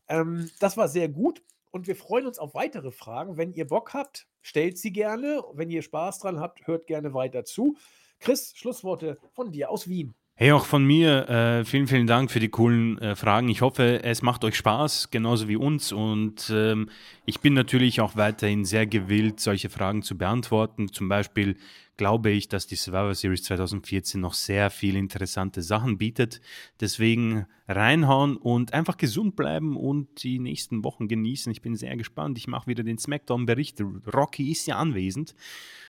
[0.07, 3.37] Ähm, das war sehr gut und wir freuen uns auf weitere Fragen.
[3.37, 5.43] Wenn ihr Bock habt, stellt sie gerne.
[5.53, 7.77] Wenn ihr Spaß dran habt, hört gerne weiter zu.
[8.21, 10.15] Chris, Schlussworte von dir aus Wien.
[10.41, 13.49] Hey, auch von mir äh, vielen, vielen Dank für die coolen äh, Fragen.
[13.49, 15.91] Ich hoffe, es macht euch Spaß, genauso wie uns.
[15.91, 16.91] Und ähm,
[17.29, 20.91] ich bin natürlich auch weiterhin sehr gewillt, solche Fragen zu beantworten.
[20.91, 21.59] Zum Beispiel
[21.99, 26.41] glaube ich, dass die Survivor Series 2014 noch sehr viele interessante Sachen bietet.
[26.81, 31.53] Deswegen reinhauen und einfach gesund bleiben und die nächsten Wochen genießen.
[31.53, 32.39] Ich bin sehr gespannt.
[32.39, 33.83] Ich mache wieder den Smackdown-Bericht.
[34.11, 35.35] Rocky ist ja anwesend.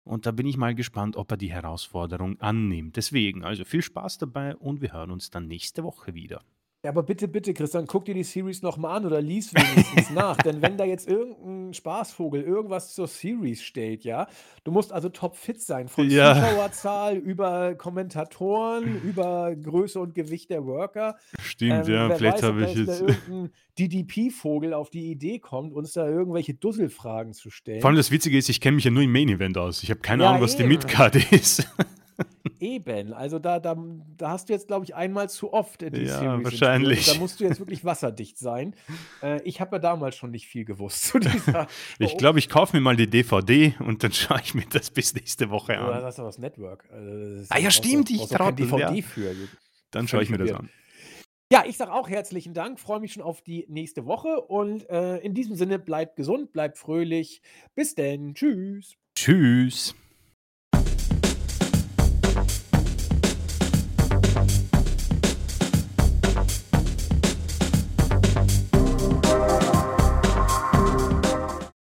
[0.04, 2.94] Und da bin ich mal gespannt, ob er die Herausforderung annimmt.
[2.94, 6.44] Deswegen, also viel Spaß dabei und wir hören uns dann nächste Woche wieder.
[6.84, 10.36] Ja, aber bitte, bitte, Christian, guck dir die Series nochmal an oder lies wenigstens nach.
[10.36, 14.26] Denn wenn da jetzt irgendein Spaßvogel irgendwas zur Series stellt, ja,
[14.64, 15.88] du musst also topfit sein.
[15.88, 16.34] Von ja.
[16.34, 21.16] Zuschauerzahl über Kommentatoren, über Größe und Gewicht der Worker.
[21.40, 23.00] Stimmt, ähm, ja, vielleicht habe ich jetzt.
[23.00, 27.80] Da irgendein DDP-Vogel auf die Idee kommt, uns da irgendwelche Dusselfragen zu stellen.
[27.80, 29.82] Vor allem das Witzige ist, ich kenne mich ja nur im Main Event aus.
[29.82, 30.64] Ich habe keine ja, Ahnung, was eben.
[30.64, 31.66] die Midcard ist.
[32.60, 33.76] Eben, also da, da,
[34.16, 37.06] da hast du jetzt, glaube ich, einmal zu oft die ja, Series wahrscheinlich.
[37.06, 38.74] Da musst du jetzt wirklich wasserdicht sein.
[39.22, 41.66] Äh, ich habe ja damals schon nicht viel gewusst zu dieser
[41.98, 45.14] Ich glaube, ich kaufe mir mal die DVD und dann schaue ich mir das bis
[45.14, 45.88] nächste Woche an.
[45.88, 46.88] Oder das ist aber das Network.
[46.90, 49.02] Also das ah ja, stimmt, ich traue DVD ja.
[49.02, 49.34] für.
[49.90, 50.70] Dann schaue ich mir das an.
[51.52, 55.18] Ja, ich sage auch herzlichen Dank, freue mich schon auf die nächste Woche und äh,
[55.18, 57.42] in diesem Sinne bleibt gesund, bleibt fröhlich.
[57.74, 58.96] Bis denn, tschüss.
[59.14, 59.94] Tschüss.